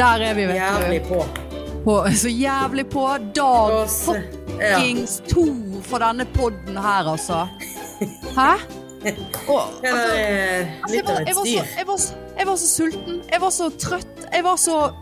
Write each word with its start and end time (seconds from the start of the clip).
Der 0.00 0.22
er 0.24 0.34
vi, 0.34 0.44
vet 0.48 0.54
Jævlig 0.56 1.00
på. 1.08 1.14
du. 1.14 1.84
På, 1.84 1.94
så 2.16 2.28
jævlig 2.28 2.86
på. 2.92 3.02
Dag 3.36 3.88
så- 3.90 4.22
ja. 4.60 5.06
to 5.28 5.44
for 5.82 5.98
denne 5.98 6.24
podden 6.34 6.76
her, 6.76 7.10
altså. 7.12 7.46
Hæ? 8.36 8.52
Og, 9.48 9.62
altså, 9.84 9.96
altså, 9.96 10.94
jeg, 10.94 11.02
var, 11.06 11.18
jeg, 11.26 11.34
var 11.36 11.44
så, 11.44 11.64
jeg, 11.78 11.86
var, 11.86 11.96
så- 11.96 12.14
jeg 12.38 12.46
var 12.46 12.56
så 12.56 12.66
sulten. 12.76 13.22
Jeg 13.32 13.40
var 13.40 13.50
så 13.50 13.70
trøtt. 13.78 14.26
Jeg 14.32 14.44
var 14.44 14.56
så 14.56 14.92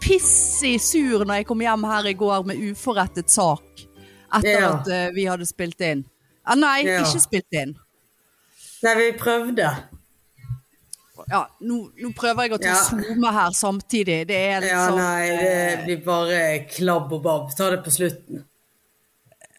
pissig 0.00 0.80
sur 0.80 1.24
når 1.24 1.34
jeg 1.34 1.46
kom 1.46 1.60
hjem 1.60 1.84
her 1.84 2.06
i 2.06 2.12
går 2.12 2.42
med 2.46 2.70
uforrettet 2.70 3.30
sak. 3.30 3.62
Etter 4.36 4.50
Ja. 4.60 4.72
at 4.78 5.08
uh, 5.08 5.14
vi 5.14 5.24
hadde 5.24 5.46
spilt 5.46 5.80
inn. 5.80 6.04
Ah, 6.46 6.54
nei, 6.56 6.82
Ja. 6.86 6.98
ikke 7.00 7.20
spilt 7.20 7.52
inn. 7.52 7.74
Nei, 8.82 8.94
vi 8.96 9.12
prøvde. 9.18 9.70
Ja, 11.30 11.42
nå, 11.60 11.76
nå 12.00 12.10
prøver 12.16 12.46
jeg 12.48 12.52
å 12.56 12.58
ta 12.62 12.68
Ja. 12.72 12.82
zoome 12.88 13.32
her 13.32 13.50
samtidig. 13.52 14.26
Det 14.28 14.36
er 14.36 14.60
litt 14.60 14.70
Ja, 14.70 14.86
sånn 14.88 14.96
nei, 14.96 15.28
det 15.36 15.84
blir 15.84 16.04
bare 16.04 16.38
klabb 16.70 17.12
og 17.12 17.22
babb. 17.22 17.50
Ta 17.56 17.70
det 17.70 17.82
på 17.84 17.90
slutten. 17.92 18.44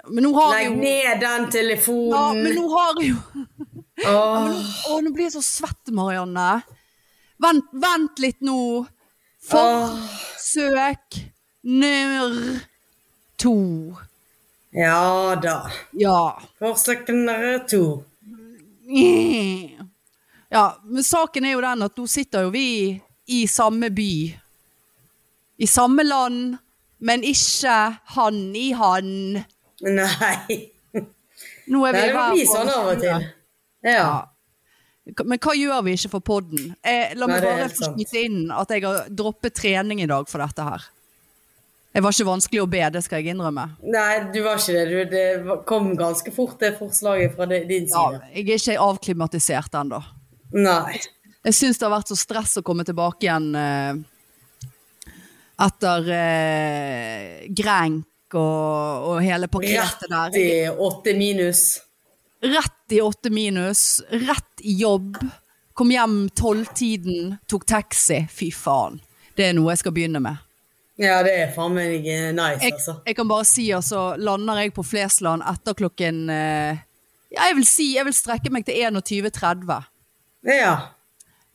Men 0.09 0.23
nå 0.23 0.32
har 0.34 0.54
Legg 0.55 0.66
jo 0.72 0.76
ned 0.80 1.20
den 1.20 1.22
Ja, 1.22 1.38
men 1.44 1.52
telefonen. 1.52 2.55
nå 2.55 2.70
har 2.73 2.94
jo 3.04 3.16
Åh, 4.08 4.64
Å, 4.90 5.02
nå 5.04 5.12
blir 5.14 5.26
jeg 5.28 5.34
så 5.36 5.44
svett, 5.44 5.92
Marianne. 5.92 6.64
Vent, 7.40 7.66
vent 7.73 8.20
litt 8.23 8.40
nå. 8.42 8.88
Forsøk 9.44 10.00
Forsøk 10.40 11.20
nr. 11.64 12.62
to. 13.38 13.54
Ja 14.73 15.36
da. 15.36 15.70
Ja. 15.94 16.40
Forsøk 16.59 17.08
nr. 17.09 17.59
to. 17.70 18.04
Ja, 20.50 20.80
men 20.83 21.05
saken 21.05 21.45
er 21.45 21.53
jo 21.53 21.61
den 21.61 21.86
at 21.86 22.00
nå 22.00 22.08
sitter 22.09 22.47
jo 22.47 22.53
vi 22.53 22.97
i 23.30 23.44
samme 23.47 23.92
by. 23.94 24.14
I 25.59 25.67
samme 25.69 26.03
land, 26.08 26.58
men 27.06 27.23
ikke 27.28 27.78
han 28.16 28.41
i 28.58 28.72
han. 28.73 29.14
Nei. 29.86 30.58
Nå 31.69 31.86
er 31.86 31.94
vi 31.94 32.00
Nei, 32.00 32.08
det 32.09 32.14
må 32.16 32.19
hver 32.19 32.33
bli 32.33 32.45
på 32.47 32.53
sånn 32.56 32.72
av 32.73 32.91
og 32.95 33.02
til. 33.03 33.25
Ja. 33.86 34.06
Men 35.25 35.41
hva 35.41 35.53
gjør 35.58 35.83
vi 35.86 35.95
ikke 35.97 36.11
for 36.16 36.25
podden? 36.25 36.72
Eh, 36.86 37.13
la 37.17 37.30
meg 37.30 37.44
er 37.44 37.45
bare 37.45 37.69
få 37.73 37.91
skyte 37.94 38.23
inn 38.25 38.50
at 38.53 38.73
jeg 38.73 38.86
har 38.86 39.09
droppet 39.09 39.56
trening 39.58 40.02
i 40.03 40.09
dag 40.09 40.28
for 40.30 40.41
dette 40.41 40.66
her. 40.66 40.89
Jeg 41.94 42.06
var 42.06 42.13
ikke 42.13 42.28
vanskelig 42.28 42.61
å 42.61 42.67
be, 42.69 42.81
det 42.94 43.02
skal 43.02 43.22
jeg 43.22 43.34
innrømme. 43.34 43.63
Nei, 43.89 44.19
du 44.34 44.44
var 44.45 44.61
ikke 44.61 44.75
det. 44.75 44.84
Du, 44.89 44.97
det 45.13 45.58
kom 45.69 45.89
ganske 45.97 46.34
fort, 46.34 46.59
det 46.61 46.75
forslaget 46.78 47.34
fra 47.38 47.47
din 47.50 47.88
side. 47.89 47.94
Ja, 47.94 48.19
jeg 48.36 48.45
er 48.45 48.61
ikke 48.61 48.75
avklimatisert 48.86 49.78
ennå. 49.81 50.02
Nei. 50.55 51.00
Jeg 51.45 51.55
syns 51.55 51.80
det 51.80 51.86
har 51.88 51.94
vært 51.94 52.11
så 52.11 52.17
stress 52.19 52.58
å 52.59 52.64
komme 52.66 52.83
tilbake 52.88 53.28
igjen 53.28 53.52
eh, 53.55 54.00
etter 55.66 56.09
eh, 56.16 57.45
Grenk 57.56 58.36
og, 58.38 59.06
og 59.14 59.22
hele 59.23 59.50
pakketet 59.52 60.09
der. 60.09 60.33
Rett 60.33 60.41
i 60.41 60.50
åtte 60.69 61.16
minus. 61.17 61.64
Rett 62.44 62.95
i 62.95 63.02
åtte 63.03 63.31
minus, 63.33 64.02
rett 64.09 64.64
i 64.64 64.75
jobb. 64.80 65.17
Kom 65.73 65.91
hjem 65.91 66.22
tolvtiden, 66.36 67.38
tok 67.47 67.66
taxi. 67.67 68.25
Fy 68.31 68.52
faen. 68.56 69.00
Det 69.36 69.47
er 69.47 69.56
noe 69.56 69.72
jeg 69.73 69.84
skal 69.84 69.95
begynne 69.95 70.22
med. 70.23 70.39
Ja, 71.00 71.22
det 71.23 71.31
er 71.39 71.52
faen 71.56 71.78
meg 71.78 72.08
eh, 72.11 72.30
nice, 72.36 72.59
Jeg, 72.59 72.75
altså. 72.75 72.97
jeg 73.08 73.16
kan 73.16 73.30
bare 73.30 73.45
si, 73.47 73.69
altså, 73.72 74.02
lander 74.19 74.59
jeg 74.59 74.73
på 74.75 74.84
Flesland 74.84 75.45
etter 75.47 75.78
klokken 75.80 76.25
eh, 76.34 76.81
Ja, 77.31 77.45
jeg 77.45 77.56
vil 77.61 77.67
si 77.69 77.86
jeg 77.94 78.03
vil 78.09 78.16
strekke 78.17 78.52
meg 78.52 78.66
til 78.67 78.81
21.30. 78.89 79.88
Ja. 80.48 80.73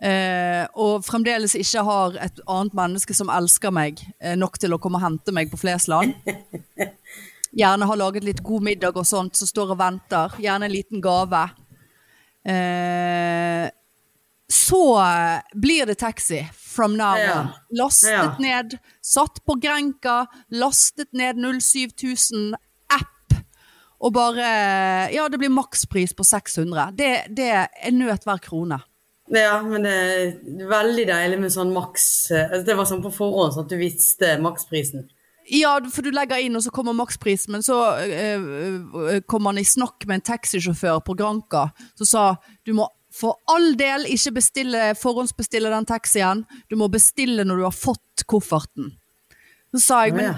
Eh, 0.05 0.67
og 0.77 1.05
fremdeles 1.07 1.55
ikke 1.57 1.85
har 1.86 2.17
et 2.20 2.41
annet 2.51 2.75
menneske 2.77 3.14
som 3.17 3.31
elsker 3.33 3.73
meg 3.73 4.03
eh, 4.20 4.35
nok 4.36 4.58
til 4.61 4.75
å 4.75 4.79
komme 4.83 4.98
og 5.01 5.07
hente 5.07 5.33
meg 5.33 5.53
på 5.53 5.61
Flesland. 5.61 6.13
Gjerne 7.55 7.86
har 7.86 7.97
laget 8.01 8.27
litt 8.27 8.42
god 8.45 8.67
middag 8.67 8.97
og 8.98 9.07
sånt, 9.07 9.36
som 9.39 9.48
står 9.48 9.73
og 9.77 9.79
venter. 9.81 10.35
Gjerne 10.42 10.67
en 10.69 10.75
liten 10.75 11.01
gave. 11.05 11.45
Eh, 12.45 13.70
så 14.51 14.83
blir 15.57 15.87
det 15.89 15.95
taxi 16.03 16.42
from 16.53 16.98
now 16.98 17.14
on. 17.17 17.48
Lastet 17.79 18.13
Ja. 18.13 18.35
ned, 18.42 18.77
satt 19.01 19.41
på 19.47 19.55
Grenka, 19.63 20.27
lastet 20.51 21.13
ned 21.17 21.39
07000 21.41 22.55
app. 22.55 22.61
Og 24.05 24.13
bare 24.13 24.48
Ja, 25.15 25.29
det 25.29 25.41
blir 25.41 25.53
makspris 25.53 26.15
på 26.17 26.25
600. 26.25 26.92
Det, 26.97 27.11
det 27.37 27.51
er 27.53 27.95
nødt 27.95 28.27
hver 28.27 28.42
krone. 28.45 28.81
ja, 29.33 29.63
men 29.63 29.87
det 29.87 29.92
er 29.95 30.69
veldig 30.69 31.07
deilig 31.09 31.41
med 31.41 31.53
sånn 31.53 31.73
maks 31.73 32.31
eh, 32.31 32.59
Det 32.67 32.77
var 32.77 32.89
sånn 32.89 33.05
på 33.05 33.13
forhånd, 33.14 33.55
sånn 33.55 33.64
at 33.64 33.73
du 33.73 33.79
visste 33.81 34.35
maksprisen. 34.45 35.09
Ja, 35.48 35.77
for 35.93 36.05
du 36.05 36.13
legger 36.13 36.41
inn, 36.41 36.57
og 36.57 36.64
så 36.64 36.73
kommer 36.73 36.97
makspris, 36.97 37.48
men 37.53 37.64
så 37.64 37.79
eh, 38.01 38.41
eh, 38.41 39.23
kom 39.29 39.48
han 39.48 39.61
i 39.61 39.64
snakk 39.64 40.07
med 40.09 40.20
en 40.20 40.29
taxisjåfør 40.33 41.03
på 41.05 41.17
Granka 41.20 41.67
som 41.97 42.09
sa 42.09 42.27
du 42.64 42.73
må 42.77 42.89
for 43.14 43.39
all 43.47 43.77
del 43.79 44.09
ikke 44.11 44.33
bestille, 44.41 44.89
forhåndsbestille 44.98 45.70
den 45.70 45.87
taxien, 45.87 46.41
du 46.67 46.75
må 46.81 46.89
bestille 46.91 47.45
når 47.47 47.61
du 47.61 47.67
har 47.69 47.77
fått 47.77 48.25
kofferten. 48.27 48.89
Så 49.70 49.83
sa 49.85 50.01
jeg, 50.09 50.17
men. 50.19 50.35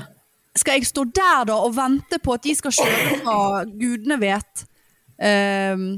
Skal 0.58 0.78
jeg 0.78 0.88
stå 0.88 1.04
der 1.14 1.46
da 1.50 1.56
og 1.62 1.74
vente 1.76 2.18
på 2.22 2.34
at 2.36 2.44
de 2.46 2.54
skal 2.58 2.74
kjøre 2.74 3.20
fra 3.22 3.38
gudene 3.70 4.18
vet? 4.22 4.66
Um, 5.16 5.88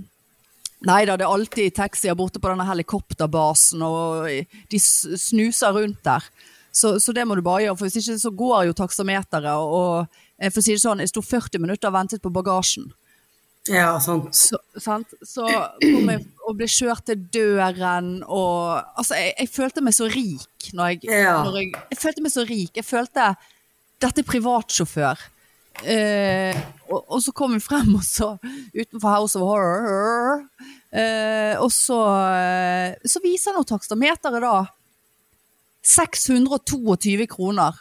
Nei 0.86 1.00
da, 1.08 1.16
det 1.18 1.24
er 1.26 1.32
alltid 1.34 1.74
taxier 1.74 2.14
borte 2.14 2.38
på 2.38 2.50
denne 2.52 2.62
helikopterbasen, 2.68 3.80
og 3.82 4.28
de 4.70 4.78
snuser 4.78 5.74
rundt 5.74 6.04
der. 6.06 6.22
Så, 6.70 7.00
så 7.02 7.10
det 7.16 7.24
må 7.26 7.34
du 7.34 7.42
bare 7.42 7.64
gjøre, 7.64 7.74
for 7.80 7.88
hvis 7.88 7.98
ikke 7.98 8.14
så 8.22 8.30
går 8.30 8.68
jo 8.68 8.76
taksameteret. 8.78 9.58
Og, 9.58 10.20
for 10.52 10.60
å 10.60 10.62
si 10.62 10.76
det 10.76 10.82
sånn, 10.84 11.02
jeg 11.02 11.10
sto 11.10 11.24
40 11.24 11.64
minutter 11.64 11.90
og 11.90 11.96
ventet 11.96 12.22
på 12.22 12.30
bagasjen. 12.30 12.86
Ja, 13.68 13.96
sant. 14.00 14.30
Så, 14.38 14.56
sant? 14.80 15.10
så 15.26 15.48
kom 15.82 16.12
jeg 16.12 16.22
og 16.46 16.54
ble 16.60 16.68
kjørt 16.70 17.04
til 17.10 17.26
døren, 17.34 18.12
og 18.24 18.78
Altså, 18.94 19.18
jeg, 19.18 19.34
jeg 19.42 19.50
følte 19.52 19.82
meg 19.84 19.96
så 19.98 20.06
rik 20.08 20.70
når 20.78 20.94
jeg, 20.94 21.10
Ja. 21.10 21.40
når 21.44 21.58
jeg 21.58 21.72
Jeg 21.90 21.98
følte 22.06 22.22
meg 22.22 22.32
så 22.32 22.46
rik. 22.48 22.70
Jeg 22.78 22.86
følte 22.86 23.32
Dette 24.02 24.22
er 24.22 24.26
privatsjåfør. 24.28 25.18
Eh, 25.86 26.56
og, 26.90 27.04
og 27.14 27.20
så 27.22 27.32
kom 27.36 27.52
vi 27.54 27.60
frem, 27.62 27.92
og 27.98 28.02
så 28.06 28.32
utenfor 28.74 29.08
House 29.14 29.38
of 29.38 29.46
Horror. 29.46 30.44
Eh, 30.90 31.54
og 31.62 31.70
så, 31.74 31.98
eh, 32.34 32.94
så 33.06 33.22
viser 33.22 33.54
nå 33.54 33.62
takstameteret 33.68 34.42
da 34.42 34.54
622 35.88 37.26
kroner. 37.30 37.76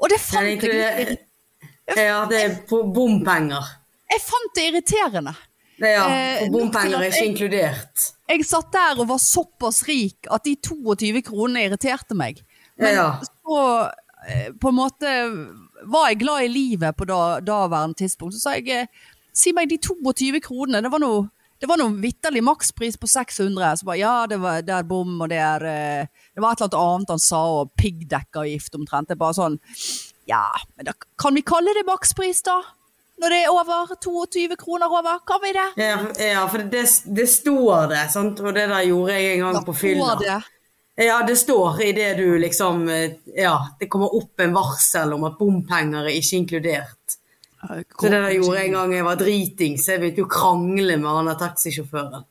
Og 0.00 0.08
det 0.12 0.20
fant 0.22 0.64
jeg, 0.64 1.16
ikke 1.16 2.00
ja, 2.00 2.20
det 2.30 2.40
er 2.44 2.52
på 2.70 2.82
bompenger. 2.94 3.64
jeg 4.12 4.22
fant 4.24 4.52
det 4.56 4.66
irriterende. 4.70 5.32
Ja, 5.80 6.04
Eh, 6.12 6.42
og 6.44 6.52
bompenger 6.52 6.98
er 7.00 7.08
ikke 7.08 7.24
inkludert. 7.30 8.02
Jeg 8.28 8.44
satt 8.44 8.68
der 8.72 8.98
og 9.00 9.08
var 9.08 9.18
såpass 9.18 9.80
rik 9.88 10.28
at 10.30 10.44
de 10.44 10.52
22 10.60 11.22
kronene 11.24 11.62
irriterte 11.70 12.14
meg. 12.14 12.42
Men 12.76 12.94
Ja. 12.94 13.06
så 13.24 13.88
på 14.60 14.70
en 14.70 14.78
måte 14.78 15.10
var 15.90 16.10
jeg 16.10 16.20
glad 16.22 16.44
i 16.44 16.52
livet 16.52 16.96
på 16.96 17.06
da, 17.08 17.40
daværende 17.44 17.98
tidspunkt. 18.02 18.36
Så 18.36 18.44
sa 18.44 18.56
jeg 18.58 18.68
eh, 18.74 19.04
si 19.36 19.54
meg 19.56 19.70
de 19.70 19.78
22 19.80 20.42
kronene, 20.44 20.82
det 20.84 20.92
var 20.92 21.02
noe 21.02 21.28
det 21.60 21.68
var 21.68 21.76
noe 21.76 21.92
vitterlig 22.00 22.40
makspris 22.40 22.96
på 22.96 23.08
600. 23.10 23.74
Så 23.76 23.84
bare 23.84 24.00
ja, 24.00 24.14
det, 24.30 24.38
var, 24.40 24.62
det 24.64 24.72
er 24.72 24.86
bom, 24.88 25.18
og 25.20 25.28
det 25.28 25.40
er 25.44 25.66
eh, 25.68 26.06
Det 26.32 26.40
var 26.40 26.56
et 26.56 26.62
eller 26.64 26.94
annet 26.94 27.12
han 27.12 27.20
sa, 27.20 27.40
og 27.60 27.74
piggdekkavgift 27.76 28.78
omtrent. 28.78 29.10
Det 29.10 29.18
er 29.18 29.20
bare 29.20 29.36
sånn 29.36 29.58
Ja, 30.30 30.46
men 30.76 30.88
da 30.88 30.94
kan 31.20 31.36
vi 31.36 31.44
kalle 31.44 31.74
det 31.76 31.84
makspris, 31.88 32.40
da? 32.48 32.62
Når 33.20 33.34
det 33.34 33.42
er 33.44 33.52
over 33.52 33.92
22 34.00 34.56
kroner 34.56 34.88
over, 34.88 35.20
kan 35.28 35.42
vi 35.42 35.52
det? 35.52 35.66
Ja, 35.82 35.98
ja 36.24 36.46
for 36.48 36.64
det, 36.72 36.86
det 37.04 37.26
står 37.28 37.90
det, 37.92 38.06
sant? 38.14 38.40
og 38.40 38.56
det 38.56 38.64
der 38.70 38.86
gjorde 38.88 39.18
jeg 39.18 39.34
en 39.34 39.44
gang 39.44 39.58
Da 39.58 39.62
på 39.66 39.76
fylla. 39.76 40.38
Det. 41.00 41.08
Ja, 41.08 41.20
det 41.26 41.38
står 41.40 41.80
i 41.86 41.92
det 41.96 42.10
du 42.20 42.26
liksom 42.38 42.84
eh, 42.92 43.16
Ja, 43.34 43.56
det 43.80 43.88
kommer 43.92 44.12
opp 44.20 44.44
en 44.44 44.52
varsel 44.56 45.16
om 45.16 45.24
at 45.28 45.38
bompenger 45.40 46.04
er 46.04 46.14
ikke 46.14 46.42
inkludert. 46.42 47.16
Så 47.60 48.08
det 48.08 48.16
der 48.16 48.30
gjorde 48.32 48.56
jeg 48.56 48.70
en 48.70 48.76
gang 48.78 48.92
jeg 48.94 49.04
var 49.04 49.18
driting, 49.20 49.74
så 49.76 49.94
jeg 49.94 50.00
begynte 50.00 50.22
jo 50.22 50.28
å 50.28 50.32
krangle 50.32 50.96
med 50.96 51.18
han 51.18 51.32
taxisjåføren. 51.42 52.24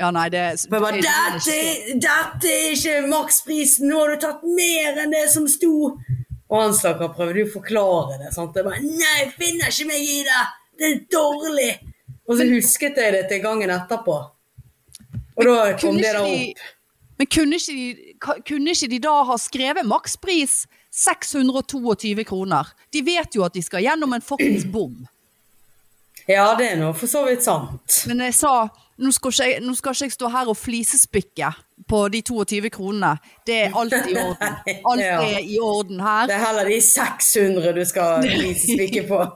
Ja, 0.00 0.08
nei, 0.16 0.30
det 0.32 0.40
jeg 0.40 0.70
bare, 0.72 1.02
dette, 1.04 1.56
dette 2.00 2.48
er 2.48 2.70
ikke 2.72 2.94
maksprisen, 3.10 3.90
nå 3.90 3.98
har 4.00 4.14
du 4.14 4.22
tatt 4.22 4.46
mer 4.48 5.02
enn 5.02 5.12
det 5.12 5.26
som 5.34 5.44
sto. 5.52 5.90
Og 6.50 6.56
han 6.56 6.72
stakkar 6.74 7.12
prøvde 7.12 7.42
jo 7.42 7.50
å 7.50 7.52
forklare 7.58 8.16
det. 8.22 8.32
sant? 8.32 8.56
Jeg 8.56 8.64
bare, 8.66 8.80
nei, 8.80 9.16
jeg 9.20 9.30
finner 9.36 9.68
ikke 9.68 9.88
meg 9.90 10.08
i 10.08 10.18
det, 10.24 10.42
det 10.80 10.88
er 10.88 10.98
dårlig. 11.12 11.70
Og 12.24 12.38
så 12.38 12.48
husket 12.48 12.96
jeg 13.02 13.14
det 13.18 13.26
til 13.28 13.44
gangen 13.44 13.74
etterpå. 13.74 14.16
Og 15.36 15.46
da 15.46 15.58
kom 15.82 16.00
det 16.00 16.14
da 16.16 16.24
opp. 16.24 16.64
Men 17.20 17.28
kunne 17.28 17.58
ikke, 17.60 17.72
de, 17.76 18.40
kunne 18.48 18.72
ikke 18.72 18.86
de 18.88 18.98
da 19.04 19.18
ha 19.28 19.34
skrevet 19.36 19.84
makspris 19.84 20.62
622 20.88 22.24
kroner? 22.24 22.70
De 22.96 23.02
vet 23.04 23.34
jo 23.36 23.44
at 23.44 23.52
de 23.52 23.60
skal 23.60 23.84
gjennom 23.84 24.14
en 24.16 24.24
fuckings 24.24 24.64
bom. 24.64 25.02
Ja, 26.24 26.54
det 26.56 26.70
er 26.70 26.78
nå 26.80 26.94
for 26.96 27.10
så 27.10 27.26
vidt 27.26 27.44
sant. 27.44 27.98
Men 28.08 28.22
jeg 28.24 28.38
sa 28.38 28.54
nå 29.00 29.10
skal, 29.12 29.34
ikke 29.34 29.48
jeg, 29.50 29.60
nå 29.64 29.74
skal 29.76 29.94
ikke 29.96 30.06
jeg 30.08 30.14
stå 30.14 30.30
her 30.32 30.48
og 30.52 30.56
flisespikke 30.56 31.50
på 31.92 32.00
de 32.12 32.22
22 32.24 32.70
kronene. 32.72 33.10
Det 33.48 33.58
er 33.66 33.76
alt 33.76 33.96
i 33.98 34.14
orden. 34.20 34.56
Alt 34.92 35.04
er 35.04 35.44
i 35.44 35.58
orden 35.60 36.00
her. 36.04 36.30
Det 36.30 36.36
er 36.38 36.42
heller 36.46 36.70
de 36.72 36.78
600 36.84 37.74
du 37.76 37.82
skal 37.88 38.24
flisespikke 38.24 39.04
på. 39.10 39.20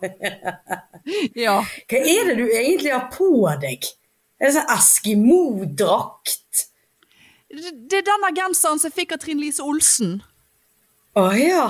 Ja. 1.37 1.59
Hva 1.61 1.99
er 2.01 2.31
det 2.31 2.39
du 2.39 2.47
egentlig 2.49 2.89
har 2.95 3.11
på 3.13 3.29
deg? 3.61 3.85
Er 4.41 4.49
det 4.49 4.55
sånn 4.55 4.71
Eskimo-drakt? 4.73 6.39
Det, 7.55 7.99
er 8.01 8.07
denne 8.07 8.31
genseren 8.37 8.79
som 8.81 8.91
jeg 8.91 8.97
fikk 8.99 9.13
av 9.17 9.23
Trine 9.23 9.41
Lise 9.45 9.63
Olsen. 9.63 10.21
Å 11.17 11.27
ja. 11.39 11.67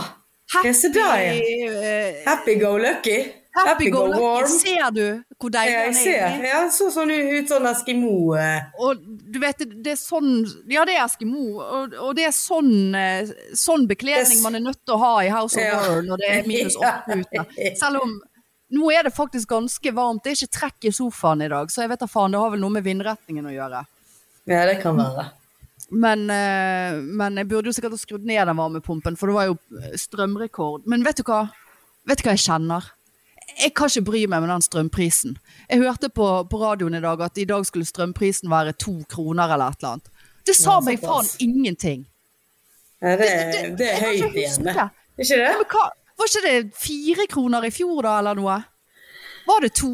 Ja, 0.65 0.73
se 0.77 0.89
der, 0.93 1.23
ja. 1.25 1.71
eh, 1.81 2.21
Happy 2.27 2.55
go 2.61 2.77
lucky. 2.79 3.17
Happy 3.55 3.89
go 3.91 4.05
lucky. 4.07 4.21
warm. 4.21 4.49
Ser 4.51 4.91
du 4.95 5.05
hvor 5.41 5.51
deilig 5.55 5.73
Ja, 5.73 5.83
jeg 5.87 5.95
ser. 5.97 6.25
er? 6.27 6.45
Ja, 6.49 6.61
så 6.75 6.89
sånn 6.93 7.11
ut 7.15 7.49
sånn 7.51 7.67
Eskimo. 7.71 8.35
eh. 8.39 8.67
Og 8.83 8.99
du 9.05 9.39
vet, 9.39 9.59
det- 9.59 9.93
er 9.93 9.97
sånn 10.01 10.45
Ja, 10.69 10.85
det 10.85 10.95
er 10.97 11.05
Eskimo. 11.05 11.61
Og, 11.61 11.95
og 11.95 12.15
det 12.17 12.25
er 12.27 12.33
sånn, 12.35 12.95
eh, 12.95 13.29
sånn 13.55 13.87
bekledning 13.89 14.37
Yes. 14.39 14.43
man 14.43 14.55
er 14.55 14.61
nødt 14.61 14.81
til 14.85 14.95
å 14.95 14.99
ha 14.99 15.19
i 15.23 15.29
House 15.29 15.57
of 15.57 15.63
Ja. 15.63 15.81
World 15.89 16.09
når 16.09 16.17
det 16.19 16.31
er 16.31 16.47
minus 16.49 16.77
åtte 16.83 17.19
ute. 17.21 17.77
Selv 17.77 18.03
om 18.03 18.21
nå 18.73 18.91
er 18.93 19.03
det 19.05 19.15
faktisk 19.15 19.49
ganske 19.49 19.93
varmt. 19.95 20.23
Det 20.25 20.33
er 20.33 20.45
ikke 20.47 20.59
trekk 20.59 20.85
i 20.85 20.91
sofaen 20.91 21.43
i 21.45 21.49
dag, 21.49 21.69
så 21.71 21.83
jeg 21.83 21.91
vet 21.91 22.01
da 22.01 22.07
faen, 22.07 22.33
det 22.33 22.41
har 22.41 22.51
vel 22.51 22.61
noe 22.61 22.71
med 22.71 22.85
vindretningen 22.85 23.47
å 23.47 23.53
gjøre. 23.55 23.87
Ja, 24.47 24.67
det 24.67 24.81
kan 24.83 24.97
være. 24.97 25.31
Men, 25.91 26.31
eh, 26.31 26.95
men 27.03 27.37
jeg 27.37 27.49
burde 27.49 27.69
jo 27.69 27.73
sikkert 27.77 27.93
ha 27.93 27.99
skrudd 28.01 28.25
ned 28.25 28.47
den 28.49 28.57
varmepumpen, 28.57 29.17
for 29.21 29.27
det 29.31 29.35
var 29.37 29.47
jo 29.51 29.57
eh, 29.83 29.93
strømrekord. 30.01 30.87
Men 30.91 31.05
vet 31.05 31.17
du 31.21 31.23
hva? 31.29 31.43
Vet 32.09 32.19
du 32.23 32.25
hva 32.29 32.35
jeg 32.37 32.45
kjenner? 32.47 32.91
Jeg 33.61 33.75
kan 33.77 33.91
ikke 33.93 34.05
bry 34.09 34.23
meg 34.27 34.41
med 34.43 34.49
den 34.51 34.65
strømprisen. 34.65 35.37
Jeg 35.71 35.83
hørte 35.85 36.09
på, 36.11 36.27
på 36.51 36.59
radioen 36.63 36.97
i 36.97 37.01
dag 37.05 37.21
at 37.23 37.39
i 37.39 37.45
dag 37.47 37.67
skulle 37.69 37.87
strømprisen 37.87 38.51
være 38.51 38.73
to 38.81 38.97
kroner 39.13 39.53
eller 39.55 39.71
et 39.75 39.83
eller 39.83 39.93
annet. 39.99 40.11
Det 40.45 40.57
sa 40.57 40.79
meg 40.85 40.99
faen 41.01 41.29
ingenting. 41.45 42.07
Ja, 43.05 43.15
det, 43.21 43.29
det- 43.53 43.77
det 43.79 43.89
er 43.93 44.01
høyt 44.01 44.35
igjen, 44.35 44.65
det. 44.65 44.75
det. 44.75 44.89
Ikke 45.21 45.37
Ja, 45.39 45.53
det? 45.61 45.67
hva, 45.71 45.85
var 46.19 46.31
ikke 46.31 46.43
det 46.47 46.75
fire 46.81 47.27
kroner 47.31 47.65
i 47.69 47.71
fjor 47.71 48.03
da, 48.03 48.19
eller 48.23 48.35
noe? 48.41 48.57
Var 49.47 49.61
det 49.61 49.73
to? 49.77 49.93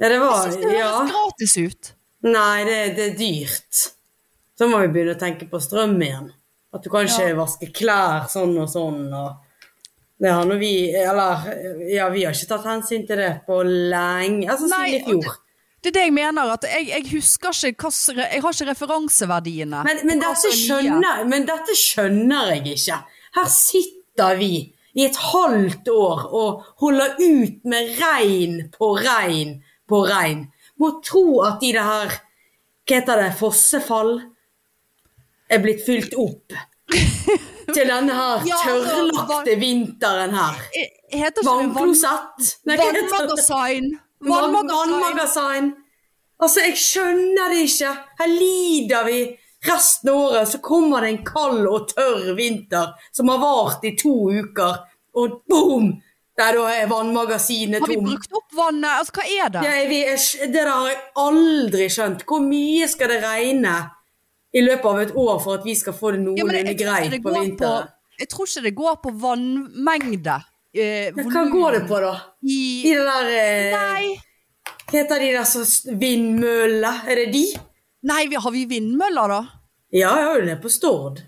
Ja, 0.00 0.08
det 0.08 0.18
Jeg 0.20 0.42
synes 0.44 0.56
det 0.60 0.72
Ja. 0.78 0.90
høres 0.98 1.10
gratis 1.12 1.56
ut. 1.56 1.90
Nei, 2.22 2.64
det, 2.68 2.78
det 2.96 3.04
er 3.10 3.16
dyrt. 3.18 3.80
Så 4.60 4.66
må 4.68 4.82
vi 4.82 4.90
begynne 4.92 5.16
å 5.16 5.20
tenke 5.20 5.46
på 5.48 5.56
strøm 5.62 5.94
igjen. 6.04 6.26
At 6.70 6.84
du 6.84 6.90
kan 6.92 7.06
ikke 7.08 7.32
vaske 7.38 7.70
klær 7.72 8.26
sånn 8.28 8.52
og 8.60 8.68
sånn. 8.68 9.06
og 9.08 9.38
det 10.20 10.32
har 10.36 10.44
nå 10.44 10.58
vi 10.60 10.90
Eller 10.92 11.46
ja, 11.88 12.10
vi 12.12 12.26
har 12.26 12.36
ikke 12.36 12.50
tatt 12.50 12.66
hensyn 12.68 13.06
til 13.08 13.22
det 13.22 13.30
på 13.46 13.62
lenge. 13.64 14.44
Altså 14.52 14.68
siden 14.68 14.98
i 14.98 15.00
fjor. 15.06 15.38
Det 15.80 15.88
er 15.88 15.94
det 15.96 16.02
jeg 16.10 16.12
mener, 16.12 16.50
at 16.52 16.66
jeg, 16.68 16.90
jeg 16.90 17.06
husker 17.14 17.56
ikke 17.70 17.88
hva 17.88 18.26
Jeg 18.26 18.42
har 18.44 18.52
ikke 18.52 18.68
referanseverdiene. 18.68 19.80
Men, 19.86 20.02
men, 20.04 20.20
dette 20.20 20.50
nye. 20.50 20.58
skjønner, 20.58 21.22
men 21.30 21.46
dette 21.48 21.76
skjønner 21.80 22.52
jeg 22.52 22.74
ikke. 22.74 22.98
Her 23.38 23.48
sitter 23.54 24.36
vi 24.36 24.52
i 24.92 25.06
et 25.06 25.16
halvt 25.30 25.88
år 25.94 26.26
og 26.36 26.66
holder 26.84 27.16
ut 27.16 27.64
med 27.72 27.94
regn 27.96 28.58
på 28.74 28.92
regn 29.00 29.56
på 29.88 30.02
regn. 30.04 30.44
Må 30.76 30.98
tro 31.06 31.40
at 31.48 31.64
de 31.64 31.72
det 31.78 31.86
her 31.86 32.18
Hva 32.90 32.98
heter 32.98 33.20
det? 33.22 33.32
Fossefall 33.38 34.18
er 35.50 35.62
blitt 35.62 35.84
fylt 35.86 36.14
opp. 36.18 36.54
Til 37.74 37.86
denne 37.86 38.14
her 38.16 38.46
Ja, 38.48 38.56
tørrlagte 38.64 39.54
vinteren 39.60 40.34
her. 40.34 40.56
Eh, 40.74 41.28
det 41.30 41.44
Vannklosett. 41.46 42.56
Det? 42.64 42.78
vannmagasin? 42.78 43.92
Vannmagasin. 44.26 45.70
Altså, 46.40 46.64
jeg 46.64 46.76
skjønner 46.80 47.52
det 47.52 47.64
ikke. 47.68 47.94
Her 48.20 48.32
lider 48.32 49.06
vi 49.06 49.20
resten 49.68 50.10
av 50.10 50.20
året, 50.24 50.48
så 50.48 50.60
kommer 50.64 51.04
det 51.04 51.10
en 51.14 51.24
kald 51.26 51.66
og 51.68 51.90
tørr 51.92 52.30
vinter 52.38 52.94
som 53.12 53.28
har 53.28 53.42
vart 53.42 53.84
i 53.84 53.92
to 53.98 54.14
uker, 54.32 54.86
og 55.20 55.42
boom! 55.50 55.98
Der 56.40 56.56
da 56.56 56.68
er 56.72 56.86
vannmagasinet 56.88 57.82
tomt. 57.82 57.90
Har 57.90 58.00
vi 58.00 58.14
brukt 58.14 58.36
opp 58.38 58.54
vannet? 58.56 58.90
Altså, 58.96 59.12
hva 59.18 59.24
er 59.28 59.50
det? 59.52 59.64
Ja, 59.66 59.72
vi, 59.90 59.98
det 60.40 60.52
der 60.54 60.70
har 60.70 60.86
jeg 60.88 61.00
aldri 61.20 61.88
skjønt. 61.92 62.22
Hvor 62.24 62.40
mye 62.40 62.86
skal 62.88 63.12
det 63.12 63.18
regne 63.26 63.74
i 64.52 64.62
løpet 64.64 64.84
av 64.90 65.00
et 65.04 65.12
år 65.14 65.36
for 65.44 65.58
at 65.60 65.64
vi 65.66 65.74
skal 65.78 65.94
få 65.94 66.10
det 66.16 66.20
noenlunde 66.24 66.72
ja, 66.72 66.78
greit 66.80 67.22
på 67.22 67.34
vinteren? 67.36 67.88
jeg 68.20 68.28
tror 68.28 68.48
ikke 68.50 68.62
det 68.66 68.74
går 68.76 68.96
på 69.04 69.10
vannmengde. 69.22 70.34
Eh, 70.74 71.06
Ja, 71.10 71.22
Hva 71.34 71.44
går 71.50 71.72
det 71.78 71.84
på, 71.88 72.00
da? 72.02 72.10
I, 72.42 72.58
I, 72.90 72.94
der 72.94 73.30
eh, 73.34 73.70
nei, 73.74 74.10
heter 74.92 75.18
de 75.22 75.30
der 75.34 75.46
så 75.48 75.62
vindmøller? 75.98 77.00
Er 77.08 77.14
det 77.24 77.32
de? 77.32 77.44
nei, 78.02 78.26
vi- 78.28 78.36
har 78.42 78.50
vi 78.54 78.64
vindmøller, 78.66 79.28
da? 79.28 79.40
Ja, 79.92 80.12
jeg 80.16 80.26
har 80.28 80.38
jo 80.40 80.46
det 80.46 80.58
på 80.62 80.70
Stord. 80.70 81.22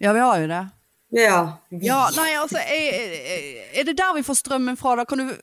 Ja, 0.00 0.12
vi 0.12 0.20
har 0.20 0.40
jo 0.40 0.46
det. 0.48 0.62
Ja. 1.12 1.40
Ja, 1.70 1.98
nei, 2.16 2.30
altså, 2.40 2.58
er, 2.58 3.66
er 3.80 3.84
det 3.84 3.96
der 3.98 4.14
vi 4.16 4.22
får 4.24 4.38
strømmen 4.40 4.76
fra, 4.80 4.96
da? 4.96 5.04
Kan 5.04 5.18
du 5.18 5.34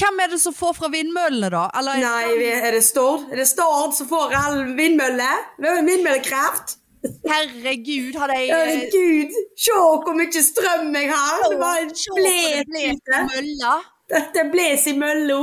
Hvem 0.00 0.20
er 0.24 0.30
det 0.32 0.40
som 0.40 0.54
får 0.56 0.76
fra 0.78 0.88
vindmøllene, 0.92 1.50
da? 1.52 1.66
Eller 1.76 1.98
er 1.98 2.04
Nei, 2.06 2.50
er 2.56 2.76
det 2.76 2.84
Stord? 2.86 3.26
Er 3.30 3.42
det 3.42 3.48
Stord 3.50 3.92
som 3.98 4.08
får 4.08 4.32
all 4.38 4.60
vindmølle? 4.78 5.30
Det 5.60 5.74
Vindmøllekraft? 5.84 6.76
Herregud, 7.00 8.16
jeg 8.16 8.48
eh, 8.48 8.56
Herregud, 8.56 9.36
se 9.56 9.76
hvor 9.76 10.16
mye 10.16 10.42
strøm 10.44 10.94
jeg 10.96 11.08
har! 11.12 11.46
Det 11.48 11.58
var 11.60 11.80
en 11.80 11.92
det 11.96 12.64
bles 12.68 13.00
i 13.00 13.20
mølla. 13.32 13.74
Dette 14.12 14.44
bles 14.52 14.86
i 14.90 14.96
mølla. 15.00 15.38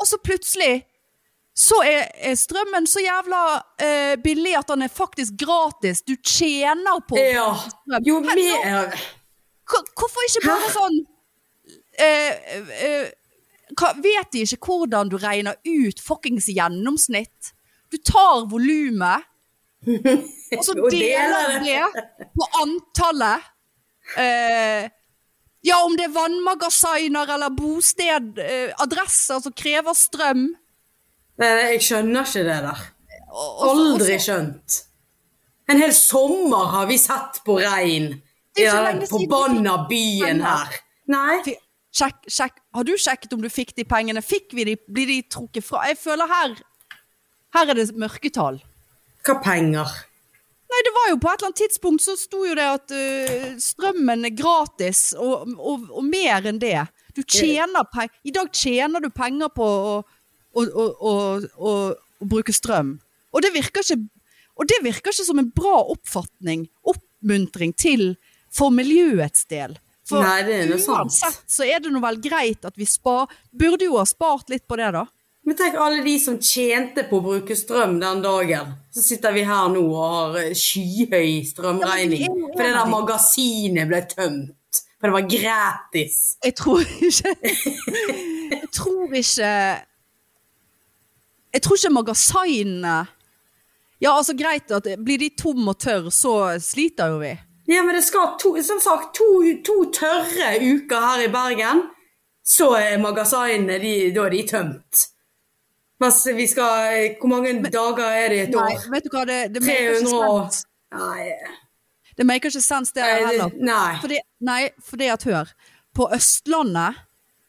Og 0.00 0.08
så 0.08 0.20
plutselig 0.24 0.84
så 1.54 1.76
er, 1.86 2.08
er 2.18 2.34
strømmen 2.34 2.86
så 2.90 3.02
jævla 3.04 3.42
uh, 3.60 4.14
billig 4.24 4.56
at 4.58 4.72
den 4.72 4.82
er 4.82 4.90
faktisk 4.90 5.36
gratis. 5.38 6.02
Du 6.02 6.16
tjener 6.16 6.98
på 7.08 7.20
Ja. 7.20 7.52
strøm. 7.54 8.00
Jo 8.08 8.20
mer 8.20 8.96
Hvorfor 9.64 10.26
ikke 10.28 10.42
bare 10.48 10.72
sånn 10.74 10.96
uh, 12.00 12.32
hva, 12.88 13.04
Vet 14.04 14.32
de 14.32 14.44
ikke 14.44 14.70
hvordan 14.70 15.10
du 15.12 15.18
regner 15.20 15.58
ut 15.64 16.00
fuckings 16.02 16.48
gjennomsnitt? 16.52 17.54
Du 17.92 17.98
tar 18.02 18.46
volumet, 18.50 19.26
og 19.86 20.62
så 20.64 20.74
deler 20.92 21.58
du 21.58 21.66
det 21.66 22.04
på 22.34 22.48
antallet. 22.62 23.50
Eh, 24.20 24.88
ja, 25.64 25.78
om 25.84 25.94
det 25.96 26.08
er 26.08 26.16
vannmagasiner 26.16 27.30
eller 27.36 27.52
bosted, 27.56 28.38
eh, 28.38 28.72
adresser 28.84 29.40
som 29.40 29.54
krever 29.56 29.96
strøm. 29.96 30.48
Nei, 31.40 31.52
jeg 31.74 31.84
skjønner 31.86 32.26
ikke 32.28 32.42
det 32.46 32.58
der. 32.66 32.82
Aldri 33.64 34.18
skjønt. 34.22 34.82
En 35.72 35.80
hel 35.80 35.94
sommer 35.96 36.68
har 36.74 36.88
vi 36.90 36.98
sett 37.00 37.40
på 37.46 37.56
regn 37.62 38.10
Ja, 38.60 38.92
på 39.08 39.22
fikk 39.24 39.32
byen 39.88 40.42
her. 40.44 40.76
Nei. 41.10 41.56
Sjekk, 41.94 42.24
sjekk. 42.26 42.56
Har 42.74 42.86
du 42.86 42.96
sjekket 42.98 43.34
om 43.36 43.42
du 43.44 43.50
fikk 43.52 43.74
de 43.78 43.84
pengene? 43.86 44.22
Fikk 44.24 44.54
vi 44.56 44.66
de? 44.66 44.74
Blir 44.90 45.06
de 45.10 45.20
trukket 45.30 45.66
fra? 45.66 45.84
Jeg 45.90 46.00
føler 46.00 46.30
her 46.30 46.56
Her 47.54 47.70
er 47.70 47.78
det 47.78 47.92
mørketall. 47.94 48.58
Hva 49.24 49.36
penger? 49.44 49.92
Nei, 50.74 50.80
det 50.82 50.92
var 50.96 51.10
jo 51.12 51.18
på 51.22 51.30
et 51.30 51.38
eller 51.38 51.52
annet 51.52 51.60
tidspunkt 51.62 52.02
så 52.02 52.16
sto 52.18 52.40
jo 52.42 52.56
det 52.58 52.64
at 52.66 52.94
uh, 52.96 53.52
strømmen 53.62 54.26
er 54.26 54.34
gratis, 54.34 55.12
og, 55.14 55.52
og, 55.54 55.84
og 55.94 56.08
mer 56.08 56.48
enn 56.50 56.58
det. 56.58 56.80
Du 57.14 57.22
tjener 57.22 57.86
penger 57.92 58.26
I 58.26 58.34
dag 58.34 58.50
tjener 58.50 59.04
du 59.04 59.06
penger 59.14 59.52
på 59.54 59.62
å, 59.62 59.94
å, 60.58 60.64
å, 60.66 61.14
å, 61.54 61.76
bruke 62.26 62.50
strøm. 62.56 62.96
Og 63.30 63.44
det 63.44 63.52
ikke 63.54 64.00
Og 64.58 64.66
det 64.70 64.82
virker 64.82 65.14
ikke 65.14 65.26
som 65.26 65.38
en 65.38 65.50
bra 65.54 65.78
oppfatning, 65.94 66.66
oppmuntring 66.82 67.72
til 67.78 68.16
for 68.50 68.70
miljøets 68.70 69.46
del. 69.50 69.78
For 70.04 70.20
Nei, 70.20 70.42
det 70.44 70.54
er 70.60 70.66
noe 70.68 70.82
sant. 70.82 71.14
så 71.48 71.64
er 71.64 71.80
det 71.80 71.92
nå 71.92 72.00
vel 72.04 72.18
greit 72.20 72.66
at 72.68 72.76
vi 72.76 72.84
spar 72.84 73.30
Burde 73.56 73.86
jo 73.86 73.96
ha 73.96 74.04
spart 74.04 74.50
litt 74.52 74.66
på 74.68 74.76
det, 74.76 74.90
da. 74.92 75.06
Men 75.44 75.56
tenk 75.56 75.76
alle 75.80 76.00
de 76.04 76.14
som 76.20 76.36
tjente 76.40 77.04
på 77.08 77.18
å 77.20 77.24
bruke 77.24 77.56
strøm 77.56 77.98
den 78.00 78.20
dagen. 78.24 78.70
Så 78.92 79.02
sitter 79.04 79.32
vi 79.36 79.42
her 79.44 79.66
nå 79.72 79.82
og 79.90 80.04
har 80.08 80.38
eh, 80.40 80.54
skyhøy 80.56 81.42
strømregning. 81.50 82.24
For 82.54 82.62
det 82.64 82.70
der 82.72 82.88
magasinet 82.88 83.90
ble 83.90 84.00
tømt. 84.08 84.80
For 84.96 85.10
det 85.10 85.16
var 85.18 85.26
gratis. 85.28 86.14
Jeg 86.44 86.54
tror 86.56 86.80
ikke 86.80 87.34
Jeg 88.54 88.70
tror 88.72 89.18
ikke 89.20 89.50
Jeg 91.54 91.62
tror 91.62 91.76
ikke 91.76 91.92
magasinene 91.92 92.94
Ja, 94.00 94.14
altså 94.14 94.32
greit 94.36 94.72
at 94.72 94.88
blir 95.04 95.20
de 95.20 95.28
tom 95.36 95.68
og 95.68 95.76
tørr, 95.80 96.08
så 96.12 96.54
sliter 96.60 97.12
jo 97.12 97.20
vi. 97.20 97.34
Ja, 97.68 97.82
men 97.82 97.94
det 97.96 98.04
skal 98.04 98.34
to, 98.40 98.54
som 98.62 98.80
sagt 98.82 99.14
to, 99.16 99.26
to 99.64 99.76
tørre 99.94 100.50
uker 100.60 101.00
her 101.00 101.24
i 101.24 101.30
Bergen. 101.32 101.82
Så 102.44 102.74
er 102.76 102.98
magasinene 103.00 103.78
de, 103.80 103.92
da 104.12 104.26
er 104.26 104.34
de 104.34 104.42
tømt. 104.48 105.04
Mens 106.02 106.18
vi 106.36 106.44
skal 106.50 107.14
Hvor 107.20 107.30
mange 107.30 107.54
dager 107.70 108.02
er 108.04 108.28
det 108.28 108.36
i 108.36 108.42
et 108.42 108.52
Nei, 108.52 108.74
år? 108.74 108.88
vet 108.92 109.06
du 109.06 109.14
hva, 109.14 109.22
det, 109.28 109.38
det 109.54 109.62
ikke 109.62 109.94
300 110.02 110.26
år? 110.28 110.58
Nei. 110.98 111.28
Det 112.18 112.26
maker 112.26 112.52
ikke 112.52 112.62
sens, 112.62 112.92
det 112.92 113.02
Nei, 113.02 113.14
heller. 113.30 113.56
nei. 113.56 113.94
Fordi, 114.02 114.18
nei, 114.44 114.60
fordi 114.84 115.08
at 115.14 115.24
hør. 115.24 115.54
På 115.94 116.10
Østlandet 116.14 117.00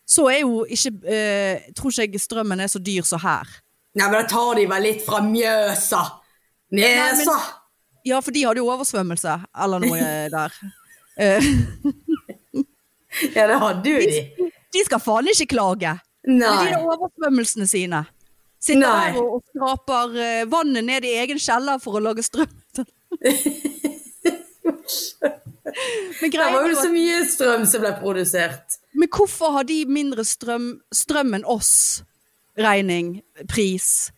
så 0.08 0.28
er 0.30 0.40
jo 0.46 0.64
ikke 0.70 0.92
eh, 1.10 1.68
Tror 1.76 1.92
ikke 1.92 2.16
jeg 2.16 2.22
strømmen 2.22 2.62
er 2.62 2.72
så 2.72 2.80
dyr 2.80 3.06
som 3.06 3.20
her. 3.26 3.50
Nei, 3.98 4.08
men 4.08 4.16
da 4.22 4.24
tar 4.30 4.56
de 4.62 4.66
vel 4.70 4.86
litt 4.86 5.04
fra 5.06 5.20
Mjøsa. 5.26 6.02
Mjøsa! 6.76 7.38
Ja, 8.06 8.20
for 8.22 8.32
de 8.36 8.44
hadde 8.46 8.62
jo 8.62 8.70
oversvømmelse, 8.70 9.36
eller 9.66 9.80
noe 9.82 10.00
der. 10.36 10.58
Ja, 13.36 13.48
det 13.48 13.60
hadde 13.62 13.90
jo 13.90 14.00
de. 14.02 14.50
de 14.76 14.84
skal 14.86 15.00
faen 15.02 15.30
ikke 15.32 15.48
klage. 15.56 15.96
Nei. 16.26 16.52
de 16.66 16.74
der 16.74 16.84
oversvømmelsene 16.90 17.68
sine. 17.70 18.04
Sitter 18.66 18.82
Nei. 18.82 19.12
der 19.14 19.20
og, 19.22 19.36
og 19.38 19.44
skraper 19.52 20.16
eh, 20.18 20.46
vannet 20.50 20.86
ned 20.88 21.06
i 21.06 21.12
egen 21.22 21.38
kjeller 21.42 21.78
for 21.84 22.00
å 22.00 22.04
lage 22.04 22.24
strøm. 22.26 22.50
Men, 26.22 26.32
Det 26.32 26.40
var 26.40 26.68
jo 26.70 26.76
så 26.78 26.90
mye 26.94 27.22
strøm 27.30 27.66
som 27.68 27.82
ble 27.84 27.92
produsert. 28.00 28.78
men 28.96 29.10
hvorfor 29.12 29.52
har 29.58 29.66
de 29.68 29.82
mindre 29.90 30.24
strøm, 30.26 30.80
strøm 30.94 31.34
enn 31.36 31.46
oss? 31.46 32.04
Regning, 32.58 33.18
pris. 33.52 34.12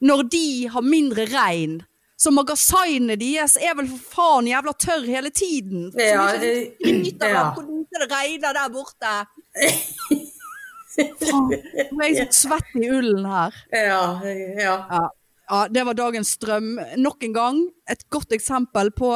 Når 0.00 0.22
de 0.30 0.44
har 0.70 0.84
mindre 0.86 1.24
regn. 1.32 1.80
Så 2.20 2.32
magasinene 2.36 3.16
deres 3.16 3.54
er 3.56 3.72
vel 3.78 3.86
for 3.88 4.16
faen 4.16 4.48
jævla 4.50 4.74
tørr 4.76 5.06
hele 5.08 5.30
tiden. 5.32 5.88
Så 5.94 6.04
Ja, 6.04 6.26
ikke 6.36 6.92
nyter 6.98 7.32
ja. 7.32 7.44
av 7.46 7.54
hvor 7.56 7.64
lite 7.64 8.02
det 8.02 8.10
regner 8.12 8.58
der 8.58 8.74
borte. 8.74 9.14
Faen, 11.22 11.48
nå 11.94 12.02
er 12.04 12.10
jeg 12.10 12.28
så 12.28 12.42
svett 12.42 12.76
i 12.76 12.90
ullen 12.92 13.24
her. 13.24 13.56
Ja, 13.72 14.02
ja. 14.26 14.74
Ja, 14.90 15.02
ja, 15.50 15.62
det 15.72 15.86
var 15.88 15.96
dagens 15.96 16.34
strøm. 16.36 16.74
Nok 17.00 17.24
en 17.24 17.34
gang 17.34 17.62
et 17.88 18.04
godt 18.12 18.36
eksempel 18.36 18.92
på 18.92 19.14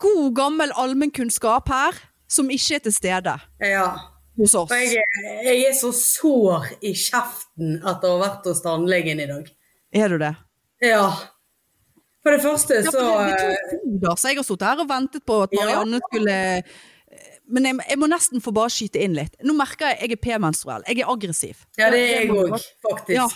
god 0.00 0.34
gammel 0.36 0.72
allmennkunnskap 0.76 1.68
her, 1.68 2.00
som 2.28 2.48
ikke 2.50 2.78
er 2.78 2.84
til 2.88 2.94
stede 2.96 3.36
ja. 3.60 3.86
Jeg, 4.36 5.04
jeg 5.46 5.60
er 5.64 5.72
så 5.72 5.92
sår 5.96 6.66
i 6.84 6.90
kjeften 6.92 7.78
etter 7.78 8.10
å 8.10 8.18
ha 8.18 8.24
vært 8.26 8.48
hos 8.50 8.60
tannlegen 8.64 9.22
i 9.22 9.28
dag. 9.30 9.46
Er 9.96 10.12
du 10.12 10.18
det? 10.20 10.34
Ja. 10.84 11.08
For 12.26 12.34
det 12.34 12.42
første 12.42 12.82
så 12.90 13.06
ja, 13.06 13.16
det, 13.30 13.34
det 13.38 13.94
eh, 13.94 14.02
to 14.02 14.14
så 14.18 14.32
jeg 14.32 14.40
har 14.40 14.46
sittet 14.48 14.66
her 14.66 14.80
og 14.82 14.88
ventet 14.90 15.22
på 15.28 15.40
at 15.46 15.52
Marianne 15.54 16.00
skulle 16.08 16.38
Men 17.46 17.68
jeg, 17.68 17.76
jeg 17.92 17.98
må 18.02 18.08
nesten 18.10 18.42
få 18.42 18.50
bare 18.50 18.72
skyte 18.74 18.98
inn 18.98 19.14
litt. 19.14 19.36
Nå 19.46 19.54
merker 19.54 19.92
jeg 19.92 20.00
at 20.00 20.02
jeg 20.08 20.16
er 20.16 20.22
p-menstruell. 20.24 20.82
Jeg 20.90 21.04
er 21.04 21.12
aggressiv. 21.12 21.60
Ja, 21.78 21.92
det 21.94 22.00
er 22.02 22.24
jeg 22.24 22.32
òg, 22.34 22.56
faktisk. 22.82 23.14
Ja. 23.14 23.28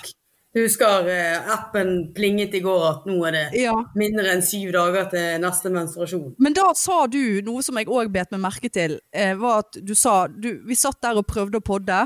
Du 0.51 0.59
husker 0.65 1.07
eh, 1.07 1.51
appen 1.55 1.93
plinget 2.17 2.57
i 2.59 2.61
går 2.65 2.83
at 2.89 3.05
nå 3.07 3.21
er 3.29 3.37
det 3.37 3.43
Ja. 3.61 3.77
mindre 3.95 4.33
enn 4.33 4.43
syv 4.43 4.73
dager 4.75 5.07
til 5.13 5.39
neste 5.45 5.71
menstruasjon. 5.71 6.33
Men 6.43 6.57
da 6.59 6.73
sa 6.75 7.05
du 7.07 7.39
noe 7.47 7.63
som 7.63 7.79
jeg 7.79 7.87
òg 7.87 8.11
bet 8.11 8.35
meg 8.35 8.43
merke 8.49 8.67
til. 8.75 8.97
Eh, 9.15 9.37
var 9.39 9.63
at 9.63 9.79
du 9.79 9.95
sa 9.95 10.25
du, 10.27 10.57
Vi 10.67 10.75
satt 10.75 10.99
der 11.07 11.23
og 11.23 11.29
prøvde 11.31 11.63
å 11.63 11.67
podde, 11.71 12.01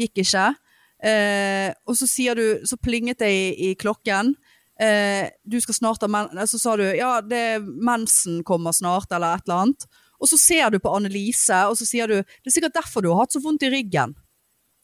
gikk 0.00 0.24
ikke. 0.24 0.46
Eh, 1.04 1.68
og 1.88 1.96
så 1.96 2.08
sier 2.08 2.34
du 2.36 2.64
Så 2.68 2.76
plinget 2.80 3.18
det 3.20 3.28
i, 3.28 3.70
i 3.70 3.74
klokken. 3.74 4.32
Eh, 4.80 5.28
du 5.44 5.58
skal 5.60 5.74
snart 5.76 6.00
ha 6.00 6.08
men... 6.08 6.30
Så 6.48 6.58
sa 6.58 6.76
du 6.80 6.84
ja, 6.96 7.20
det, 7.20 7.60
mensen 7.60 8.40
kommer 8.48 8.72
snart, 8.72 9.10
eller 9.12 9.36
et 9.36 9.44
eller 9.48 9.66
annet. 9.66 9.86
Og 10.20 10.28
så 10.28 10.36
ser 10.40 10.70
du 10.72 10.78
på 10.80 10.92
Annelise, 10.96 11.62
og 11.68 11.76
så 11.80 11.84
sier 11.88 12.08
du 12.08 12.14
det 12.20 12.48
er 12.50 12.54
sikkert 12.54 12.74
derfor 12.76 13.04
du 13.04 13.10
har 13.12 13.22
hatt 13.24 13.32
så 13.36 13.40
vondt 13.44 13.62
i 13.68 13.70
ryggen. 13.72 14.14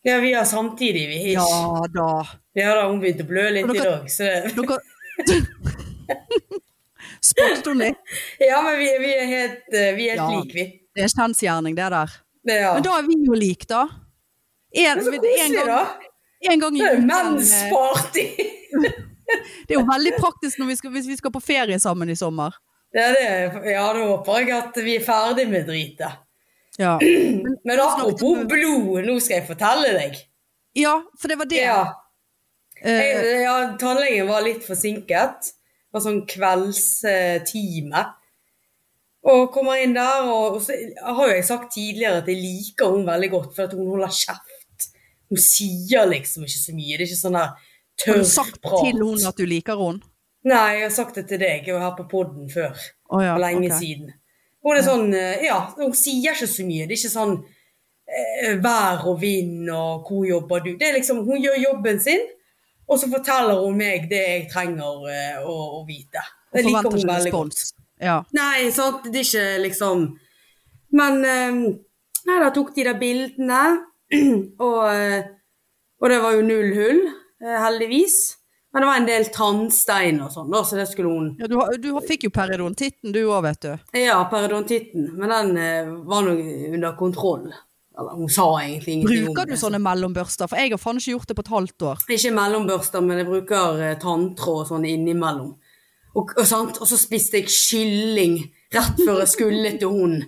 Ja, 0.07 0.19
vi 0.23 0.33
har 0.37 0.45
samtidig, 0.49 1.07
vi. 1.11 1.33
Ja 1.35 1.47
da. 1.93 2.11
Ja 2.57 2.75
da, 2.79 2.85
hun 2.89 3.01
begynte 3.03 3.25
å 3.27 3.31
blø 3.31 3.49
litt 3.57 3.73
i 3.75 3.79
dag, 3.81 4.07
så 4.13 4.29
det 4.47 4.53
Dere 5.27 6.21
Spottet 7.21 7.67
hun 7.67 7.79
litt? 7.81 7.99
Ja, 8.39 8.61
men 8.63 8.77
vi, 8.79 8.87
vi 9.03 9.11
er 9.17 9.27
helt, 9.31 9.65
eh, 9.75 9.93
vi 9.97 10.09
er 10.11 10.17
helt 10.17 10.23
Ja. 10.23 10.29
like, 10.31 10.55
vi. 10.55 10.67
Det 10.97 11.05
er 11.05 11.13
kjensgjerning, 11.13 11.75
det 11.77 11.89
der. 11.93 12.13
Ja. 12.47 12.75
Men 12.77 12.85
da 12.87 12.95
er 13.01 13.09
vi 13.09 13.17
jo 13.27 13.35
like, 13.37 13.67
da. 13.69 13.83
En, 14.77 15.01
Men 15.01 15.05
så 15.05 15.13
koselig, 15.17 15.67
da. 15.67 15.81
en 16.53 16.61
gang 16.63 16.77
i 16.77 16.81
Det 16.81 16.87
er 16.87 16.97
uken. 16.97 17.03
eh, 17.03 17.11
mensparty! 17.11 18.27
Det 19.67 19.75
er 19.75 19.81
jo 19.81 19.89
veldig 19.89 20.15
praktisk 20.21 20.63
vi 20.63 20.79
skal, 20.79 20.95
hvis 20.95 21.11
vi 21.11 21.19
skal 21.19 21.35
på 21.35 21.43
ferie 21.43 21.79
sammen 21.83 22.11
i 22.13 22.17
sommer. 22.19 22.55
Ja, 22.95 23.11
det, 23.13 23.27
ja, 23.73 23.85
da 23.93 24.07
håper 24.07 24.41
jeg 24.41 24.55
at 24.57 24.79
vi 24.81 24.97
er 24.97 25.05
ferdig 25.05 25.49
med 25.51 25.67
dritet. 25.69 26.23
Ja, 26.79 26.97
Men 27.67 27.83
apropos 27.83 28.47
blod, 28.49 29.05
nå 29.05 29.19
skal 29.21 29.41
jeg 29.41 29.49
fortelle 29.49 29.95
deg. 29.97 30.19
ja 30.77 30.99
for 31.19 31.33
det 31.33 31.39
var 31.41 31.49
det. 31.51 31.63
Ja, 31.65 31.85
Eh, 32.85 32.93
jeg, 32.93 33.43
ja 33.47 33.57
tannlegen 33.81 34.29
var 34.29 34.45
litt 34.45 34.67
forsinket. 34.67 35.51
Det 35.51 35.97
var 35.97 36.05
sånn 36.05 36.25
kveldstime. 36.29 38.03
Og 39.27 39.49
kommer 39.55 39.81
inn 39.83 39.97
der, 39.97 40.29
og, 40.31 40.59
og 40.59 40.61
så 40.63 40.77
har 41.03 41.31
jo 41.31 41.39
jeg 41.39 41.47
sagt 41.49 41.73
tidligere 41.75 42.21
at 42.21 42.29
jeg 42.31 42.39
liker 42.39 42.93
hun 42.95 43.09
veldig 43.09 43.31
godt, 43.33 43.55
for 43.57 43.67
at 43.67 43.75
hun 43.75 43.89
holder 43.95 44.13
kjeft. 44.15 44.91
Hun 45.33 45.41
sier 45.43 46.07
liksom 46.07 46.45
ikke 46.47 46.61
så 46.61 46.77
mye. 46.77 46.93
Det 46.93 47.01
er 47.01 47.09
ikke 47.09 47.23
sånn 47.25 47.41
der 47.41 47.73
har 48.05 48.21
du 48.21 48.29
sagt 48.29 48.61
prat. 48.63 48.85
til 48.85 49.01
hun 49.01 49.25
at 49.27 49.39
du 49.39 49.47
liker 49.49 49.81
henne? 49.81 50.05
Nei, 50.47 50.79
jeg 50.79 50.87
har 50.87 50.95
sagt 50.95 51.17
det 51.19 51.27
til 51.31 51.41
deg. 51.43 51.67
Jeg 51.67 51.75
var 51.75 51.89
her 51.89 51.97
på 51.99 52.07
podden 52.11 52.47
før. 52.51 52.77
Oh, 53.11 53.23
ja, 53.23 53.35
for 53.35 53.43
lenge 53.43 53.67
okay. 53.67 53.79
siden. 53.81 54.13
Hun 54.67 54.79
er 54.79 54.85
sånn, 54.87 55.13
eh, 55.15 55.47
ja, 55.47 55.59
hun 55.79 55.95
sier 55.95 56.35
ikke 56.35 56.49
så 56.51 56.67
mye. 56.67 56.87
Det 56.87 56.95
er 56.95 57.01
ikke 57.01 57.13
sånn 57.13 57.35
eh, 58.07 58.53
vær 58.63 59.07
og 59.11 59.21
vind 59.23 59.71
og 59.75 60.07
hvor 60.07 60.27
jobber 60.27 60.63
du. 60.63 60.73
Det 60.79 60.89
er 60.89 60.99
liksom, 60.99 61.25
hun 61.27 61.43
gjør 61.43 61.59
jobben 61.63 61.99
sin, 62.03 62.23
og 62.87 63.01
så 63.03 63.11
forteller 63.11 63.63
hun 63.63 63.79
meg 63.79 64.07
det 64.11 64.23
jeg 64.23 64.47
trenger 64.53 65.09
eh, 65.11 65.43
å, 65.43 65.57
å 65.81 65.83
vite. 65.89 66.23
Det 66.55 66.63
liker 66.67 66.95
hun 66.95 67.11
veldig 67.11 67.35
godt. 67.35 67.63
Ja. 68.03 68.21
Nei, 68.37 68.69
sant, 68.75 69.07
det 69.09 69.23
er 69.23 69.25
ikke 69.25 69.45
liksom 69.63 70.03
Men 70.93 71.23
Nei, 71.25 72.35
da 72.43 72.51
tok 72.53 72.75
de 72.75 72.85
der 72.85 72.99
bildene, 73.01 73.61
og, 74.67 74.83
og 76.03 76.11
det 76.11 76.19
var 76.21 76.35
jo 76.35 76.43
null 76.45 76.73
hull, 76.75 77.01
heldigvis. 77.43 78.37
Men 78.73 78.83
det 78.83 78.87
var 78.87 78.99
en 79.01 79.07
del 79.09 79.27
tannstein 79.33 80.19
og 80.21 80.33
sånn, 80.35 80.51
så 80.69 80.77
det 80.77 80.85
skulle 80.91 81.09
hun 81.09 81.29
ja 81.41 81.47
du, 81.49 81.55
du 81.81 81.87
fikk 82.05 82.27
jo 82.27 82.31
periodontitten 82.35 83.15
du 83.15 83.23
òg, 83.23 83.39
vet 83.47 83.63
du. 83.63 83.71
Ja, 83.97 84.19
periodontitten, 84.29 85.07
men 85.17 85.33
den 85.33 85.57
eh, 85.63 85.89
var 86.05 86.27
nå 86.27 86.35
under 86.75 86.93
kontroll. 86.99 87.47
Eller 87.97 88.19
hun 88.19 88.29
sa 88.29 88.51
egentlig 88.61 88.99
ingenting 88.99 89.31
om 89.31 89.33
Bruker 89.33 89.49
du 89.49 89.57
sånne 89.57 89.81
mellombørster? 89.81 90.51
For 90.51 90.61
jeg 90.61 90.75
har 90.75 90.83
faen 90.83 91.01
ikke 91.01 91.15
gjort 91.15 91.31
det 91.31 91.39
på 91.39 91.45
et 91.47 91.55
halvt 91.55 91.87
år. 91.89 92.05
Ikke 92.19 92.35
mellombørster, 92.37 93.07
men 93.07 93.23
jeg 93.23 93.29
bruker 93.31 93.81
eh, 93.87 93.97
tanntråd 94.03 94.69
sånn 94.69 94.85
innimellom. 94.91 95.55
Og, 96.17 96.37
og, 96.37 96.45
og 96.77 96.85
så 96.89 97.01
spiste 97.01 97.41
jeg 97.41 97.53
kylling 97.53 98.39
rett 98.77 99.01
før 99.01 99.23
jeg 99.23 99.33
skulle 99.33 99.73
til 99.81 99.93
hun. 99.93 100.19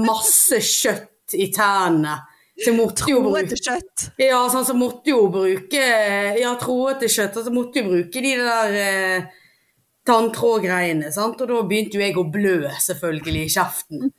Masse 0.00 0.60
kjøtt 0.64 1.36
i 1.36 1.50
tennene. 1.52 2.22
Så 2.58 2.68
jeg 2.68 2.76
måtte 2.76 3.06
jo 3.08 3.20
bruke 3.24 3.42
Troete 3.46 3.56
kjøtt. 3.64 4.02
Ja, 4.20 4.40
sånn, 4.52 4.66
så 4.68 4.74
måtte 4.76 5.10
jo 5.14 5.22
bruke 5.32 5.84
Ja, 6.38 6.52
troete 6.60 7.08
kjøtt. 7.10 7.38
Og 7.40 7.46
så 7.46 7.52
måtte 7.54 7.80
jo 7.80 7.88
bruke 7.88 8.22
de 8.22 8.34
der 8.38 8.76
eh, 8.82 9.30
tanntrådgreiene, 10.08 11.12
sant. 11.14 11.40
Og 11.40 11.48
da 11.48 11.62
begynte 11.66 11.96
jo 11.98 12.04
jeg 12.04 12.18
å 12.20 12.26
blø, 12.34 12.58
selvfølgelig, 12.88 13.46
i 13.48 13.54
kjeften. 13.56 14.08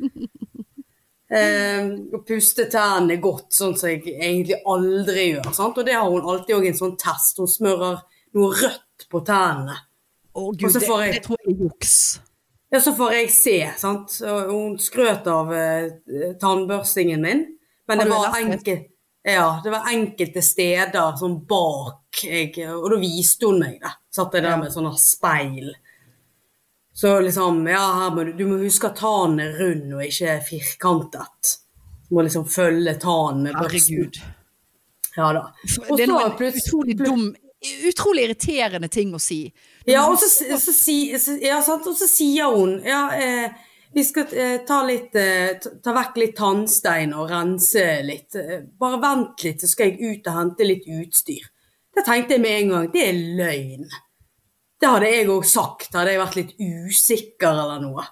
Eh, 1.34 1.88
og 2.14 2.28
puste 2.28 2.68
tennene 2.70 3.16
godt, 3.18 3.48
sånn 3.58 3.72
som 3.80 3.90
jeg 3.90 4.04
egentlig 4.12 4.60
aldri 4.70 5.24
gjør. 5.32 5.48
Sant? 5.58 5.80
Og 5.82 5.88
det 5.88 5.96
har 5.98 6.06
hun 6.06 6.28
alltid 6.30 6.54
òg 6.60 6.68
en 6.70 6.76
sånn 6.78 6.92
test. 7.02 7.40
Hun 7.42 7.50
smører 7.50 8.04
noe 8.38 8.50
rødt 8.60 9.08
på 9.10 9.22
tennene. 9.26 9.80
Å 10.38 10.44
gud, 10.52 10.68
så 10.68 10.78
det, 10.84 10.86
får 10.92 11.02
jeg- 11.08 11.16
det 11.16 11.24
tror 11.26 11.40
jeg 11.42 11.56
er 11.56 11.64
juks. 11.64 11.96
Ja, 12.70 12.80
så 12.86 12.94
får 13.00 13.16
jeg 13.18 13.32
se, 13.34 13.56
sant. 13.82 14.14
Og 14.30 14.52
hun 14.52 14.78
skrøt 14.78 15.26
av 15.34 15.50
eh, 15.58 15.90
tannbørstingen 16.44 17.26
min, 17.26 17.44
men 17.98 18.08
det 18.08 18.14
var, 18.14 18.28
lest 18.28 18.42
enkel, 18.44 18.84
ja, 19.24 19.48
det 19.64 19.72
var 19.72 19.90
enkelte 19.92 20.42
steder 20.44 21.16
sånn 21.20 21.40
bak 21.48 22.24
jeg, 22.28 22.52
Og 22.68 22.90
da 22.92 23.00
viste 23.02 23.48
hun 23.50 23.62
meg 23.64 23.80
det. 23.82 23.92
Satt 24.14 24.36
jeg 24.36 24.46
der 24.46 24.60
med 24.62 24.74
sånne 24.74 24.94
speil. 25.00 25.72
Så 26.94 27.16
liksom, 27.24 27.64
ja, 27.68 28.10
må 28.14 28.24
du, 28.28 28.34
du 28.38 28.46
må 28.46 28.60
huske 28.62 28.92
at 28.92 29.00
tanen 29.00 29.42
er 29.42 29.56
rund 29.58 29.96
og 29.96 30.04
ikke 30.06 30.36
firkantet. 30.46 31.56
Du 32.10 32.18
må 32.18 32.28
liksom 32.28 32.46
følge 32.46 32.94
tanen 33.02 33.48
med. 33.48 33.58
Herregud. 33.58 34.20
Ja 35.16 35.32
da. 35.34 35.48
Og 35.90 35.98
Det 35.98 36.06
er 36.06 36.12
så 36.12 36.14
noe 36.14 36.52
utrolig 36.60 36.98
dum, 37.00 37.26
utrolig 37.90 38.28
irriterende 38.28 38.90
ting 38.94 39.14
å 39.16 39.22
si. 39.22 39.46
Ja, 39.90 40.06
og 40.10 40.20
så, 40.22 40.30
så, 40.30 40.74
så, 40.74 41.38
ja, 41.42 41.60
og 41.64 41.96
så 41.98 42.10
sier 42.10 42.54
hun 42.54 42.78
ja, 42.86 43.08
eh, 43.18 43.64
vi 43.94 44.04
skal 44.04 44.26
eh, 44.34 44.58
ta, 44.68 44.82
litt, 44.86 45.16
eh, 45.16 45.60
ta, 45.84 45.94
vekk 45.94 46.18
litt 46.18 46.36
tannstein 46.38 47.14
og 47.14 47.30
rense 47.30 47.84
litt. 48.06 48.36
Eh, 48.40 48.64
bare 48.80 49.00
vent 49.02 49.44
litt, 49.46 49.62
så 49.62 49.70
skal 49.70 49.92
jeg 49.92 50.18
ut 50.18 50.30
og 50.30 50.40
hente 50.40 50.68
litt 50.68 50.88
utstyr. 50.90 51.46
Det 51.94 52.06
tenkte 52.08 52.38
jeg 52.38 52.44
med 52.44 52.58
en 52.58 52.74
gang. 52.74 52.90
Det 52.94 53.04
er 53.06 53.22
løgn. 53.38 53.92
Det 54.82 54.90
hadde 54.90 55.12
jeg 55.14 55.30
òg 55.32 55.46
sagt, 55.48 55.94
hadde 55.94 56.16
jeg 56.16 56.22
vært 56.24 56.38
litt 56.40 56.56
usikker 56.58 57.52
eller 57.52 57.84
noe. 57.84 58.06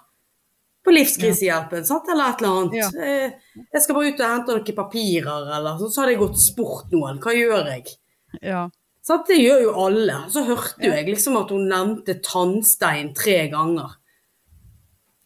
På 0.82 0.94
livskrisehjelpen, 0.94 1.84
sant, 1.86 2.08
eller 2.10 2.30
et 2.30 2.40
eller 2.42 2.60
annet. 2.60 2.78
Ja. 2.78 3.58
Jeg 3.74 3.82
skal 3.82 3.98
bare 3.98 4.12
ut 4.12 4.22
og 4.22 4.32
hente 4.32 4.56
noen 4.56 4.78
papirer, 4.78 5.50
eller 5.58 5.76
sånn. 5.78 5.92
Så 5.94 6.02
hadde 6.02 6.14
jeg 6.14 6.22
gått 6.22 6.40
spurt 6.42 6.94
noen. 6.94 7.20
Hva 7.22 7.34
gjør 7.36 7.68
jeg? 7.74 7.92
Ja. 8.40 8.64
Sant? 9.02 9.28
Det 9.30 9.38
gjør 9.38 9.66
jo 9.66 9.74
alle. 9.82 10.16
Så 10.30 10.46
hørte 10.46 10.86
jo 10.86 10.94
jeg 10.94 11.10
liksom 11.10 11.38
at 11.38 11.50
hun 11.54 11.68
nevnte 11.70 12.16
tannstein 12.22 13.12
tre 13.18 13.44
ganger 13.52 13.98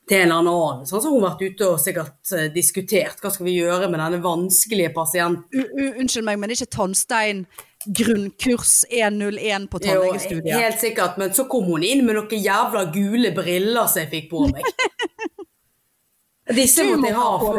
til 0.07 0.23
en 0.23 0.33
eller 0.33 0.51
annen. 0.53 0.85
Sånn, 0.87 1.01
så 1.03 1.09
har 1.09 1.15
hun 1.17 1.25
vært 1.25 1.43
ute 1.43 1.71
og 1.71 1.81
sikkert 1.83 2.35
eh, 2.37 2.51
diskutert 2.55 3.23
hva 3.23 3.33
skal 3.35 3.49
vi 3.49 3.57
gjøre 3.59 3.89
med 3.91 3.99
denne 3.99 4.21
vanskelige 4.23 4.93
pasienten. 4.95 5.67
Unnskyld 5.97 6.27
meg, 6.29 6.39
men 6.39 6.51
det 6.51 6.61
ikke 6.61 6.77
tannstein 6.77 7.47
grunnkurs 7.87 8.85
101 8.91 9.69
på 9.71 9.81
Jo, 9.87 10.07
helt 10.11 10.81
sikkert, 10.81 11.19
men 11.21 11.35
så 11.35 11.47
kom 11.51 11.69
hun 11.71 11.85
inn 11.87 12.03
med 12.07 12.19
noen 12.19 12.43
jævla 12.43 12.87
gule 12.95 13.31
briller 13.35 13.87
som 13.91 14.03
jeg 14.03 14.11
fikk 14.15 14.31
på 14.33 14.47
meg. 14.51 14.67
Disse 16.57 16.85
måtte 16.87 17.09
jeg 17.11 17.19
ha 17.19 17.31
For, 17.43 17.57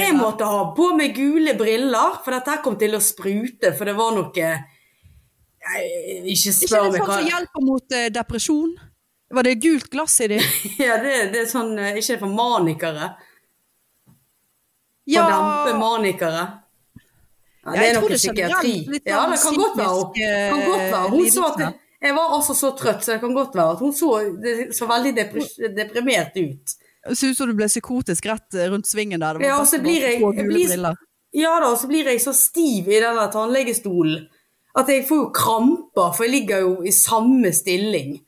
jeg 0.00 0.14
måtte 0.16 0.46
ha 0.48 0.60
på 0.76 0.86
meg 0.96 1.16
gule 1.16 1.52
briller, 1.58 2.16
for 2.24 2.32
dette 2.32 2.54
her 2.54 2.62
kom 2.64 2.78
til 2.80 2.96
å 2.96 3.00
sprute, 3.04 3.74
for 3.76 3.88
det 3.88 3.96
var 3.98 4.14
noe 4.16 4.32
jeg, 4.32 4.62
Ikke 6.24 6.32
Ikke 6.32 6.54
spør 6.56 6.86
det 6.88 6.94
meg 6.94 7.02
sånn 7.02 7.10
hva 7.10 7.18
som 7.18 7.28
hjelper 7.28 7.66
mot 7.66 7.96
eh, 7.98 8.08
depresjon? 8.12 8.72
Var 9.32 9.42
det 9.46 9.54
gult 9.62 9.86
glass 9.90 10.20
i 10.20 10.26
de? 10.28 10.38
Ja, 10.86 10.96
det, 11.02 11.12
det 11.32 11.40
er 11.44 11.46
sånn 11.50 11.70
eh, 11.80 11.96
Ikke 12.00 12.18
for 12.20 12.32
manikere? 12.36 13.06
For 14.06 15.14
Ja, 15.14 15.22
dempe 15.30 15.78
manikere? 15.80 16.42
Ja, 17.62 17.72
det 17.78 17.86
er 17.88 17.96
noe 18.00 18.10
psykiatri. 18.18 18.74
Ja, 19.06 19.22
det 19.30 19.38
kan 19.38 19.56
godt 19.58 19.76
være. 19.78 20.26
Kan 20.50 20.62
godt 20.66 20.84
være. 20.92 21.08
Hun 21.14 21.28
så 21.30 21.44
at 21.52 21.60
jeg, 22.02 22.14
var 22.16 22.32
altså 22.34 22.54
så 22.58 22.70
trøtt, 22.78 23.04
så 23.06 23.12
det 23.14 23.20
kan 23.22 23.34
godt 23.36 23.54
være 23.54 23.76
at 23.76 23.82
hun 23.84 23.92
så, 23.94 24.08
så 24.74 24.88
veldig 24.90 25.12
deprimert 25.78 26.34
ut. 26.40 26.74
Det 27.06 27.16
ser 27.18 27.30
ut 27.32 27.38
som 27.38 27.50
du 27.50 27.54
ble 27.58 27.68
psykotisk 27.70 28.26
rett 28.30 28.58
eh, 28.58 28.68
rundt 28.70 28.86
svingen 28.90 29.22
der. 29.22 29.38
Det 29.38 29.46
var 29.46 29.48
Ja, 29.52 29.60
og 29.62 29.68
så 29.70 29.78
blir 29.82 30.02
jeg- 30.08 30.20
jeg 30.20 30.46
blir- 30.50 30.96
Ja 31.34 31.54
da, 31.62 31.70
så 31.80 31.86
blir 31.88 32.04
jeg 32.10 32.20
så 32.20 32.34
stiv 32.36 32.88
i 32.92 32.98
den 33.00 33.16
tannlegestolen 33.32 34.26
at 34.76 34.88
jeg 34.88 35.06
får 35.08 35.16
jo 35.22 35.30
kramper, 35.36 36.12
for 36.16 36.24
jeg 36.24 36.32
ligger 36.32 36.60
jo 36.66 36.82
i 36.82 36.90
samme 36.92 37.50
stilling. 37.52 38.18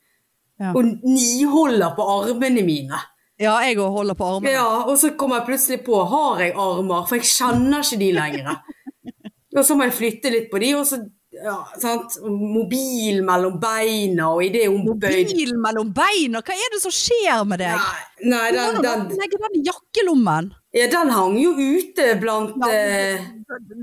Ja. 0.61 0.71
Og 0.71 0.87
niholder 1.03 1.95
på 1.97 2.05
armene 2.15 2.63
mine. 2.63 2.99
Ja, 3.41 3.57
jeg 3.65 3.75
òg 3.83 3.91
holder 3.91 4.15
på 4.15 4.27
armene. 4.37 4.53
Ja, 4.55 4.85
og 4.87 4.95
så 4.99 5.11
kommer 5.19 5.41
jeg 5.41 5.49
plutselig 5.49 5.81
på, 5.83 5.97
har 6.07 6.43
jeg 6.45 6.53
armer? 6.55 7.03
For 7.09 7.19
jeg 7.19 7.27
kjenner 7.27 7.83
ikke 7.83 7.99
de 7.99 8.11
lenger. 8.15 8.55
Og 9.55 9.63
så 9.63 9.75
må 9.75 9.85
jeg 9.87 9.95
flytte 9.95 10.31
litt 10.33 10.49
på 10.51 10.59
de, 10.59 10.69
og 10.75 10.81
så, 10.83 10.97
ja, 11.43 11.55
sant, 11.81 12.15
mobil 12.25 13.21
mellom 13.25 13.57
beina, 13.61 14.29
og 14.33 14.43
i 14.45 14.49
det 14.53 14.65
hun 14.71 14.85
bøyd... 14.87 15.31
Mobil 15.31 15.55
mellom 15.61 15.89
beina, 15.95 16.41
hva 16.45 16.55
er 16.55 16.73
det 16.75 16.79
som 16.83 16.93
skjer 16.95 17.41
med 17.47 17.59
deg? 17.63 17.75
Nei, 18.25 18.29
nei 18.31 18.45
den, 18.55 18.77
den, 18.85 19.03
legge 19.19 19.39
den 19.41 19.57
i 19.59 19.63
jakkelommen. 19.67 20.47
ja, 20.75 20.87
den 20.91 21.11
hang 21.15 21.35
jo 21.41 21.51
ute 21.57 22.07
blant... 22.21 22.55
Ja, 22.63 22.71
eh, 22.71 23.25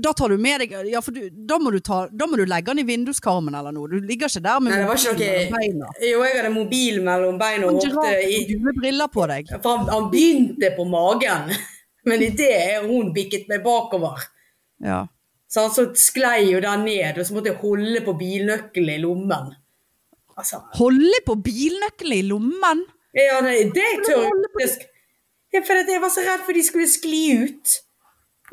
Da 0.03 0.11
tar 0.13 0.33
du 0.33 0.37
med 0.37 0.59
deg 0.59 0.73
Ja, 0.91 0.99
for 1.01 1.15
du, 1.15 1.29
da, 1.31 1.55
må 1.61 1.71
du 1.71 1.79
ta, 1.79 2.01
da 2.11 2.27
må 2.27 2.35
du 2.37 2.43
legge 2.45 2.73
den 2.73 2.83
i 2.83 2.87
vinduskarmen 2.89 3.55
eller 3.55 3.71
noe. 3.71 3.87
Du 3.87 4.01
ligger 4.03 4.27
ikke 4.27 4.43
der 4.43 4.59
med 4.59 4.73
Nei, 4.73 4.81
det 4.81 4.89
var 4.89 4.99
ikke 4.99 5.13
mobilen 5.13 5.47
mellom 5.53 5.55
beina. 5.55 5.93
Jo, 6.09 6.19
jeg 6.27 6.35
hadde 6.39 6.53
mobil 6.57 6.99
mellom 7.07 7.39
beina 7.39 7.71
og 7.71 7.87
har 8.01 8.21
gule 8.49 8.75
briller 8.81 9.11
på 9.13 9.27
deg. 9.31 9.53
For 9.63 9.77
han, 9.77 9.89
han 9.93 10.09
begynte 10.11 10.73
på 10.75 10.85
magen, 10.89 11.53
men 12.09 12.25
idet 12.27 12.83
hun 12.89 13.13
bikket 13.15 13.49
meg 13.51 13.63
bakover, 13.65 14.25
Ja. 14.83 15.03
Så, 15.53 15.67
så 15.73 15.85
sklei 15.99 16.47
jo 16.49 16.61
den 16.63 16.85
ned, 16.87 17.19
og 17.21 17.27
så 17.27 17.35
måtte 17.35 17.51
jeg 17.51 17.59
holde 17.61 18.01
på 18.05 18.15
bilnøkkelen 18.17 18.95
i 18.95 19.01
lommen. 19.03 19.51
Altså, 20.33 20.63
Holde 20.79 21.19
på 21.27 21.35
bilnøkkelen 21.45 22.17
i 22.17 22.25
lommen? 22.25 22.81
ja, 23.13 23.37
nei, 23.45 23.59
det 23.75 23.89
tør 24.07 24.23
jeg 24.25 24.71
ja, 25.53 25.59
for 25.61 25.77
jeg 25.85 26.01
var 26.01 26.09
så 26.09 26.23
redd 26.25 26.41
for 26.47 26.57
de 26.57 26.63
skulle 26.65 26.87
skli 26.89 27.19
ut. 27.43 27.75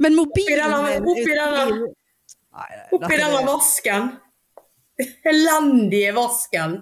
Men 0.04 0.12
mobilen 0.18 0.74
Oppi 1.00 1.22
den- 1.24 1.86
oppi 2.92 3.16
denne 3.16 3.40
vasken. 3.46 4.10
Elendige 5.24 6.12
vasken. 6.12 6.76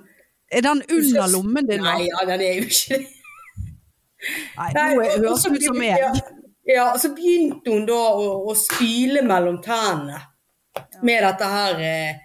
Er 0.51 0.65
den 0.67 0.83
under 0.91 1.29
lommen 1.31 1.69
din? 1.69 1.83
Nei, 1.87 2.09
ja, 2.09 2.25
den 2.27 2.41
er 2.43 2.59
jo 2.59 2.67
ikke 2.67 2.99
det. 2.99 3.07
Nei, 4.59 4.71
nå 4.75 5.07
høres 5.23 5.47
ut 5.47 5.63
som 5.63 5.79
meg. 5.79 6.03
Ja, 6.69 6.91
så 7.01 7.15
begynte 7.17 7.73
hun 7.73 7.87
da 7.89 7.99
å, 8.13 8.25
å 8.51 8.55
spyle 8.59 9.23
mellom 9.25 9.61
tennene 9.65 10.21
med 11.03 11.23
dette 11.25 11.47
her 11.49 11.79
eh, 11.83 12.19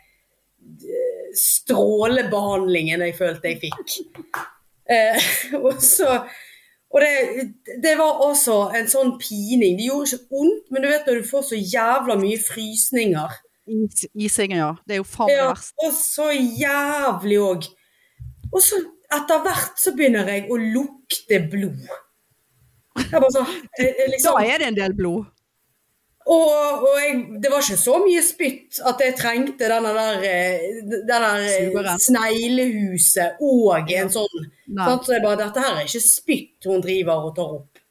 strålebehandlingen 1.38 3.06
jeg 3.08 3.16
følte 3.18 3.54
jeg 3.54 3.62
fikk. 3.68 4.42
Eh, 4.90 5.30
og 5.64 5.80
så 5.84 6.24
og 6.94 7.02
det, 7.02 7.48
det 7.82 7.96
var 7.98 8.20
også 8.22 8.68
en 8.78 8.86
sånn 8.90 9.16
pining. 9.18 9.80
Det 9.80 9.88
gjorde 9.88 10.12
ikke 10.14 10.36
vondt, 10.36 10.68
men 10.70 10.84
du 10.84 10.92
vet 10.92 11.08
når 11.10 11.24
du 11.24 11.26
får 11.26 11.48
så 11.48 11.58
jævla 11.58 12.20
mye 12.20 12.38
frysninger. 12.38 13.40
Is, 13.74 14.04
isingen, 14.14 14.60
ja. 14.60 14.68
Det 14.86 14.98
er 14.98 15.02
jo 15.02 15.08
faen 15.08 15.32
Ja, 15.32 15.48
verst. 15.50 15.74
og 15.82 15.96
så 15.98 16.28
jævlig 16.36 17.40
òg. 17.42 17.66
Og 18.52 18.62
så 18.62 18.78
etter 19.14 19.42
hvert 19.42 19.82
så 19.82 19.96
begynner 19.98 20.30
jeg 20.30 20.46
å 20.54 20.60
lukte 20.62 21.40
blod. 21.50 21.82
Sånn, 22.94 23.48
jeg, 23.80 23.96
jeg 23.98 24.12
liksom, 24.14 24.36
Da 24.38 24.44
er 24.46 24.62
det 24.62 24.68
en 24.72 24.78
del 24.78 24.94
blod. 24.98 25.26
og 26.26 26.84
og 26.84 27.00
jeg, 27.02 27.16
det 27.44 27.50
var 27.52 27.64
ikke 27.64 27.78
så 27.82 27.96
mye 28.04 28.22
spytt 28.24 28.80
at 28.90 29.02
jeg 29.04 29.16
trengte 29.20 29.70
denne 29.72 29.94
der, 29.98 30.26
eh, 30.28 30.68
denne 31.10 31.32
eh, 31.50 31.90
sneglehuset 32.06 33.42
og 33.44 33.92
en 33.92 34.12
sånn. 34.14 34.46
Så 34.74 35.16
jeg 35.16 35.24
bare, 35.26 35.40
dette 35.42 35.64
her 35.64 35.80
er 35.82 35.88
ikke 35.88 36.04
spytt 36.06 36.70
hun 36.70 36.84
driver 36.86 37.28
og 37.30 37.36
tar 37.38 37.58
opp. 37.58 37.82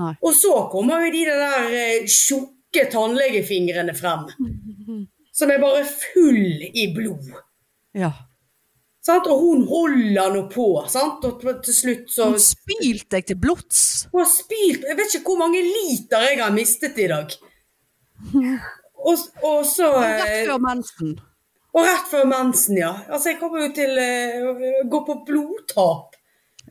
Nei. 0.00 0.12
Og 0.26 0.34
så 0.34 0.52
kommer 0.72 1.04
jo 1.06 1.12
de 1.14 1.24
der 1.30 1.74
eh, 1.80 2.06
tjukke 2.10 2.86
tannlegefingrene 2.92 3.94
frem. 3.96 4.28
Som 5.38 5.50
er 5.50 5.58
bare 5.62 5.82
full 5.88 6.68
i 6.70 6.88
blod. 6.94 7.32
Ja. 7.98 8.12
Sant? 9.04 9.26
Og 9.28 9.40
hun 9.42 9.64
holder 9.68 10.30
nå 10.32 10.46
på. 10.52 10.66
Sant? 10.88 11.24
Og 11.28 11.42
til- 11.64 11.74
slutt 11.76 12.08
så 12.14 12.30
Hun 12.30 12.40
spylte 12.40 13.18
deg 13.18 13.26
til 13.28 13.36
blods. 13.36 13.82
Hun 14.12 14.22
har 14.22 14.30
spylt 14.30 14.86
Jeg 14.88 14.96
vet 14.96 15.14
ikke 15.18 15.34
hvor 15.34 15.42
mange 15.44 15.60
liter 15.60 16.24
jeg 16.30 16.40
har 16.40 16.54
mistet 16.56 16.98
i 16.98 17.08
dag. 17.12 17.34
Og, 19.04 19.18
og 19.44 19.64
så 19.68 19.90
Rett 20.00 20.22
eh, 20.30 20.46
før 20.48 20.60
mensen. 20.64 21.10
Og 21.74 21.82
rett 21.84 22.06
før 22.08 22.22
mensen, 22.30 22.78
ja. 22.78 22.92
Altså, 23.10 23.34
jeg 23.34 23.38
kommer 23.42 23.66
jo 23.66 23.72
til 23.76 23.98
eh, 24.00 24.44
å 24.48 24.52
gå 24.88 25.00
på 25.04 25.16
blodtap. 25.26 26.14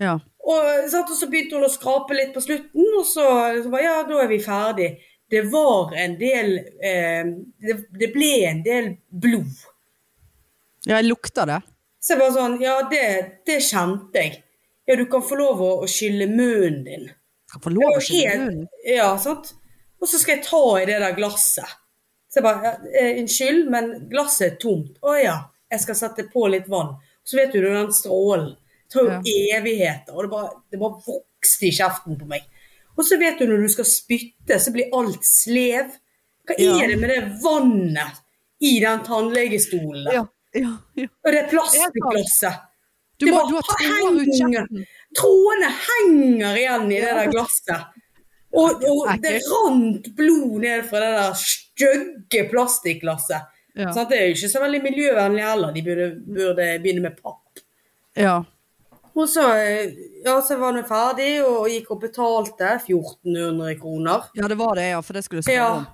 Ja. 0.02 0.16
Og, 0.42 0.70
sant? 0.90 1.12
og 1.14 1.20
så 1.20 1.28
begynte 1.30 1.60
hun 1.60 1.68
å 1.68 1.70
skrape 1.70 2.16
litt 2.18 2.32
på 2.34 2.42
slutten, 2.42 2.88
og 2.98 3.06
så, 3.06 3.28
så 3.62 3.70
bare 3.70 3.84
Ja, 3.86 4.00
da 4.08 4.24
er 4.24 4.32
vi 4.32 4.40
ferdig. 4.42 4.88
Det 5.30 5.44
var 5.54 5.94
en 6.00 6.16
del 6.18 6.56
eh, 6.82 7.30
det, 7.62 7.78
det 8.02 8.10
ble 8.16 8.32
en 8.50 8.64
del 8.66 8.90
blod. 9.12 9.54
ja, 10.88 10.96
jeg 10.98 11.12
lukter 11.12 11.52
det. 11.54 11.60
Så 12.04 12.14
jeg 12.14 12.20
bare 12.20 12.36
sånn 12.36 12.58
Ja, 12.62 12.78
det, 12.92 13.04
det 13.48 13.60
kjente 13.64 14.20
jeg. 14.26 14.42
Ja, 14.90 14.98
du 15.00 15.06
kan 15.12 15.24
få 15.24 15.38
lov 15.40 15.62
å, 15.64 15.70
å 15.86 15.88
skylle 15.88 16.28
munnen 16.28 16.82
din. 16.84 17.06
Kan 17.52 17.64
få 17.64 17.72
lov 17.72 17.96
å 17.96 18.02
skylle 18.04 18.34
munnen. 18.42 18.66
Ja, 18.90 19.14
sant. 19.24 19.54
Og 20.04 20.10
så 20.12 20.20
skal 20.20 20.36
jeg 20.38 20.46
ta 20.50 20.64
i 20.82 20.88
det 20.90 20.98
der 21.00 21.16
glasset. 21.16 21.78
Så 22.28 22.42
jeg 22.42 22.44
bare, 22.48 22.66
ja, 22.66 22.92
eh, 23.00 23.22
unnskyld, 23.22 23.70
men 23.72 23.92
glasset 24.12 24.48
er 24.50 24.58
tomt. 24.60 24.98
Å 25.06 25.14
ja, 25.22 25.38
jeg 25.72 25.84
skal 25.86 25.96
sette 25.96 26.26
på 26.34 26.48
litt 26.52 26.68
vann. 26.68 26.96
Så 27.24 27.38
vet 27.40 27.54
du 27.56 27.62
den 27.64 27.94
strålen. 27.96 28.50
Det 28.84 28.98
tar 29.00 29.08
jo 29.08 29.38
evigheter, 29.56 30.12
og 30.18 30.26
det 30.26 30.32
bare, 30.34 30.50
det 30.74 30.80
bare 30.82 31.00
vokste 31.08 31.70
i 31.70 31.72
kjeften 31.74 32.18
på 32.20 32.28
meg. 32.30 32.44
Og 32.98 33.06
så 33.08 33.18
vet 33.22 33.40
du 33.40 33.48
når 33.50 33.64
du 33.64 33.70
skal 33.74 33.88
spytte, 33.90 34.60
så 34.62 34.74
blir 34.76 34.92
alt 34.94 35.24
slev. 35.26 35.96
Hva 36.44 36.58
Ja. 36.60 36.76
er 36.84 36.92
det 36.92 36.98
med 37.00 37.10
det 37.10 37.22
vannet 37.42 38.20
i 38.62 38.76
den 38.84 39.00
tannlegestolen? 39.08 40.10
Ja, 40.14 40.26
ja, 40.54 40.76
ja. 41.00 41.08
Og 41.26 41.32
det 41.34 41.40
er 41.40 41.50
Du, 43.18 43.26
Det 43.26 43.32
må, 43.32 43.38
bare 43.38 43.50
du 43.50 43.56
har 43.56 43.66
tråder 43.70 44.30
henger. 44.42 44.86
Trådene 45.18 45.70
henger 45.88 46.56
igjen 46.58 46.92
i 46.92 47.02
det 47.02 47.12
der 47.18 47.30
glasset. 47.32 48.00
Og, 48.54 48.84
og 48.86 49.12
det 49.22 49.40
rant 49.50 50.10
blod 50.18 50.62
ned 50.62 50.86
fra 50.90 51.02
det 51.02 51.12
der 51.18 51.38
stygge 51.42 52.48
plastikkglasset. 52.52 53.50
Ja. 53.74 53.94
Sant? 53.94 54.10
det 54.10 54.20
er 54.20 54.28
jo 54.30 54.38
ikke 54.38 54.50
så 54.52 54.62
veldig 54.62 54.82
miljøvennlig 54.84 55.46
heller. 55.46 55.72
De 55.74 55.86
burde, 55.86 56.10
burde 56.26 56.68
begynne 56.84 57.06
med 57.08 57.18
papp. 57.22 57.64
Ja. 58.18 58.44
Og 59.14 59.30
så, 59.30 59.46
eh, 59.58 59.94
ja, 60.26 60.42
så 60.42 60.58
var 60.58 60.74
vi 60.74 60.84
ferdig 60.90 61.32
og 61.46 61.68
gikk 61.70 61.92
og 61.94 62.02
betalte 62.02 62.76
1400 62.80 63.76
kroner. 63.82 64.30
ja, 64.34 64.48
det 64.48 64.58
var 64.58 64.76
det, 64.76 64.90
ja. 64.90 65.02
For 65.02 65.14
det 65.14 65.24
skulle 65.26 65.42
jeg 65.42 65.50
spørre 65.50 65.58
Ja. 65.58 65.86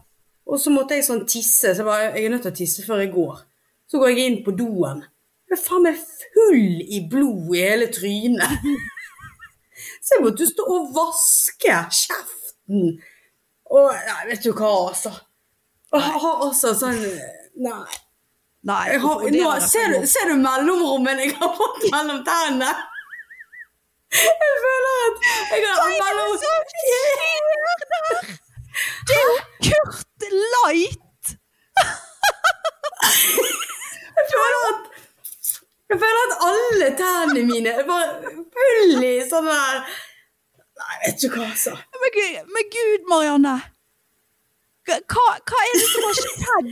Og 0.50 0.60
så 0.60 0.72
måtte 0.74 0.96
jeg 0.98 1.06
sånn 1.06 1.28
tisse, 1.30 1.76
så 1.76 1.84
jeg 1.84 1.86
bare, 1.86 2.06
jeg 2.16 2.26
er 2.26 2.32
nødt 2.34 2.42
til 2.42 2.52
å 2.52 2.58
tisse 2.58 2.84
før 2.84 3.04
jeg 3.04 3.12
går. 3.14 3.44
Så 3.90 4.00
går 4.02 4.14
jeg 4.14 4.26
inn 4.30 4.42
på 4.46 4.54
doen. 4.58 5.02
Jeg 5.50 5.58
er 5.58 5.62
faen 5.64 5.86
meg 5.88 5.98
full 5.98 6.82
i 6.86 7.00
blod 7.10 7.56
i 7.56 7.64
hele 7.64 7.88
trynet. 7.94 8.68
Så 10.04 10.18
jeg 10.18 10.26
måtte 10.26 10.46
stå 10.50 10.66
og 10.70 10.92
vaske 10.94 11.80
kjeften. 12.02 13.00
Og 13.70 13.90
nei, 13.94 14.22
vet 14.30 14.46
du 14.46 14.52
hva, 14.54 14.70
altså. 14.90 15.12
Jeg 15.94 16.22
har 16.22 16.46
altså 16.46 16.76
sånn 16.78 17.02
Nei. 17.60 17.98
Nei, 18.70 18.98
har, 19.02 19.24
nå, 19.32 19.52
ser, 19.64 19.94
du, 19.94 20.06
ser 20.08 20.30
du 20.30 20.36
mellomrommet 20.42 21.22
jeg 21.24 21.32
har 21.40 21.54
fått 21.56 21.86
mellom 21.94 22.20
tennene? 22.28 22.74
Jeg 24.12 24.60
føler 24.66 25.00
at 25.06 25.18
jeg 25.54 25.62
har 25.70 25.96
mellom... 25.96 26.32
Det 29.08 29.16
er 29.16 29.24
jo 29.24 29.38
Kurt 29.70 30.28
Light! 30.54 31.26
Jeg 34.20 34.28
føler 34.36 34.62
at 34.70 34.86
Jeg 35.90 36.00
føler 36.04 36.22
at 36.28 36.36
alle 36.50 36.88
tærne 37.00 37.44
mine 37.50 37.74
er 37.82 37.86
bare 37.88 38.36
full 38.56 39.04
i 39.08 39.16
sånn 39.30 39.50
der 39.50 39.82
Nei, 40.80 40.96
vet 41.04 41.18
du 41.20 41.28
hva, 41.34 41.44
altså. 41.50 41.74
Men, 42.00 42.14
men 42.56 42.68
gud, 42.72 43.02
Marianne. 43.12 43.58
Hva, 44.88 44.96
hva 45.12 45.64
er 45.66 45.74
det 45.76 45.88
som 45.90 46.06
har 46.08 46.20
skjedd? 46.20 46.70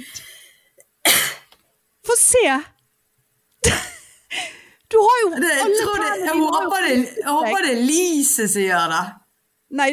Få 2.07 2.15
se! 2.21 2.43
Du 4.88 4.97
har 5.03 5.17
jo 5.21 5.29
Det, 5.36 5.51
alle 5.60 5.81
tærne 5.83 6.03
det, 6.05 6.07
tennene 6.07 6.07
jeg, 6.07 6.23
dine 6.23 6.51
håper 6.55 6.86
det, 6.86 6.93
jeg 7.19 7.36
håper 7.36 7.65
det 7.65 7.71
er 7.73 7.81
lyset 7.89 8.53
som 8.53 8.63
gjør 8.63 8.93
det. 8.93 9.03
Nei, 9.81 9.89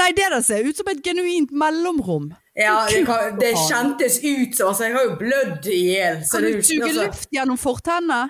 nei, 0.00 0.08
det 0.18 0.26
der 0.34 0.42
ser 0.42 0.66
ut 0.66 0.80
som 0.82 0.90
et 0.90 1.02
genuint 1.06 1.54
mellomrom. 1.54 2.32
Ja, 2.60 2.86
det, 2.90 3.06
kan, 3.06 3.38
det 3.40 3.54
kjentes 3.56 4.18
ut 4.24 4.56
som 4.56 4.68
altså, 4.68 4.84
Jeg 4.84 4.94
har 4.96 5.04
jo 5.06 5.16
blødd 5.16 5.68
i 5.72 5.78
hjel. 5.94 6.18
Kan 6.28 6.44
du 6.44 6.58
suge 6.60 6.90
altså, 6.90 7.06
luft 7.06 7.32
gjennom 7.32 7.60
fortennene? 7.60 8.20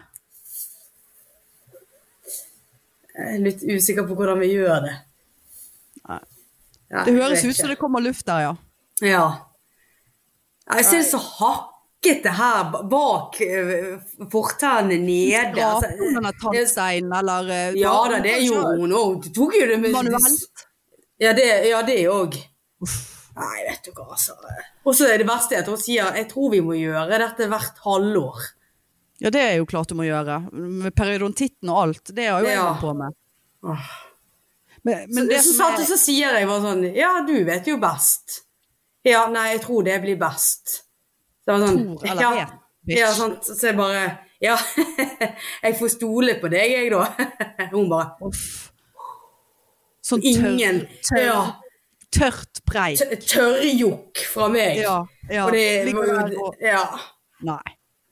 Jeg 3.11 3.35
er 3.35 3.43
litt 3.43 3.65
usikker 3.67 4.07
på 4.07 4.17
hvordan 4.17 4.39
vi 4.41 4.53
gjør 4.53 4.87
det. 4.87 4.95
Nei. 6.07 6.21
Det 6.91 7.15
høres 7.17 7.45
ut 7.45 7.59
som 7.59 7.71
det 7.73 7.79
kommer 7.81 8.03
luft 8.03 8.27
der, 8.31 8.47
ja. 8.47 8.55
Ja. 9.03 9.27
Jeg 10.71 10.87
ser 10.87 11.05
så 11.11 11.19
hakkete 11.19 12.33
her 12.39 12.71
bak 12.91 13.39
eh, 13.43 14.01
fortennene 14.31 14.99
nede. 15.03 15.45
Skrape 15.51 15.91
altså, 15.91 16.07
om 16.07 16.19
denne 16.21 16.35
tannsteinen, 16.45 17.15
eller 17.19 17.55
eh, 17.57 17.79
Ja 17.83 17.97
da, 18.13 18.23
det 18.25 18.41
gjorde 18.47 18.77
hun 18.79 18.95
òg. 18.95 19.25
Du 19.27 19.33
tok 19.43 19.59
jo 19.59 19.71
det 19.75 19.81
med 19.83 19.97
Manuelt. 19.97 20.67
Ja, 21.21 21.35
det 21.37 21.49
ja, 21.69 21.83
det 21.87 22.05
òg. 22.15 22.39
Nei, 23.41 23.65
vet 23.69 23.85
du 23.89 23.93
hva, 23.97 24.07
altså. 24.15 24.37
Og 24.85 24.95
så 24.97 25.09
er 25.11 25.21
det 25.23 25.27
verste 25.29 25.59
at 25.61 25.69
hun 25.71 25.79
sier 25.81 26.13
jeg 26.19 26.29
tror 26.31 26.51
vi 26.53 26.61
må 26.65 26.77
gjøre 26.79 27.19
dette 27.23 27.49
hvert 27.51 27.81
halvår. 27.87 28.43
Ja, 29.21 29.31
det 29.35 29.41
er 29.45 29.57
jo 29.59 29.67
klart 29.69 29.91
du 29.93 29.97
må 29.99 30.07
gjøre. 30.07 30.39
Med 30.53 30.95
periodontitten 30.97 31.69
og 31.73 31.83
alt. 31.87 32.13
Det 32.17 32.29
har 32.31 32.41
jo 32.41 32.49
jeg 32.49 32.57
Ja. 32.57 32.71
på 32.81 32.95
med. 32.97 33.17
Åh. 33.69 33.91
Men, 34.83 35.03
Så, 35.13 35.25
det 35.29 35.41
så, 35.45 35.67
er 35.77 35.85
så 35.85 35.97
sier 36.01 36.39
jeg 36.39 36.47
bare 36.49 36.63
sånn 36.65 36.87
Ja, 36.97 37.11
du 37.27 37.35
vet 37.45 37.67
jo 37.69 37.77
best. 37.83 38.39
Ja, 39.05 39.27
nei, 39.29 39.51
jeg 39.55 39.61
tror 39.67 39.85
det 39.85 39.99
blir 40.01 40.17
best. 40.21 40.83
Det 41.45 41.53
var 41.53 41.67
sånn, 41.67 41.83
Tor 41.99 42.07
eller 42.09 42.23
ja, 42.23 42.31
vet. 42.39 42.57
Ja, 42.97 43.11
sant. 43.13 43.45
Så 43.45 43.69
jeg 43.69 43.77
bare 43.77 44.07
Ja, 44.41 44.57
jeg 45.67 45.77
får 45.77 45.93
stole 45.99 46.39
på 46.41 46.49
deg, 46.53 46.73
jeg, 46.73 46.91
da. 46.95 47.05
Hun 47.75 47.91
bare 47.93 48.17
Uff. 48.25 48.71
Sånn 50.01 50.23
tørr, 50.25 50.49
Ingen 50.49 50.81
tørr, 51.05 51.27
Ja. 51.27 51.41
Tørt 52.13 52.61
preik. 52.67 52.99
Tørrjokk 53.27 54.23
fra 54.33 54.49
meg. 54.53 54.81
Ja, 54.83 55.05
ja. 55.31 55.47
Og 55.47 55.53
det 55.53 55.95
og- 55.95 56.57
Ja. 56.61 56.85
Nei. 57.43 57.63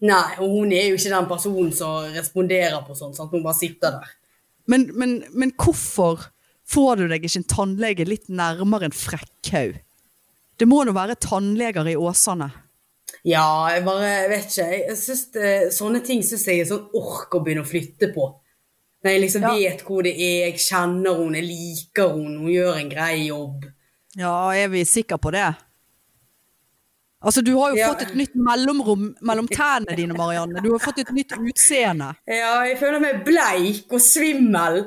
Nei, 0.00 0.36
og 0.38 0.48
hun 0.50 0.72
er 0.72 0.88
jo 0.90 0.94
ikke 0.96 1.10
den 1.10 1.26
personen 1.26 1.72
som 1.74 2.04
responderer 2.14 2.86
på 2.86 2.94
sånt. 2.96 3.16
Sant? 3.16 3.30
Hun 3.32 3.42
bare 3.42 3.54
sitter 3.58 3.90
der. 3.98 4.08
Men, 4.66 4.90
men, 4.94 5.24
men 5.34 5.50
hvorfor 5.58 6.28
får 6.68 6.96
du 6.96 7.08
deg 7.08 7.24
ikke 7.24 7.36
en 7.40 7.44
tannlege 7.50 8.06
litt 8.06 8.28
nærmere 8.28 8.84
en 8.84 8.92
Frekkhaug? 8.94 9.80
Det 10.58 10.66
må 10.68 10.84
nå 10.84 10.92
være 10.94 11.16
tannleger 11.18 11.86
i 11.90 11.96
Åsane. 11.96 12.50
Ja, 13.24 13.66
jeg 13.72 13.84
bare 13.84 14.28
vet 14.30 14.46
ikke. 14.52 14.68
Jeg 14.88 14.96
synes 15.00 15.24
det, 15.32 15.72
Sånne 15.74 16.00
ting 16.04 16.22
syns 16.22 16.44
jeg 16.46 16.60
er 16.60 16.68
sånn 16.70 16.88
ork 16.94 17.34
å 17.34 17.40
begynne 17.42 17.64
å 17.64 17.68
flytte 17.68 18.12
på. 18.14 18.28
Når 19.02 19.10
jeg 19.12 19.20
liksom 19.22 19.42
Ja. 19.42 19.52
vet 19.54 19.82
hvor 19.86 20.02
det 20.02 20.14
er, 20.14 20.50
jeg 20.50 20.58
kjenner 20.58 21.16
henne, 21.24 21.34
jeg 21.38 21.48
liker 21.48 22.08
henne, 22.14 22.38
hun 22.38 22.48
gjør 22.52 22.78
en 22.80 22.88
grei 22.90 23.26
jobb. 23.28 23.64
Ja, 24.18 24.34
er 24.54 24.68
vi 24.72 24.84
sikre 24.88 25.18
på 25.22 25.30
det? 25.34 25.46
Altså, 27.22 27.42
du 27.42 27.52
har 27.58 27.70
jo 27.72 27.76
Ja. 27.76 27.88
fått 27.92 28.02
et 28.08 28.14
nytt 28.14 28.34
mellomrom 28.34 29.08
mellom 29.22 29.48
tennene 29.50 29.96
dine, 29.96 30.14
Marianne. 30.14 30.60
Du 30.62 30.70
har 30.72 30.78
fått 30.78 30.98
et 31.02 31.10
nytt 31.12 31.32
utseende. 31.34 32.12
Ja, 32.26 32.60
jeg 32.66 32.78
føler 32.78 33.00
meg 33.02 33.24
bleik 33.26 33.90
og 33.92 34.00
svimmel. 34.00 34.84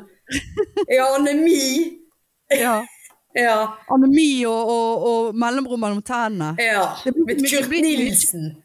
Jeg 0.88 1.00
har 1.02 1.18
anemi. 1.20 1.98
Ja. 2.52 2.82
Ja, 3.34 3.78
Anemi 3.88 4.44
og, 4.44 4.68
og, 4.68 5.04
og 5.08 5.36
mellomrom 5.40 5.80
mellom 5.80 6.02
tennene. 6.04 6.50
ja. 6.60 6.82
Det 7.06 7.14
blir- 7.16 7.38
Kurt 7.48 7.70
blir- 7.70 7.82
Nilsen. 7.82 8.58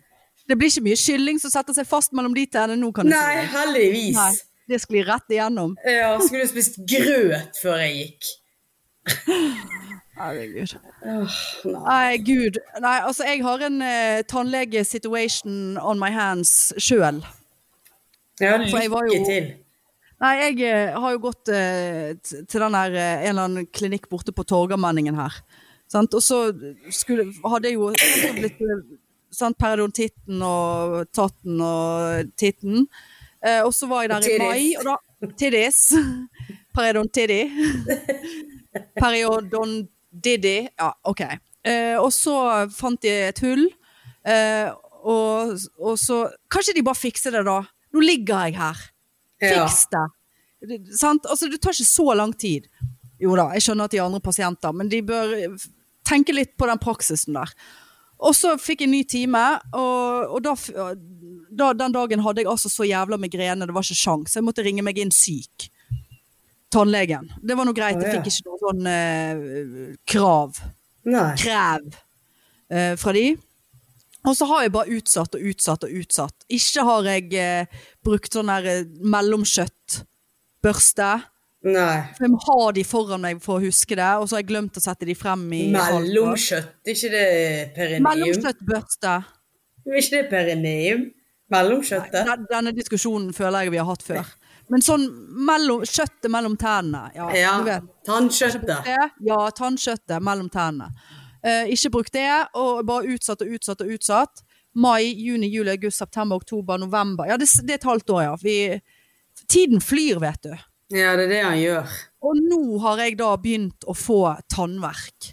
Det 0.48 0.56
blir 0.58 0.66
ikke 0.72 0.82
mye 0.82 0.96
kylling 0.98 1.38
som 1.38 1.50
setter 1.52 1.72
seg 1.72 1.86
fast 1.86 2.10
mellom 2.12 2.34
de 2.34 2.46
tennene 2.50 2.80
nå, 2.80 2.90
kan 2.92 3.06
du 3.06 3.10
Nei, 3.14 3.44
heldigvis. 3.46 4.16
Nei, 4.16 4.32
det 4.68 4.80
sklir 4.82 5.06
rett 5.06 5.30
igjennom. 5.30 5.76
Ja, 5.86 6.18
skulle 6.18 6.48
spist 6.50 6.80
grøt 6.82 7.54
før 7.62 7.78
jeg 7.78 7.94
gikk. 8.00 8.24
Herregud. 10.16 10.76
Oh, 11.04 11.28
nei. 11.64 11.82
Nei, 11.84 12.16
gud. 12.24 12.58
Nei, 12.80 12.96
altså, 13.04 13.26
jeg 13.28 13.42
har 13.44 13.64
en 13.66 13.82
uh, 13.84 14.22
tannlege-situation 14.30 15.76
on 15.76 16.00
my 16.00 16.10
hands 16.14 16.72
sjøl. 16.80 17.20
Ja, 18.40 18.56
lykke 18.60 19.22
til. 19.26 19.50
Nei, 20.16 20.32
jeg 20.40 20.60
eh, 20.64 20.94
har 20.96 21.12
jo 21.12 21.20
gått 21.26 21.50
uh, 21.52 22.14
til 22.24 22.62
den 22.64 22.76
der, 22.78 22.94
uh, 22.96 23.02
en 23.20 23.30
eller 23.34 23.48
annen 23.50 23.68
klinikk 23.68 24.08
borte 24.08 24.32
på 24.32 24.46
Torgallmenningen 24.48 25.18
her. 25.20 25.36
Sant? 25.92 26.16
Og 26.16 26.24
så 26.24 26.40
skulle, 26.88 27.28
hadde 27.44 27.68
jeg 27.68 27.76
jo 27.76 27.92
blitt 28.38 28.62
sant, 29.36 29.58
periodontitten 29.60 30.40
og 30.42 31.12
tatten 31.14 31.60
og 31.60 32.32
titten. 32.40 32.88
Og 33.62 33.70
så 33.76 33.86
var 33.86 34.02
jeg 34.02 34.10
der 34.10 34.24
i 34.26 34.38
mai, 34.40 34.62
og 34.80 34.88
da 34.88 34.96
Tiddis. 35.38 35.92
Periodontiddy. 36.74 37.40
Periodontiddy. 40.22 40.68
Ja, 40.78 40.92
OK. 41.04 41.20
Eh, 41.66 41.96
og 41.98 42.12
så 42.14 42.68
fant 42.70 43.00
de 43.02 43.08
et 43.28 43.38
hull, 43.42 43.66
eh, 44.26 44.70
og, 45.06 45.56
og 45.78 45.96
så 45.98 46.28
Kanskje 46.50 46.74
de 46.74 46.82
bare 46.86 46.94
fikser 46.98 47.32
det, 47.34 47.44
da. 47.46 47.60
Nå 47.94 48.00
ligger 48.04 48.46
jeg 48.46 48.56
her. 48.58 48.76
Fiks 49.40 49.86
det. 49.92 50.04
Det- 50.68 50.96
Sant? 50.98 51.26
Altså, 51.26 51.48
det 51.50 51.60
tar 51.60 51.72
ikke 51.72 51.84
så 51.88 52.14
lang 52.16 52.32
tid. 52.38 52.68
Jo 53.20 53.34
da, 53.36 53.48
jeg 53.54 53.62
skjønner 53.62 53.84
at 53.84 53.90
de 53.90 53.98
er 53.98 54.04
andre 54.06 54.20
pasienter, 54.20 54.72
men 54.76 54.88
de 54.88 55.02
bør 55.02 55.34
tenke 56.06 56.32
litt 56.34 56.56
på 56.58 56.66
den 56.68 56.78
praksisen 56.78 57.34
der. 57.34 57.50
Og 58.20 58.32
så 58.34 58.54
fikk 58.60 58.80
jeg 58.80 58.88
en 58.88 58.94
ny 58.96 59.02
time, 59.04 59.42
og, 59.76 60.36
og 60.36 60.42
da, 60.44 60.54
da, 61.52 61.72
den 61.76 61.92
dagen 61.92 62.22
hadde 62.24 62.40
jeg 62.42 62.48
altså 62.48 62.68
så 62.72 62.86
jævla 62.88 63.18
migrene, 63.20 63.66
det 63.66 63.74
var 63.76 63.84
ikke 63.84 63.98
sjans. 63.98 64.36
Jeg 64.36 64.44
måtte 64.46 64.64
ringe 64.64 64.82
meg 64.84 64.96
inn 64.98 65.10
syk. 65.12 65.68
Tannlegen. 66.72 67.28
Det 67.42 67.54
var 67.56 67.64
noe 67.68 67.74
greit, 67.76 68.00
jeg 68.02 68.16
fikk 68.18 68.26
ikke 68.32 68.48
noe 68.50 68.58
sånn 68.64 68.86
eh, 68.90 69.34
krav 70.10 70.58
Nei. 71.06 71.34
krev 71.38 71.84
eh, 72.70 72.94
fra 72.98 73.12
de. 73.14 73.36
Og 74.26 74.34
så 74.34 74.44
har 74.50 74.64
jeg 74.64 74.72
bare 74.74 74.90
utsatt 74.98 75.36
og 75.38 75.42
utsatt 75.52 75.84
og 75.86 75.90
utsatt. 76.00 76.34
Ikke 76.50 76.82
har 76.88 77.06
jeg 77.06 77.30
eh, 77.38 77.66
brukt 78.04 78.32
sånn 78.34 78.50
der 78.50 78.64
eh, 78.72 78.84
mellomkjøttbørste. 79.14 81.10
Nei. 81.66 81.94
For 82.16 82.22
jeg 82.26 82.30
må 82.34 82.38
ha 82.46 82.56
de 82.76 82.84
foran 82.86 83.22
meg 83.24 83.38
for 83.42 83.58
å 83.58 83.62
huske 83.64 83.96
det, 83.98 84.10
og 84.20 84.26
så 84.28 84.36
har 84.36 84.42
jeg 84.44 84.50
glemt 84.52 84.76
å 84.78 84.82
sette 84.82 85.06
de 85.08 85.14
frem 85.18 85.42
i 85.56 85.62
Mellomkjøtt, 85.74 86.68
er 86.86 86.92
ikke 86.94 87.10
det 87.14 87.24
perineum? 87.74 88.04
Mellomkjøttbørste. 88.06 89.14
Er 89.86 89.98
ikke 90.02 90.14
det 90.18 90.24
perineum? 90.30 91.06
Mellomkjøttet? 91.54 92.22
Den- 92.26 92.46
Denne 92.50 92.72
diskusjonen 92.74 93.32
føler 93.34 93.58
jeg 93.66 93.70
vi 93.74 93.80
har 93.82 93.88
hatt 93.90 94.02
før. 94.06 94.26
Men 94.68 94.82
sånn 94.82 95.04
mellom, 95.46 95.84
kjøttet 95.86 96.30
mellom 96.32 96.56
tennene. 96.58 97.10
Ja, 97.14 97.28
Ja. 97.34 97.58
du 97.58 97.64
vet. 97.68 97.82
Tannkjøttet. 98.06 98.88
Ja, 99.22 99.50
tannkjøttet 99.54 100.22
mellom 100.22 100.48
tennene. 100.50 100.90
Eh, 101.44 101.68
ikke 101.70 101.90
brukt 101.94 102.12
det, 102.12 102.26
og 102.58 102.84
bare 102.86 103.06
utsatt 103.14 103.42
og 103.42 103.48
utsatt 103.54 103.80
og 103.84 103.92
utsatt. 103.94 104.42
Mai, 104.74 105.04
juni, 105.14 105.46
juli, 105.48 105.70
august, 105.70 105.98
september, 105.98 106.36
oktober, 106.36 106.78
november. 106.78 107.24
Ja, 107.30 107.36
det, 107.38 107.46
det 107.64 107.70
er 107.76 107.78
et 107.78 107.84
halvt 107.84 108.10
år, 108.10 108.22
ja. 108.26 108.34
Vi, 108.42 108.80
tiden 109.48 109.80
flyr, 109.80 110.18
vet 110.20 110.42
du. 110.42 110.50
Ja, 110.90 111.14
det 111.16 111.26
er 111.26 111.28
det 111.30 111.44
han 111.44 111.58
gjør. 111.58 111.94
Og 112.26 112.36
nå 112.42 112.58
har 112.82 112.98
jeg 113.04 113.16
da 113.18 113.30
begynt 113.36 113.86
å 113.86 113.94
få 113.96 114.18
tannverk. 114.52 115.32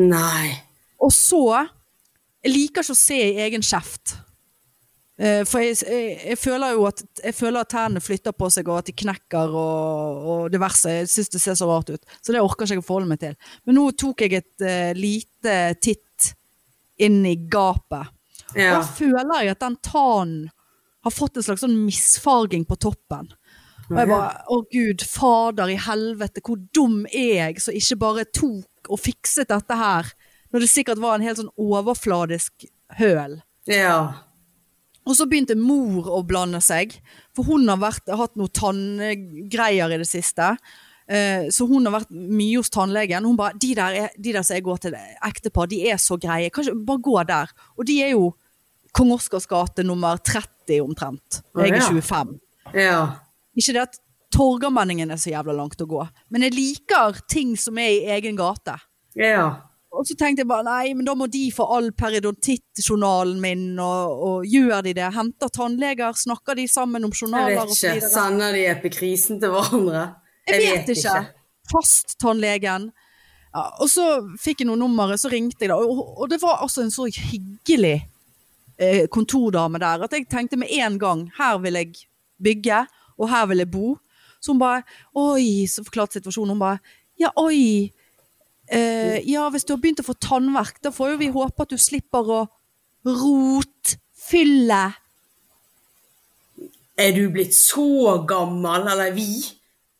Nei. 0.00 0.56
Og 1.00 1.12
så 1.12 1.68
Jeg 2.42 2.52
liker 2.54 2.80
ikke 2.82 2.94
å 2.94 2.96
se 2.96 3.16
i 3.20 3.36
egen 3.44 3.60
kjeft. 3.60 4.14
Eh, 5.20 5.42
For 5.44 5.60
jeg, 5.60 5.76
jeg, 5.84 6.12
jeg 6.30 6.38
føler 6.40 6.76
jo 6.78 6.86
at 6.88 7.02
Jeg 7.20 7.36
føler 7.36 7.60
at 7.60 7.68
tennene 7.74 8.00
flytter 8.00 8.32
på 8.32 8.48
seg, 8.52 8.68
og 8.72 8.80
at 8.80 8.88
de 8.88 8.94
knekker 9.02 9.56
og, 9.62 10.28
og 10.32 10.46
diverse. 10.52 10.94
Jeg 11.02 11.10
syns 11.12 11.32
det 11.34 11.42
ser 11.42 11.58
så 11.58 11.68
rart 11.68 11.92
ut. 11.92 12.14
Så 12.24 12.32
det 12.32 12.40
orker 12.40 12.64
ikke 12.64 12.78
jeg 12.78 12.84
å 12.84 12.86
forholde 12.86 13.10
meg 13.10 13.20
til. 13.22 13.36
Men 13.68 13.76
nå 13.78 13.90
tok 14.00 14.24
jeg 14.24 14.38
et 14.40 14.64
uh, 14.64 14.92
lite 14.96 15.58
titt 15.84 16.30
inn 17.00 17.20
i 17.28 17.36
gapet. 17.50 18.16
Og 18.50 18.58
da 18.60 18.80
føler 18.82 19.44
jeg 19.44 19.54
at 19.54 19.62
den 19.62 19.76
tannen 19.84 20.48
har 21.04 21.12
fått 21.14 21.38
en 21.38 21.44
slags 21.46 21.62
sånn 21.64 21.76
misfarging 21.86 22.66
på 22.68 22.76
toppen. 22.80 23.30
Og 23.90 23.98
jeg 23.98 24.10
bare 24.10 24.32
Å 24.52 24.58
gud, 24.70 25.04
fader 25.06 25.72
i 25.72 25.78
helvete, 25.80 26.42
hvor 26.46 26.58
dum 26.76 27.02
er 27.08 27.32
jeg 27.38 27.62
som 27.64 27.76
ikke 27.76 28.00
bare 28.04 28.26
tok 28.28 28.90
og 28.90 29.00
fikset 29.00 29.50
dette 29.50 29.76
her, 29.76 30.10
når 30.52 30.64
det 30.64 30.70
sikkert 30.72 31.00
var 31.02 31.16
en 31.16 31.24
helt 31.24 31.40
sånn 31.40 31.52
overfladisk 31.60 32.66
høl. 33.00 33.40
Ja. 33.70 34.29
Og 35.10 35.16
så 35.18 35.26
begynte 35.26 35.56
mor 35.58 36.06
å 36.14 36.20
blande 36.26 36.60
seg, 36.62 36.94
for 37.34 37.48
hun 37.50 37.66
har 37.70 37.80
vært, 37.82 38.06
hatt 38.14 38.36
noen 38.38 38.52
tanngreier 38.54 39.90
i 39.90 39.98
det 39.98 40.06
siste. 40.06 40.52
Eh, 41.10 41.48
Så 41.50 41.66
hun 41.66 41.88
har 41.88 41.96
vært 41.98 42.12
mye 42.14 42.60
hos 42.60 42.70
tannlegen. 42.70 43.26
Hun 43.26 43.38
bare, 43.38 43.58
de 43.58 43.72
der, 43.74 43.96
er, 44.04 44.12
de 44.14 44.34
der 44.36 44.46
som 44.46 44.54
jeg 44.54 44.66
går 44.68 44.84
til 44.84 44.94
ektepar, 45.26 45.66
de 45.66 45.80
er 45.90 45.98
så 45.98 46.14
greie. 46.20 46.52
Kanskje 46.54 46.76
bare 46.86 47.02
gå 47.02 47.16
der. 47.26 47.50
Og 47.76 47.88
de 47.88 47.98
er 48.04 48.12
jo 48.14 48.28
Kong 48.94 49.10
Oscars 49.14 49.48
gate 49.50 49.82
nummer 49.86 50.18
30 50.22 50.78
omtrent. 50.82 51.42
Jeg 51.58 51.74
er 51.74 51.82
ja. 51.82 51.88
25. 51.90 52.38
Ja. 52.74 53.00
Ikke 53.58 53.74
det 53.74 53.82
at 53.88 53.98
Torgallmenningen 54.30 55.10
er 55.10 55.18
så 55.18 55.32
jævla 55.32 55.54
langt 55.58 55.80
å 55.82 55.88
gå, 55.90 56.04
men 56.30 56.44
jeg 56.46 56.54
liker 56.54 57.16
ting 57.26 57.56
som 57.58 57.78
er 57.82 57.96
i 57.96 58.04
egen 58.14 58.36
gate. 58.38 58.76
Ja. 59.18 59.69
Og 59.90 60.06
så 60.06 60.14
tenkte 60.14 60.44
jeg 60.44 60.48
bare 60.50 60.64
nei, 60.68 60.92
men 60.94 61.06
da 61.08 61.16
må 61.18 61.26
de 61.26 61.48
få 61.50 61.64
all 61.74 61.88
periodontittjournalen 61.98 63.40
min, 63.42 63.64
og, 63.82 64.20
og 64.26 64.46
gjør 64.46 64.84
de 64.86 64.94
det? 64.94 65.08
Henter 65.16 65.50
tannleger, 65.50 66.14
snakker 66.16 66.54
de 66.60 66.68
sammen 66.70 67.08
om 67.08 67.14
journaler? 67.14 67.56
Jeg 67.56 67.66
vet 67.72 67.74
ikke. 67.98 68.10
Sender 68.12 68.54
de 68.54 68.64
epikrisen 68.70 69.40
til 69.42 69.50
hverandre? 69.54 70.04
Jeg 70.46 70.62
vet 70.62 70.92
ikke. 70.94 71.16
Fasttannlegen. 71.72 72.90
Ja, 73.50 73.64
og 73.82 73.90
så 73.90 74.06
fikk 74.38 74.62
jeg 74.62 74.70
noen 74.70 74.84
nummeret, 74.84 75.18
så 75.18 75.30
ringte 75.32 75.66
jeg 75.66 75.72
da. 75.72 75.80
Og, 75.82 76.04
og 76.22 76.30
det 76.30 76.38
var 76.42 76.62
altså 76.62 76.84
en 76.84 76.94
så 76.94 77.08
hyggelig 77.10 77.96
eh, 78.78 79.08
kontordame 79.10 79.80
der 79.82 80.06
at 80.06 80.14
jeg 80.14 80.28
tenkte 80.30 80.58
med 80.60 80.70
en 80.78 81.00
gang 81.02 81.26
her 81.38 81.58
vil 81.62 81.78
jeg 81.80 82.04
bygge, 82.40 82.84
og 83.18 83.30
her 83.32 83.50
vil 83.50 83.64
jeg 83.64 83.72
bo. 83.74 83.96
Så 84.40 84.54
hun 84.54 84.62
bare 84.62 84.84
Oi, 85.18 85.66
så 85.68 85.82
forklarte 85.84 86.20
situasjonen. 86.20 86.54
Hun 86.54 86.62
bare 86.62 86.78
Ja, 87.20 87.34
oi. 87.36 87.90
Eh, 88.70 89.18
ja, 89.26 89.48
hvis 89.50 89.66
du 89.66 89.74
har 89.74 89.80
begynt 89.82 90.02
å 90.02 90.06
få 90.06 90.14
tannverk, 90.22 90.78
da 90.84 90.92
får 90.94 91.14
jo 91.14 91.20
vi 91.24 91.30
håpe 91.34 91.64
at 91.66 91.72
du 91.72 91.78
slipper 91.80 92.28
å 92.30 92.40
rotfylle. 93.06 94.82
Er 97.00 97.16
du 97.16 97.24
blitt 97.32 97.56
så 97.56 98.20
gammel, 98.28 98.84
eller 98.92 99.10
vi, 99.16 99.40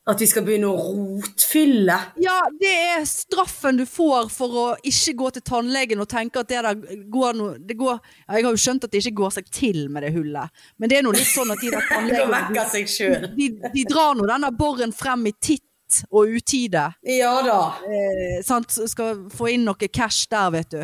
at 0.06 0.20
vi 0.22 0.28
skal 0.30 0.44
begynne 0.46 0.68
å 0.70 0.85
rotfylle? 0.85 1.96
Ja, 2.22 2.37
det 2.61 2.74
er 2.92 3.09
straffen 3.09 3.80
du 3.80 3.87
får 3.88 4.28
for 4.35 4.59
å 4.62 4.66
ikke 4.87 5.16
gå 5.18 5.30
til 5.35 5.44
tannlegen 5.50 6.04
og 6.04 6.11
tenke 6.12 6.44
at 6.44 6.52
det 6.52 6.61
der 6.68 7.00
går 7.11 7.40
noe 7.40 7.56
det 7.59 7.74
går, 7.80 7.98
ja, 7.98 8.37
Jeg 8.37 8.46
har 8.46 8.54
jo 8.54 8.62
skjønt 8.68 8.87
at 8.87 8.94
det 8.94 9.02
ikke 9.02 9.22
går 9.24 9.35
seg 9.40 9.50
til 9.50 9.80
med 9.90 10.06
det 10.06 10.12
hullet, 10.14 10.62
men 10.78 10.92
det 10.92 11.00
er 11.00 11.09
nå 11.09 11.16
litt 11.16 11.33
sånn 11.33 11.50
at 11.50 11.64
de 11.64 11.72
der 11.74 11.88
tannlegene 11.90 12.54
de, 12.54 13.35
de, 13.35 13.50
de 13.74 13.87
drar 13.88 14.14
nå 14.14 14.30
denne 14.30 14.52
borren 14.54 14.94
frem 14.94 15.26
i 15.33 15.35
titt 15.40 15.66
og 16.11 16.29
utide. 16.37 16.87
Ja 17.07 17.33
da. 17.46 17.61
Eh, 17.87 18.40
sant? 18.46 18.70
Skal 18.90 19.24
få 19.35 19.50
inn 19.55 19.64
noe 19.68 19.88
cash 19.92 20.26
der, 20.31 20.50
vet 20.55 20.70
du. 20.74 20.83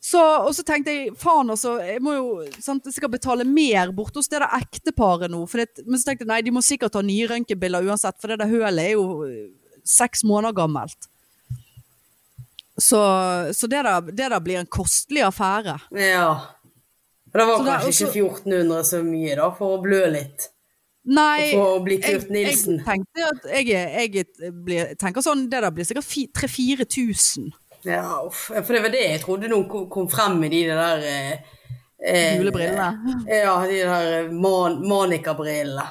Så, 0.00 0.20
og 0.46 0.54
så 0.56 0.62
tenkte 0.64 0.92
jeg 0.94 1.10
faen 1.20 1.50
altså, 1.52 1.74
jeg 1.84 2.00
må 2.00 2.14
jo 2.16 2.28
sant, 2.64 2.86
jeg 2.88 2.94
skal 2.96 3.10
betale 3.12 3.44
mer 3.44 3.90
borte 3.92 4.16
hos 4.22 4.30
det 4.32 4.38
der 4.40 4.54
ekteparet 4.56 5.28
nå. 5.28 5.42
Det, 5.52 5.66
men 5.84 6.00
så 6.00 6.08
tenkte 6.08 6.24
jeg 6.24 6.30
nei, 6.32 6.40
de 6.46 6.54
må 6.56 6.62
sikkert 6.64 6.94
ta 6.96 7.02
nye 7.04 7.26
røntgenbilder 7.28 7.84
uansett, 7.90 8.16
for 8.22 8.32
det 8.32 8.38
der 8.40 8.48
hølet 8.48 8.80
er 8.86 8.94
jo 8.96 9.04
eh, 9.28 9.50
seks 9.84 10.24
måneder 10.24 10.56
gammelt. 10.56 11.10
Så, 12.80 12.96
så 13.52 13.66
det, 13.68 13.82
der, 13.84 14.00
det 14.08 14.30
der 14.32 14.40
blir 14.40 14.62
en 14.62 14.70
kostelig 14.72 15.20
affære. 15.26 15.76
Ja. 16.00 16.30
Og 17.30 17.36
det 17.36 17.44
var 17.46 17.58
Så 17.58 17.64
kanskje 17.64 17.66
der, 17.66 17.88
også- 17.90 18.06
ikke 18.08 18.24
1400 18.24 18.84
så 18.88 19.02
mye, 19.04 19.36
da, 19.36 19.50
for 19.58 19.76
å 19.76 19.82
blø 19.84 20.00
litt. 20.16 20.48
Nei, 21.08 21.46
jeg, 21.48 22.26
jeg 22.28 22.56
tenkte 22.84 23.24
at 23.24 23.46
jeg, 23.54 23.70
jeg 23.72 24.52
blir, 24.52 24.90
tenker 25.00 25.24
sånn, 25.24 25.46
det 25.48 25.62
der 25.64 25.72
blir 25.72 25.86
sikkert 25.88 26.04
3000-4000 26.36 27.46
Ja, 27.88 28.02
uff. 28.26 28.50
For 28.52 28.76
det 28.76 28.82
var 28.84 28.92
det 28.92 29.04
jeg 29.06 29.22
trodde 29.22 29.48
noen 29.48 29.88
kom- 29.88 30.10
frem 30.12 30.36
med 30.42 30.52
de 30.52 30.58
der 30.68 31.04
eh, 31.08 31.38
eh, 32.04 32.42
brillene. 32.44 32.90
Ja, 33.32 33.54
de 33.64 33.78
der 33.88 34.28
man, 34.36 34.82
manikabrillene. 34.84 35.86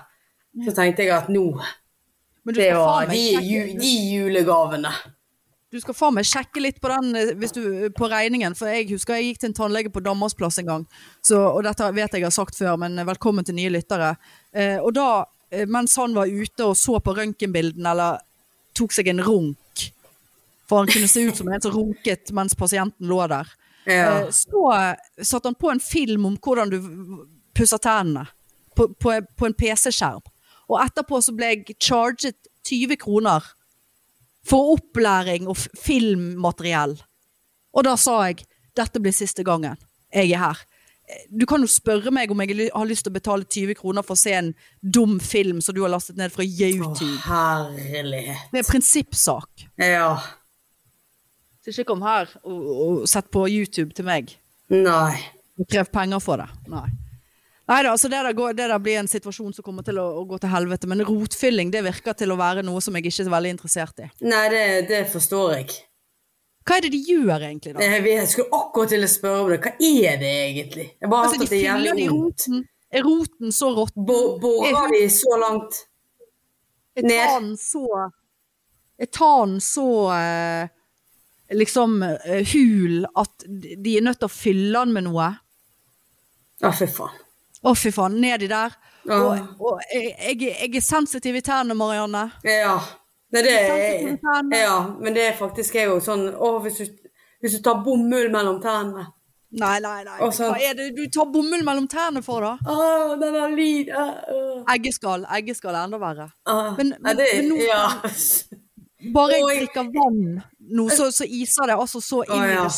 Så 0.65 0.75
tenkte 0.77 1.05
jeg 1.07 1.13
at 1.15 1.29
nå 1.33 1.47
Men 1.57 2.53
du 2.53 2.59
Det 2.61 2.73
var 2.77 3.05
de, 3.09 3.23
ju, 3.45 3.63
de 3.79 3.93
julegavene. 4.13 4.91
du 5.69 5.77
skal 5.79 5.93
faen 5.93 6.15
meg 6.17 6.25
sjekke 6.25 6.61
litt 6.63 6.79
på 6.81 6.89
den 6.89 7.15
eh, 7.15 7.33
du, 7.53 7.89
på 7.93 8.07
regningen, 8.09 8.55
for 8.57 8.69
jeg 8.69 8.87
husker 8.93 9.17
jeg 9.19 9.27
gikk 9.31 9.41
til 9.43 9.49
en 9.51 9.57
tannlege 9.57 9.91
på 9.93 10.01
Danmarksplass 10.01 10.57
en 10.61 10.65
gang, 10.69 10.85
så, 11.21 11.41
og 11.53 11.63
dette 11.67 11.89
vet 11.93 12.13
jeg 12.17 12.25
har 12.25 12.33
sagt 12.33 12.57
før, 12.57 12.77
men 12.81 12.97
velkommen 13.05 13.45
til 13.45 13.57
nye 13.57 13.69
lyttere. 13.73 14.15
Eh, 14.53 14.77
og 14.81 14.93
da, 14.97 15.25
eh, 15.51 15.65
mens 15.69 15.95
han 15.99 16.13
var 16.17 16.27
ute 16.29 16.65
og 16.65 16.75
så 16.77 16.99
på 17.03 17.13
røntgenbildene, 17.17 17.91
eller 17.91 18.19
tok 18.77 18.93
seg 18.95 19.07
en 19.11 19.21
runk, 19.25 19.85
for 20.69 20.83
han 20.83 20.91
kunne 20.91 21.09
se 21.09 21.25
ut 21.27 21.37
som 21.37 21.47
en 21.51 21.61
som 21.61 21.73
runket 21.73 22.31
mens 22.37 22.55
pasienten 22.55 23.07
lå 23.09 23.21
der, 23.27 23.47
Ja. 23.89 24.19
Eh, 24.21 24.29
Så 24.29 24.61
satte 25.23 25.47
han 25.47 25.55
på 25.55 25.71
en 25.71 25.79
film 25.79 26.25
om 26.25 26.37
hvordan 26.37 26.69
du 26.69 26.77
pusser 27.55 27.79
tennene 27.81 28.27
på, 28.75 28.87
på, 28.99 29.15
på 29.35 29.45
en 29.47 29.53
PC-skjerm. 29.53 30.21
Og 30.69 30.77
etterpå 30.83 31.21
så 31.23 31.33
ble 31.33 31.47
jeg 31.55 31.75
charget 31.81 32.35
20 32.67 32.97
kroner 33.01 33.41
for 34.45 34.75
opplæring 34.75 35.47
og 35.49 35.57
filmmateriell. 35.57 36.99
Og 37.73 37.83
da 37.87 37.95
sa 37.97 38.19
jeg 38.27 38.45
dette 38.77 39.01
blir 39.01 39.15
siste 39.15 39.43
gangen 39.43 39.77
jeg 40.13 40.31
er 40.33 40.37
her. 40.43 40.61
Du 41.29 41.45
kan 41.49 41.61
jo 41.63 41.69
spørre 41.69 42.11
meg 42.13 42.29
om 42.29 42.41
jeg 42.43 42.69
har 42.69 42.85
lyst 42.89 43.07
til 43.07 43.13
å 43.13 43.17
betale 43.17 43.47
20 43.49 43.77
kroner 43.79 44.05
for 44.05 44.13
å 44.13 44.21
se 44.21 44.35
en 44.37 44.51
dum 44.81 45.17
film 45.23 45.61
som 45.65 45.73
du 45.73 45.81
har 45.81 45.89
lastet 45.89 46.19
ned 46.19 46.33
fra 46.33 46.45
Å, 46.45 46.49
YouTube. 46.49 47.15
herlighet. 47.25 48.51
Det 48.53 48.61
er 48.61 48.69
prinsippsak. 48.69 49.65
Ja. 49.81 50.11
Så 51.63 51.73
ikke 51.73 51.89
kom 51.91 52.05
her 52.05 52.29
og, 52.43 52.61
og 52.69 53.09
sett 53.09 53.31
på 53.33 53.47
YouTube 53.49 53.95
til 53.97 54.05
meg. 54.07 54.35
Nei. 54.69 55.17
og 55.59 55.65
krev 55.67 55.89
penger 55.91 56.21
for 56.23 56.39
det. 56.43 56.49
Nei. 56.69 56.87
Nei 57.69 57.81
da, 57.85 57.91
altså 57.93 58.09
det 58.09 58.21
der, 58.25 58.33
går, 58.33 58.53
det 58.57 58.65
der 58.71 58.81
blir 58.81 58.97
en 58.97 59.09
situasjon 59.09 59.53
som 59.53 59.65
kommer 59.65 59.85
til 59.85 59.99
å, 60.01 60.07
å 60.21 60.23
gå 60.29 60.39
til 60.41 60.49
helvete. 60.49 60.89
Men 60.89 61.03
rotfylling 61.05 61.73
det 61.73 61.83
virker 61.85 62.15
til 62.17 62.33
å 62.33 62.37
være 62.39 62.63
noe 62.65 62.81
som 62.81 62.95
jeg 62.97 63.05
ikke 63.05 63.21
er 63.25 63.27
så 63.27 63.33
veldig 63.33 63.51
interessert 63.57 64.01
i. 64.01 64.09
Nei, 64.25 64.45
det, 64.53 64.63
det 64.89 65.03
forstår 65.11 65.53
jeg. 65.59 65.75
Hva 66.69 66.75
er 66.77 66.85
det 66.85 66.89
de 66.93 66.99
gjør 67.01 67.41
egentlig, 67.47 67.71
da? 67.73 67.81
Jeg, 67.81 68.01
jeg 68.05 68.27
skulle 68.29 68.57
akkurat 68.59 68.91
til 68.93 69.01
å 69.05 69.07
spørre 69.09 69.37
om 69.41 69.47
det. 69.49 69.57
Hva 69.63 69.71
er 69.73 70.19
det 70.21 70.33
egentlig? 70.45 70.83
Jeg 71.01 71.09
bare 71.09 71.25
Altså, 71.25 71.39
de 71.41 71.47
det 71.49 71.61
er 71.63 71.79
fyller 71.79 71.97
det 71.97 72.03
i 72.03 72.09
roten. 72.13 72.59
Er 72.89 73.05
roten 73.05 73.53
så 73.53 73.69
rått? 73.73 73.95
Borer 73.97 74.91
de 74.93 74.99
så 75.13 75.39
langt? 75.41 75.79
Er 76.99 77.07
ned? 77.09 77.55
så 77.57 77.85
Er 78.99 79.09
tanen 79.15 79.57
så 79.63 79.87
eh, 80.13 80.69
liksom 81.57 82.03
eh, 82.03 82.53
hul 82.53 83.05
at 83.17 83.45
de 83.47 83.97
er 83.97 84.05
nødt 84.05 84.19
til 84.21 84.29
å 84.29 84.33
fylle 84.33 84.83
den 84.83 84.93
med 84.93 85.07
noe? 85.09 85.31
Å, 86.59 86.71
fy 86.75 86.89
faen. 86.91 87.17
Å, 87.63 87.73
fy 87.73 87.93
faen. 87.95 88.17
Nedi 88.21 88.49
der. 88.51 88.77
Ja. 89.09 89.19
Og, 89.23 89.53
og 89.63 89.79
jeg, 89.89 90.43
jeg 90.43 90.75
er 90.75 90.85
sensitiv 90.85 91.39
i 91.39 91.45
tærne, 91.45 91.73
Marianne. 91.77 92.27
Ja. 92.45 92.75
Nei, 93.31 93.41
det 93.45 93.51
er, 93.53 94.17
ja, 94.57 94.77
men 94.99 95.13
det 95.13 95.27
er 95.29 95.35
faktisk 95.37 95.75
jeg 95.77 95.89
òg 95.91 95.99
sånn 96.01 96.23
Å, 96.33 96.47
hvis 96.63 96.79
du, 96.81 97.09
hvis 97.43 97.57
du 97.57 97.61
tar 97.65 97.83
bomull 97.85 98.29
mellom 98.33 98.57
tennene 98.63 99.03
Nei, 99.51 99.75
nei, 99.81 100.03
nei. 100.05 100.15
Også, 100.25 100.47
Hva 100.49 100.57
er 100.61 100.75
det 100.77 100.87
du 100.97 101.03
tar 101.13 101.25
bomull 101.33 101.63
mellom 101.65 101.87
tennene 101.89 102.21
for, 102.25 102.45
da? 102.45 102.55
Å, 102.69 103.15
den 103.21 103.37
har 103.37 103.53
lyd 103.53 103.87
Uh, 103.89 104.09
uh. 104.29 104.59
Eggeskall. 104.75 105.23
Eggeskall 105.39 105.73
er 105.73 105.87
enda 105.87 105.97
verre. 106.01 106.27
Uh, 106.45 106.75
Men- 106.77 106.95
men- 107.01 107.17
det, 107.17 107.27
men 107.39 107.49
nå- 107.49 107.63
ja. 107.65 107.87
Bare 109.13 109.39
jeg 109.39 109.61
drikker 109.63 109.87
vann 109.95 110.41
nå, 110.75 110.85
så, 110.93 111.07
så 111.15 111.25
iser 111.25 111.69
det 111.71 111.77
altså 111.79 112.01
så 112.03 112.19
inn 112.27 112.43
i 112.45 112.51
ja. 112.53 112.65
det 112.67 112.75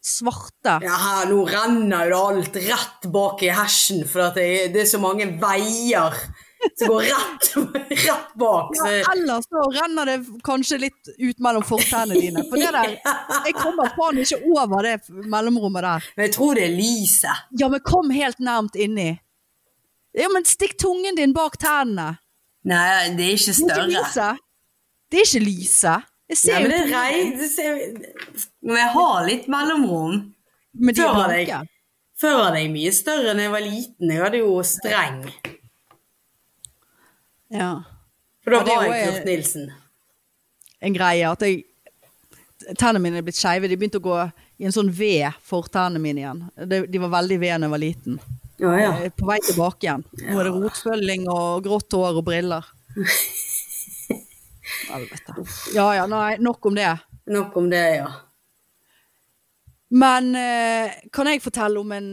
svarte. 0.00 0.78
ja, 0.82 0.96
her 0.96 1.26
nå 1.30 1.42
renner 1.46 2.08
jo 2.08 2.10
det 2.10 2.20
alt 2.40 2.56
rett 2.70 3.08
bak 3.12 3.42
i 3.44 3.50
hesjen, 3.52 4.02
for 4.08 4.30
det, 4.34 4.46
er- 4.64 4.70
det 4.74 4.82
er 4.86 4.88
så 4.94 4.98
mange 5.02 5.26
veier 5.42 6.16
som 6.78 6.88
går 6.92 7.06
rett, 7.08 7.46
rett 7.90 8.34
bak. 8.40 8.74
Så, 8.76 8.86
Ja, 8.90 9.12
ellers 9.14 9.46
så 9.48 9.62
renner 9.74 10.10
det 10.10 10.16
kanskje 10.46 10.78
litt 10.82 11.10
ut 11.18 11.38
mellom 11.40 11.64
fortennene 11.64 12.20
dine. 12.20 12.44
For 12.50 12.60
det 12.60 12.70
der, 12.76 12.92
jeg 13.46 13.54
kommer 13.56 13.88
faen 13.96 14.20
ikke 14.22 14.40
over 14.52 14.82
det 14.88 14.96
mellomrommet 15.32 15.86
der. 15.86 16.08
men 16.16 16.26
jeg 16.28 16.34
tror 16.36 16.54
det 16.60 16.66
er 16.68 16.74
lyset. 16.76 17.46
Ja, 17.60 17.68
men 17.72 17.80
kom 17.80 18.10
helt 18.14 18.38
nærmt 18.44 18.76
inni. 18.76 19.08
Ja, 20.18 20.28
men 20.34 20.44
stikk 20.44 20.76
tungen 20.82 21.16
din 21.16 21.32
bak 21.36 21.56
tennene. 21.62 22.18
Nei, 22.68 23.08
det 23.16 23.24
er 23.24 23.36
ikke 23.38 23.54
Det 23.56 23.56
er 23.56 23.56
ikke 23.56 23.74
større. 23.74 23.88
lyset. 23.88 24.46
Det 25.10 25.20
er 25.20 25.28
ikke 25.28 25.44
lyset. 25.46 26.08
Jeg 26.30 26.38
ser 26.38 26.52
Nei, 26.52 26.62
men 26.62 26.70
det 26.70 26.80
er 26.80 26.90
rei, 26.94 27.48
ser, 27.48 27.78
Men 28.62 28.76
jeg 28.76 28.90
har 28.94 29.24
litt 29.26 29.46
mellomrom. 29.50 30.18
Men 30.78 30.94
de 30.94 31.02
er 31.02 31.14
blanke. 31.16 31.62
Før 32.20 32.36
hadde 32.44 32.60
jeg 32.60 32.70
mye 32.74 32.92
større 32.92 33.30
enn 33.32 33.40
jeg 33.40 33.50
var 33.50 33.64
liten. 33.64 34.10
Jeg 34.12 34.20
hadde 34.22 34.38
jo 34.42 34.52
streng. 34.62 35.22
Ja. 37.50 37.70
For 38.44 38.54
da 38.54 38.62
var 38.64 38.86
jeg 38.88 39.08
Kurt 39.08 39.26
Nilsen. 39.28 39.72
En 40.80 40.96
greie 40.96 41.26
at 41.28 41.42
jeg 41.44 41.66
Tennene 42.76 43.00
mine 43.00 43.16
er 43.18 43.24
blitt 43.24 43.38
skeive. 43.38 43.70
De 43.70 43.76
begynte 43.78 43.98
å 43.98 44.04
gå 44.04 44.16
i 44.60 44.66
en 44.68 44.74
sånn 44.74 44.90
V, 44.92 45.24
fortennene 45.48 46.02
mine 46.02 46.20
igjen. 46.20 46.42
De, 46.68 46.82
de 46.92 47.00
var 47.00 47.14
veldig 47.14 47.38
V 47.40 47.48
da 47.48 47.56
jeg 47.56 47.72
var 47.72 47.80
liten. 47.80 48.18
Ja, 48.60 48.74
ja. 48.76 48.90
Er 49.06 49.14
På 49.16 49.30
vei 49.30 49.38
tilbake 49.40 49.86
igjen. 49.86 50.04
Nå 50.20 50.42
er 50.42 50.46
det 50.46 50.52
rotfølging 50.52 51.24
og 51.32 51.64
grått 51.64 51.96
hår 51.96 52.20
og 52.20 52.26
briller. 52.26 52.68
Helvete. 54.90 55.36
Ja 55.72 55.86
ja, 55.96 56.04
nei, 56.10 56.34
nok 56.44 56.68
om 56.68 56.76
det. 56.76 56.90
Nok 57.32 57.56
om 57.56 57.70
det, 57.72 57.84
ja. 58.02 58.10
Men 59.90 60.34
eh, 60.38 61.00
kan 61.12 61.32
jeg 61.32 61.42
fortelle 61.42 61.80
om 61.80 61.96
en 61.96 62.12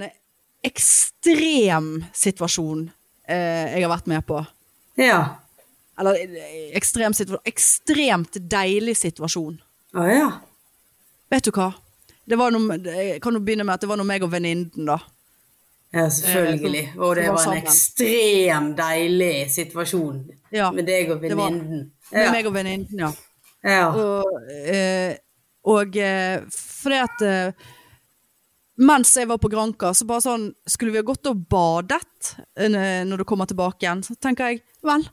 ekstrem 0.65 1.91
situasjon 2.15 2.88
eh, 3.28 3.76
jeg 3.76 3.84
har 3.84 3.91
vært 3.91 4.10
med 4.10 4.26
på? 4.26 4.39
Ja. 4.97 5.19
Eller 5.99 6.17
eh, 6.21 6.71
ekstrem 6.77 7.13
situasjon 7.17 7.45
Ekstremt 7.49 8.38
deilig 8.51 8.97
situasjon. 8.99 9.55
Å 9.97 10.05
ja. 10.10 10.27
Vet 11.31 11.47
du 11.47 11.51
hva? 11.55 11.71
Det 12.27 12.38
var 12.39 12.51
noe, 12.51 12.75
jeg 12.83 13.21
kan 13.23 13.33
jo 13.38 13.39
begynne 13.43 13.63
med 13.67 13.77
at 13.77 13.86
det 13.86 13.89
var 13.89 13.97
noe 13.99 14.07
meg 14.07 14.23
og 14.25 14.31
venninnen, 14.33 14.88
da. 14.89 14.97
Ja, 15.95 16.10
selvfølgelig. 16.12 16.81
Eh, 16.91 16.97
Og 16.99 17.15
det 17.15 17.27
var 17.29 17.38
var 17.39 17.53
en 17.53 17.62
ekstrem 17.63 18.65
deilig 18.75 19.47
situasjon 19.55 20.17
Ja, 20.51 20.67
med 20.75 20.86
deg 20.89 21.10
og 21.15 21.21
venninnen. 21.23 21.86
Med 22.12 22.25
Ja. 22.25 22.31
meg 22.36 22.45
og 22.49 22.53
venninnen, 22.57 22.99
ja. 22.99 23.12
ja. 23.63 23.88
Og, 23.95 24.43
eh, 24.51 25.15
Og 25.67 25.95
eh, 25.97 26.43
fordi 26.51 26.99
at 27.03 27.23
eh, 27.27 27.65
mens 28.78 29.13
jeg 29.18 29.28
var 29.30 29.40
på 29.42 29.50
Granka, 29.50 29.94
så 29.98 30.06
bare 30.06 30.22
sånn 30.22 30.48
Skulle 30.70 30.94
vi 30.94 31.00
ha 31.02 31.06
gått 31.06 31.26
og 31.30 31.46
badet 31.50 32.34
eh, 32.58 33.04
når 33.08 33.22
du 33.22 33.26
kommer 33.30 33.50
tilbake 33.50 33.86
igjen? 33.86 34.04
Så 34.06 34.16
tenker 34.22 34.52
jeg 34.52 34.62
vel, 34.86 35.06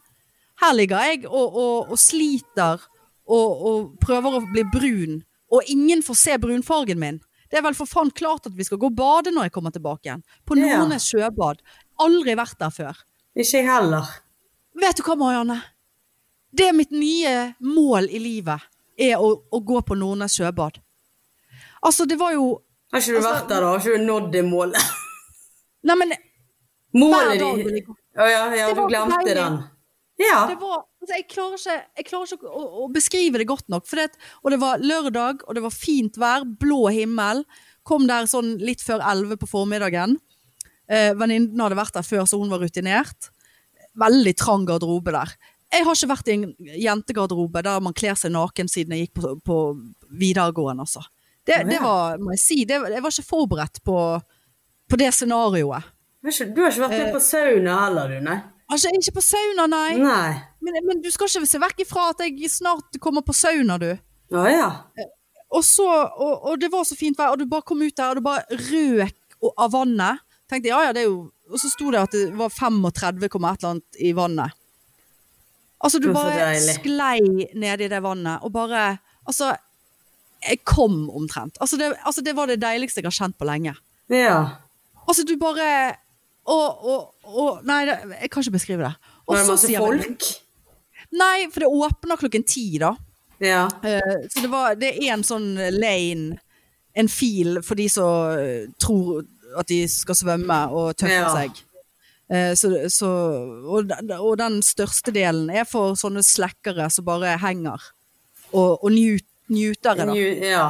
her 0.63 0.75
ligger 0.77 1.01
jeg 1.09 1.25
og, 1.29 1.55
og, 1.57 1.93
og 1.95 1.99
sliter 2.01 2.83
og, 3.25 3.63
og 3.69 3.95
prøver 4.05 4.37
å 4.37 4.43
bli 4.53 4.65
brun, 4.69 5.23
og 5.55 5.71
ingen 5.73 6.03
får 6.05 6.19
se 6.21 6.37
brunfargen 6.43 7.01
min. 7.01 7.21
Det 7.51 7.61
er 7.61 7.65
vel 7.65 7.77
for 7.79 7.89
faen 7.89 8.11
klart 8.11 8.49
at 8.49 8.55
vi 8.57 8.65
skal 8.67 8.81
gå 8.83 8.89
og 8.91 8.97
bade 8.99 9.33
når 9.33 9.47
jeg 9.49 9.55
kommer 9.55 9.73
tilbake 9.73 10.09
igjen. 10.09 10.25
På 10.45 10.57
Ja. 10.59 10.81
Nordnes 10.81 11.07
sjøbad. 11.07 11.61
Aldri 12.03 12.35
vært 12.37 12.59
der 12.59 12.73
før. 12.75 13.01
Ikke 13.37 13.61
jeg 13.61 13.69
heller. 13.69 14.09
Vet 14.75 14.99
du 14.99 15.05
hva, 15.07 15.15
Marianne? 15.21 15.61
Det 16.55 16.69
er 16.69 16.75
mitt 16.77 16.91
nye 16.95 17.55
mål 17.63 18.09
i 18.11 18.21
livet, 18.23 18.63
er 18.99 19.23
å, 19.23 19.31
å 19.51 19.61
gå 19.63 19.81
på 19.87 19.97
Nordnes 19.99 20.35
sjøbad. 20.37 20.81
Altså, 21.85 22.07
det 22.11 22.19
var 22.19 22.35
jo 22.35 22.49
Har 22.95 23.03
ikke 23.03 23.17
du 23.17 23.19
Altså- 23.19 23.35
vært 23.35 23.49
der, 23.51 23.61
da? 23.65 23.73
Har 23.75 23.83
ikke 23.83 23.99
du 23.99 24.05
nådd 24.07 24.31
det 24.33 24.45
målet? 24.47 24.91
Nei, 25.91 25.97
men 25.99 26.15
Målet 26.95 27.41
ditt. 27.43 27.89
Å 28.15 28.27
ja, 28.31 28.43
ja, 28.55 28.67
du 28.71 28.85
glemte 28.87 29.33
den. 29.35 29.57
Ja. 30.23 30.45
Det 30.47 30.55
var, 30.61 30.85
altså 31.03 31.17
jeg 31.17 31.25
klarer 31.27 31.59
ikke, 31.59 31.75
jeg 31.99 32.07
klarer 32.07 32.35
ikke 32.37 32.51
å, 32.55 32.61
å 32.85 32.91
beskrive 32.95 33.41
det 33.43 33.49
godt 33.51 33.67
nok. 33.73 33.89
Det, 33.91 34.05
og 34.45 34.55
det 34.55 34.61
var 34.63 34.79
lørdag, 34.79 35.43
og 35.43 35.59
det 35.59 35.65
var 35.65 35.75
fint 35.75 36.15
vær, 36.23 36.47
blå 36.47 36.85
himmel. 36.95 37.43
Kom 37.83 38.07
der 38.07 38.29
sånn 38.31 38.55
litt 38.63 38.85
før 38.87 39.03
elleve 39.11 39.41
på 39.43 39.49
formiddagen. 39.51 40.15
Eh, 40.87 41.11
Venninnen 41.19 41.59
hadde 41.65 41.81
vært 41.81 41.99
der 41.99 42.07
før, 42.07 42.23
så 42.31 42.39
hun 42.39 42.53
var 42.55 42.63
rutinert. 42.63 43.33
Veldig 43.99 44.37
trang 44.39 44.63
garderobe 44.71 45.17
der. 45.19 45.35
Jeg 45.75 45.83
har 45.89 45.99
ikke 45.99 46.13
vært 46.13 46.31
i 46.31 46.37
en 46.39 46.47
jentegarderobe 46.79 47.65
der 47.67 47.83
man 47.83 47.97
kler 47.99 48.15
seg 48.15 48.31
naken 48.37 48.71
siden 48.71 48.95
jeg 48.95 49.09
gikk 49.09 49.19
på, 49.19 49.35
på 49.43 49.59
videregående, 50.15 50.87
altså. 50.87 51.03
Det, 51.45 51.61
det 51.69 51.81
var, 51.83 52.17
må 52.23 52.33
jeg 52.33 52.41
si, 52.41 52.63
det, 52.69 52.79
jeg 52.81 53.05
var 53.05 53.13
ikke 53.13 53.29
forberedt 53.29 53.83
på, 53.85 53.99
på 54.91 55.01
det 55.01 55.11
scenarioet. 55.13 55.91
Du 56.25 56.31
har 56.31 56.73
ikke 56.73 56.87
vært 56.87 56.97
med 56.97 57.11
på 57.13 57.21
sauna 57.21 57.81
heller, 57.85 58.15
du, 58.15 58.21
nei? 58.25 58.39
Altså, 58.73 58.89
ikke 58.97 59.19
på 59.19 59.25
sauna, 59.25 59.67
nei. 59.69 59.99
Nei. 60.01 60.31
Men, 60.65 60.79
men 60.89 61.03
du 61.05 61.11
skal 61.13 61.29
ikke 61.29 61.51
se 61.51 61.61
vekk 61.61 61.83
ifra 61.85 62.07
at 62.15 62.23
jeg 62.25 62.49
snart 62.49 62.97
kommer 63.03 63.25
på 63.27 63.37
sauna, 63.37 63.77
du. 63.81 63.91
Å 64.33 64.45
ja. 64.49 64.71
Og, 65.55 65.61
så, 65.67 65.85
og, 65.85 66.49
og 66.49 66.63
det 66.63 66.71
var 66.73 66.87
så 66.89 66.97
fint 66.99 67.19
vær, 67.19 67.35
og 67.35 67.43
du 67.43 67.47
bare 67.51 67.67
kom 67.69 67.85
ut 67.85 67.93
der, 67.93 68.15
og 68.15 68.19
du 68.19 68.25
bare 68.25 68.59
røk 68.71 69.37
av 69.53 69.75
vannet. 69.77 70.25
Tenkte, 70.49 70.73
ja, 70.73 70.81
ja, 70.89 70.97
det 70.97 71.05
er 71.05 71.11
jo... 71.11 71.27
Og 71.53 71.61
så 71.61 71.69
sto 71.69 71.91
det 71.93 72.01
at 72.01 72.15
det 72.17 72.31
var 72.39 72.49
35, 72.49 73.21
et 73.21 73.37
eller 73.37 73.69
annet 73.69 74.01
i 74.01 74.15
vannet. 74.17 74.57
Altså, 75.85 76.01
du 76.01 76.09
bare 76.17 76.55
sklei 76.65 77.21
ned 77.53 77.85
i 77.85 77.91
det 77.93 78.01
vannet, 78.05 78.41
og 78.41 78.55
bare... 78.57 78.95
Altså, 79.29 79.53
jeg 80.49 80.61
kom 80.69 81.09
omtrent. 81.11 81.57
Altså 81.61 81.77
det, 81.81 81.93
altså, 82.05 82.23
det 82.25 82.35
var 82.37 82.47
det 82.51 82.61
deiligste 82.63 83.01
jeg 83.03 83.09
har 83.09 83.17
kjent 83.19 83.39
på 83.41 83.47
lenge. 83.49 83.75
Ja. 84.13 84.39
Altså, 85.09 85.25
du 85.29 85.37
bare... 85.41 85.97
Og, 86.45 86.85
og, 86.85 87.15
og 87.25 87.61
Nei, 87.65 87.87
jeg 87.89 88.29
kan 88.31 88.43
ikke 88.45 88.59
beskrive 88.59 88.85
det. 88.85 88.95
Og 89.25 89.33
Var 89.37 89.43
det 89.43 89.51
masse 89.55 89.71
jeg- 89.73 89.81
folk? 89.81 90.25
Nei, 91.15 91.47
for 91.53 91.65
det 91.65 91.69
åpner 91.73 92.19
klokken 92.21 92.45
ti, 92.45 92.67
da. 92.83 92.91
Ja. 93.41 93.63
Uh, 93.85 94.27
så 94.29 94.43
det, 94.45 94.51
var, 94.53 94.75
det 94.77 94.91
er 94.99 95.13
en 95.15 95.25
sånn 95.25 95.55
lane, 95.79 96.37
en 96.95 97.09
fil 97.11 97.61
for 97.65 97.79
de 97.79 97.87
som 97.91 98.37
eh, 98.39 98.67
tror 98.83 99.23
at 99.59 99.67
de 99.71 99.81
skal 99.91 100.15
svømme 100.19 100.59
og 100.75 100.93
tøffe 101.01 101.17
Ja. 101.17 101.31
seg. 101.35 101.61
Eh, 102.33 102.53
så, 102.59 102.71
så, 102.93 103.09
og, 103.69 103.91
og 104.19 104.37
den 104.41 104.61
største 104.65 105.13
delen 105.15 105.49
er 105.51 105.67
for 105.69 105.97
sånne 105.99 106.23
slekkere 106.27 106.87
som 106.91 107.07
bare 107.09 107.35
henger. 107.43 107.83
Og, 108.53 108.79
og 108.85 108.91
njut, 108.95 109.27
njutere, 109.53 110.07
da. 110.07 110.13
New, 110.13 110.45
Ja. 110.45 110.67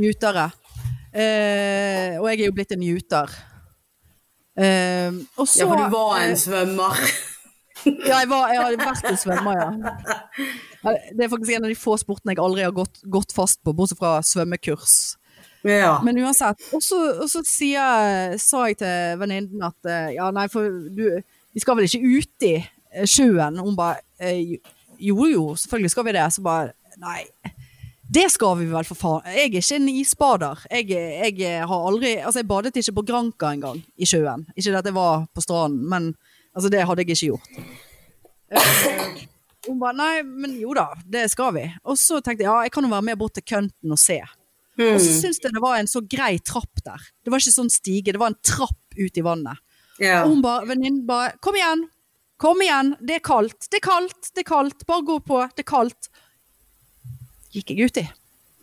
Newtere. 0.00 0.50
Eh, 1.12 2.16
og 2.16 2.28
jeg 2.30 2.40
er 2.40 2.46
jo 2.46 2.54
blitt 2.56 2.72
en 2.72 2.80
njuter. 2.80 3.32
Eh, 4.56 5.12
og 5.36 5.48
så 5.48 5.64
ja, 5.64 5.68
for 5.68 5.80
du 5.80 5.92
var 5.92 6.20
en 6.22 6.36
svømmer. 6.40 7.00
ja, 8.08 8.18
jeg, 8.22 8.28
var, 8.30 8.52
jeg 8.52 8.62
hadde 8.62 8.80
vært 8.80 9.10
en 9.10 9.20
svømmer, 9.20 9.60
ja. 9.60 9.96
Det 11.16 11.22
er 11.22 11.30
faktisk 11.30 11.54
en 11.54 11.66
av 11.68 11.70
de 11.70 11.78
få 11.78 11.94
sportene 12.00 12.34
jeg 12.34 12.42
aldri 12.42 12.64
har 12.66 12.72
gått, 12.74 13.04
gått 13.06 13.34
fast 13.36 13.60
på, 13.62 13.74
bortsett 13.76 14.00
fra 14.00 14.16
svømmekurs. 14.26 14.96
Ja. 15.62 16.00
Men 16.02 16.18
uansett. 16.18 16.58
Og 16.74 16.82
så, 16.82 17.42
sa 17.46 18.62
jeg 18.66 18.78
til 18.80 19.20
venninnen 19.20 19.62
at 19.62 19.88
eh, 19.88 20.14
ja, 20.16 20.30
nei, 20.34 20.48
for 20.50 20.66
du, 20.90 21.04
vi 21.54 21.62
skal 21.62 21.78
vel 21.78 21.86
ikke 21.86 22.02
ut 22.02 22.46
i 22.48 22.54
eh, 22.58 23.06
sjøen? 23.06 23.60
Hun 23.62 23.76
bare 23.78 24.02
eh, 24.18 24.56
jo 25.02 25.28
jo, 25.28 25.44
selvfølgelig 25.58 25.92
skal 25.94 26.08
vi 26.08 26.16
det. 26.18 26.26
Så 26.34 26.42
bare 26.42 26.72
nei. 27.02 27.22
Det 28.12 28.26
skal 28.34 28.58
vi 28.58 28.66
vel 28.68 28.84
for 28.84 28.98
faen. 28.98 29.22
Jeg 29.32 29.46
er 29.46 29.54
ikke 29.62 29.76
en 29.78 29.88
isbader. 29.88 30.64
Jeg, 30.70 30.90
jeg 31.38 31.62
har 31.70 31.86
aldri 31.88 32.10
Altså, 32.20 32.42
jeg 32.42 32.48
badet 32.50 32.76
ikke 32.76 32.92
på 32.98 33.04
Granka 33.08 33.52
engang 33.54 33.78
i 33.96 34.04
sjøen. 34.08 34.44
Ikke 34.56 34.74
at 34.76 34.88
jeg 34.90 34.96
var 34.96 35.24
på 35.32 35.40
stranden, 35.44 35.86
men 35.88 36.10
altså, 36.54 36.68
det 36.72 36.82
hadde 36.84 37.00
jeg 37.06 37.14
ikke 37.14 37.30
gjort. 37.30 37.48
Eh, 38.52 39.26
Hun 39.68 39.78
bare 39.78 39.94
nei, 39.94 40.22
men 40.26 40.56
jo 40.58 40.72
da, 40.74 40.88
det 41.06 41.28
skal 41.30 41.52
vi. 41.54 41.64
Og 41.86 41.96
så 42.00 42.18
tenkte 42.20 42.42
jeg 42.44 42.50
ja, 42.50 42.62
jeg 42.66 42.72
kan 42.74 42.82
jo 42.84 42.90
være 42.90 43.06
med 43.12 43.18
bort 43.20 43.36
til 43.38 43.44
kønten 43.46 43.94
og 43.94 44.00
se. 44.02 44.18
Og 44.22 44.98
så 44.98 45.08
Mm. 45.12 45.18
syntes 45.20 45.38
jeg 45.44 45.52
det 45.52 45.60
var 45.62 45.76
en 45.78 45.86
så 45.86 46.00
grei 46.00 46.38
trapp 46.40 46.80
der. 46.84 46.98
Det 47.22 47.30
var 47.30 47.38
ikke 47.38 47.52
sånn 47.54 47.70
stige, 47.70 48.12
det 48.12 48.18
var 48.18 48.32
en 48.32 48.38
trapp 48.42 48.96
ut 48.98 49.18
i 49.20 49.22
vannet. 49.24 49.60
Yeah. 50.00 50.24
Og 50.24 50.32
hun 50.32 50.42
bare, 50.42 50.64
venninnen 50.66 51.04
bare, 51.06 51.34
kom 51.44 51.54
igjen, 51.54 51.84
kom 52.40 52.60
igjen, 52.64 52.94
det 53.04 53.18
er 53.20 53.24
kaldt, 53.24 53.68
det 53.70 53.78
er 53.78 53.84
kaldt, 53.86 54.30
det 54.34 54.42
er 54.42 54.48
kaldt, 54.48 54.86
bare 54.88 55.04
gå 55.06 55.18
på, 55.28 55.38
det 55.54 55.62
er 55.62 55.68
kaldt. 55.68 56.08
Gikk 57.52 57.72
jeg 57.74 57.88
ut 57.88 58.02
i. 58.02 58.08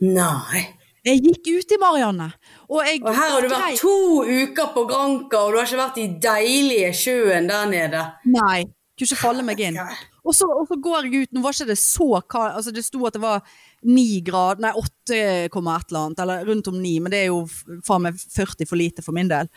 Nei. 0.05 0.65
Jeg 1.05 1.21
gikk 1.23 1.47
ut 1.55 1.73
i 1.73 1.79
Marianne. 1.79 2.27
Og, 2.67 2.81
jeg, 2.83 2.99
Og 3.05 3.15
her 3.15 3.33
har 3.33 3.45
du 3.45 3.51
vært 3.51 3.79
to 3.79 3.97
uker 4.25 4.71
på 4.75 4.83
Granka, 4.89 5.45
og 5.45 5.53
du 5.53 5.59
har 5.61 5.67
ikke 5.69 5.79
vært 5.79 5.99
i 6.01 6.07
deilige 6.21 6.91
sjøen 6.97 7.47
der 7.49 7.69
nede. 7.71 8.03
Nei, 8.27 8.65
kunne 8.99 9.07
ikke 9.07 9.19
falle 9.21 9.45
meg 9.47 9.61
inn. 9.63 9.79
Og 10.27 10.35
så, 10.35 10.49
og 10.51 10.67
så 10.67 10.75
går 10.83 11.07
jeg 11.07 11.23
ut, 11.23 11.31
nå 11.33 11.43
var 11.43 11.55
ikke 11.55 11.69
det 11.71 11.79
så 11.81 12.09
kaldt, 12.29 12.57
altså 12.59 12.73
det 12.75 12.83
sto 12.85 12.99
at 13.07 13.15
det 13.15 13.21
var 13.23 13.45
9 13.87 14.03
grad, 14.27 14.59
nei 14.61 14.73
8, 14.75 15.21
komma 15.53 15.77
et 15.79 15.93
eller 15.93 16.09
annet, 16.09 16.23
eller 16.25 16.49
rundt 16.51 16.67
om 16.69 16.75
9, 16.81 16.91
men 17.05 17.13
det 17.13 17.21
er 17.23 17.29
jo 17.31 17.39
faen 17.87 18.03
meg 18.05 18.19
40 18.19 18.67
for 18.67 18.79
lite 18.79 19.05
for 19.05 19.15
min 19.15 19.31
del. 19.31 19.49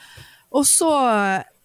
Og 0.55 0.65
så, 0.69 0.93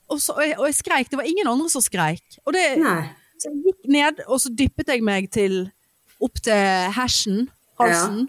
og 0.09 0.23
så, 0.23 0.33
og 0.39 0.43
jeg, 0.43 0.57
jeg 0.57 0.79
skreik, 0.79 1.11
det 1.13 1.21
var 1.21 1.29
ingen 1.29 1.47
andre 1.51 1.69
som 1.71 1.85
skreik. 1.85 2.39
Og 2.47 2.57
det, 2.57 2.65
Nei. 2.81 3.03
så 3.37 3.51
jeg 3.51 3.61
gikk 3.69 3.91
ned, 3.93 4.25
og 4.25 4.41
så 4.41 4.51
dyppet 4.57 4.89
jeg 4.95 5.05
meg 5.05 5.29
til, 5.31 5.67
opp 6.23 6.41
til 6.41 6.97
hersen, 6.97 7.45
halsen, 7.79 8.25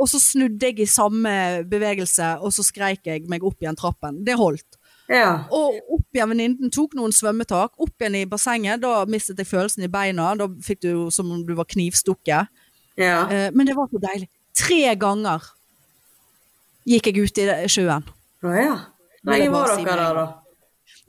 og 0.00 0.08
så 0.08 0.20
snudde 0.22 0.70
jeg 0.70 0.80
i 0.80 0.88
samme 0.88 1.32
bevegelse, 1.68 2.36
og 2.40 2.54
så 2.56 2.64
skreik 2.64 3.08
jeg 3.08 3.26
meg 3.28 3.44
opp 3.44 3.60
igjen 3.60 3.78
trappen. 3.78 4.22
Det 4.24 4.38
holdt. 4.40 4.78
Ja. 5.10 5.44
Og 5.50 5.76
opp 5.96 6.14
igjen 6.14 6.30
venninnen 6.30 6.72
tok 6.72 6.94
noen 6.96 7.12
svømmetak, 7.14 7.74
opp 7.82 8.02
igjen 8.02 8.20
i 8.20 8.26
bassenget. 8.30 8.80
Da 8.84 9.02
mistet 9.10 9.40
jeg 9.42 9.50
følelsen 9.50 9.84
i 9.84 9.90
beina. 9.92 10.30
Da 10.38 10.46
fikk 10.64 10.84
du 10.86 10.92
som 11.12 11.32
om 11.34 11.42
du 11.46 11.52
var 11.58 11.68
knivstukket. 11.68 12.52
Ja. 13.00 13.24
Eh, 13.26 13.48
men 13.52 13.66
det 13.66 13.74
var 13.76 13.90
så 13.90 14.00
deilig. 14.02 14.30
Tre 14.56 14.94
ganger 15.00 15.50
gikk 16.88 17.10
jeg 17.10 17.26
ut 17.26 17.42
i 17.42 17.48
sjøen. 17.70 18.06
Å 18.46 18.54
ja. 18.56 18.78
Hvor 19.20 19.34
lenge 19.36 19.52
var 19.52 19.74
dere 19.74 19.98
der, 19.98 20.16
da? 20.16 20.26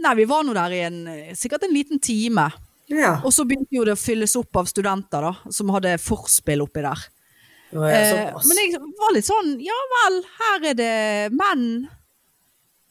Nei, 0.01 0.17
vi 0.17 0.27
var 0.27 0.43
nå 0.43 0.53
der 0.57 0.73
i 0.75 0.81
en, 0.83 0.99
sikkert 1.37 1.63
en 1.67 1.73
liten 1.75 2.01
time. 2.03 2.49
Ja. 2.91 3.19
Og 3.23 3.31
så 3.31 3.45
begynte 3.47 3.77
jo 3.77 3.85
det 3.87 3.95
å 3.95 3.99
fylles 3.99 4.33
opp 4.39 4.57
av 4.59 4.67
studenter 4.67 5.23
da, 5.23 5.31
som 5.53 5.71
hadde 5.71 5.95
forspill 6.01 6.65
oppi 6.65 6.83
der. 6.83 7.05
Å 7.71 7.85
ja, 7.87 7.95
Eh, 7.95 8.11
såpass. 8.27 8.47
men 8.49 8.57
jeg 8.57 8.79
var 8.99 9.13
litt 9.15 9.27
sånn, 9.27 9.51
ja 9.63 9.77
vel, 9.95 10.17
her 10.39 10.65
er 10.71 10.75
det 10.75 10.93
menn, 11.35 11.87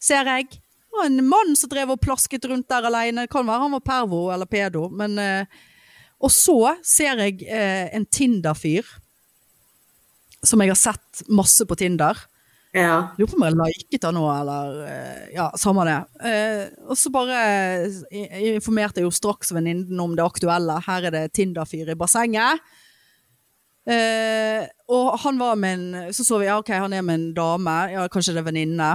ser 0.00 0.24
jeg. 0.24 0.48
Det 0.50 0.96
var 0.98 1.06
en 1.10 1.26
mann 1.28 1.52
som 1.56 1.70
drev 1.70 1.92
og 1.94 2.00
plasket 2.02 2.44
rundt 2.50 2.68
der 2.68 2.88
alene. 2.88 3.26
Det 3.26 3.30
kan 3.30 3.46
være 3.46 3.60
han 3.66 3.76
var 3.76 3.84
pervo 3.84 4.22
eller 4.34 4.48
pedo, 4.50 4.88
men 4.90 5.18
eh, 5.18 5.44
Og 6.20 6.28
så 6.30 6.76
ser 6.84 7.16
jeg 7.16 7.46
eh, 7.48 7.88
en 7.96 8.04
Tinder-fyr, 8.04 8.84
som 10.44 10.60
jeg 10.60 10.68
har 10.72 10.76
sett 10.76 11.22
masse 11.33 11.64
på 11.64 11.76
Tinder. 11.81 12.18
Ja. 12.76 13.10
Lurer 13.18 13.31
på 13.33 13.38
om 13.38 13.44
jeg 13.48 13.56
liket 13.78 14.04
han 14.04 14.14
nå, 14.14 14.26
eller 14.28 15.31
Ja, 15.35 15.48
samme 15.58 15.85
det. 15.88 15.96
Eh, 16.28 16.66
og 16.87 16.96
så 17.00 17.10
bare 17.12 17.88
informerte 18.52 19.00
jeg 19.00 19.08
jo 19.08 19.14
straks 19.16 19.50
venninnen 19.56 19.98
om 20.00 20.12
det 20.16 20.24
aktuelle. 20.26 20.76
Her 20.87 21.08
er 21.08 21.16
det 21.16 21.24
Tinder-fyr 21.37 21.88
i 21.92 21.96
bassenget. 21.98 22.60
Eh, 23.90 24.66
og 24.92 25.16
han 25.18 25.38
var 25.40 25.56
med 25.58 25.72
en 25.74 26.12
Så 26.14 26.22
så 26.24 26.38
vi, 26.38 26.46
ja 26.46 26.60
ok, 26.60 26.68
han 26.68 26.92
er 26.92 27.02
med 27.02 27.18
en 27.18 27.30
dame. 27.34 27.78
Ja, 27.94 28.06
kanskje 28.12 28.36
det 28.36 28.44
er 28.44 28.50
venninne. 28.50 28.90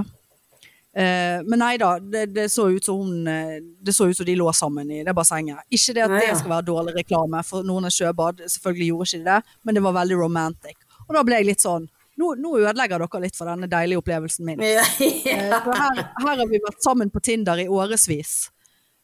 Eh, 0.96 1.42
men 1.44 1.60
nei 1.60 1.74
da, 1.76 1.98
det, 2.00 2.30
det 2.32 2.46
så 2.54 2.70
ut 2.72 2.86
som 2.86 3.02
hun 3.02 3.28
eh, 3.28 3.58
Det 3.60 3.92
så 3.92 4.06
ut 4.08 4.16
som 4.16 4.26
de 4.26 4.38
lå 4.40 4.48
sammen 4.56 4.92
i 4.92 5.02
det 5.04 5.16
bassenget. 5.16 5.66
Ikke 5.68 5.96
det 5.98 6.06
at 6.06 6.16
det 6.16 6.38
skal 6.40 6.54
være 6.54 6.68
dårlig 6.70 6.96
reklame 7.02 7.42
for 7.44 7.68
noen 7.68 7.90
har 7.90 7.96
sjøbad, 7.96 8.46
selvfølgelig 8.54 8.88
gjorde 8.94 9.10
ikke 9.10 9.20
de 9.20 9.28
det, 9.28 9.58
men 9.68 9.76
det 9.76 9.84
var 9.84 9.98
veldig 10.00 10.20
romantic. 10.22 10.78
Og 11.06 11.12
da 11.18 11.24
ble 11.28 11.42
jeg 11.42 11.52
litt 11.52 11.66
sånn 11.66 11.90
Nå, 12.16 12.30
nå 12.40 12.54
ødelegger 12.62 13.02
dere 13.04 13.20
litt 13.26 13.36
for 13.36 13.50
denne 13.52 13.68
deilige 13.68 14.00
opplevelsen 14.00 14.46
min. 14.48 14.62
Ja. 14.64 14.86
ja. 15.28 15.60
Uh, 15.60 15.66
her, 15.76 15.98
her 16.24 16.38
har 16.40 16.48
vi 16.48 16.62
vært 16.64 16.80
sammen 16.80 17.10
på 17.12 17.20
Tinder 17.20 17.60
i 17.60 17.66
årevis. 17.68 18.46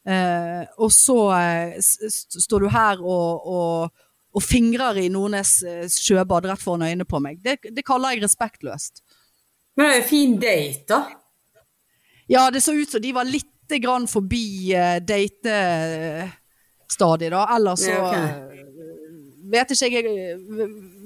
Uh, 0.07 0.63
og 0.79 0.93
så 0.95 1.17
uh, 1.35 1.75
står 1.83 2.63
du 2.63 2.69
her 2.71 3.03
og, 3.03 3.51
og, 3.51 4.05
og 4.31 4.43
fingrer 4.43 4.97
i 5.01 5.09
Nordnes 5.11 5.63
eh, 5.67 5.87
sjøbad 5.91 6.45
rett 6.47 6.61
foran 6.63 6.85
øynene 6.87 7.05
på 7.07 7.19
meg. 7.23 7.41
Det, 7.43 7.57
det 7.75 7.83
kaller 7.87 8.09
jeg 8.15 8.23
respektløst. 8.23 8.95
Men 9.75 9.85
det 9.85 9.93
er 9.93 9.97
en 10.01 10.09
fin 10.09 10.39
date, 10.39 10.85
da. 10.91 10.99
Ja, 12.31 12.41
det 12.51 12.61
så 12.63 12.71
ut 12.75 12.91
som 12.91 13.01
de 13.03 13.11
var 13.15 13.25
litt 13.27 13.47
grann 13.81 14.07
forbi 14.07 14.73
uh, 14.75 14.99
datestadiet, 15.03 17.31
da. 17.31 17.55
Ellers 17.55 17.79
så 17.83 17.91
okay. 18.03 18.27
eh, 18.27 18.33
vet, 19.51 19.71
ikke 19.75 19.89
jeg, 19.91 20.03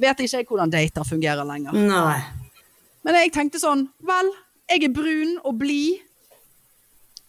vet 0.01 0.19
ikke 0.21 0.38
jeg 0.38 0.45
hvordan 0.49 0.71
dater 0.73 1.03
fungerer 1.05 1.45
lenger. 1.45 1.71
Nei. 1.78 2.19
Men 3.05 3.13
jeg 3.21 3.34
tenkte 3.36 3.59
sånn 3.61 3.84
Vel, 4.05 4.28
jeg 4.69 4.80
er 4.88 4.93
brun 4.93 5.39
og 5.45 5.53
blid. 5.61 5.93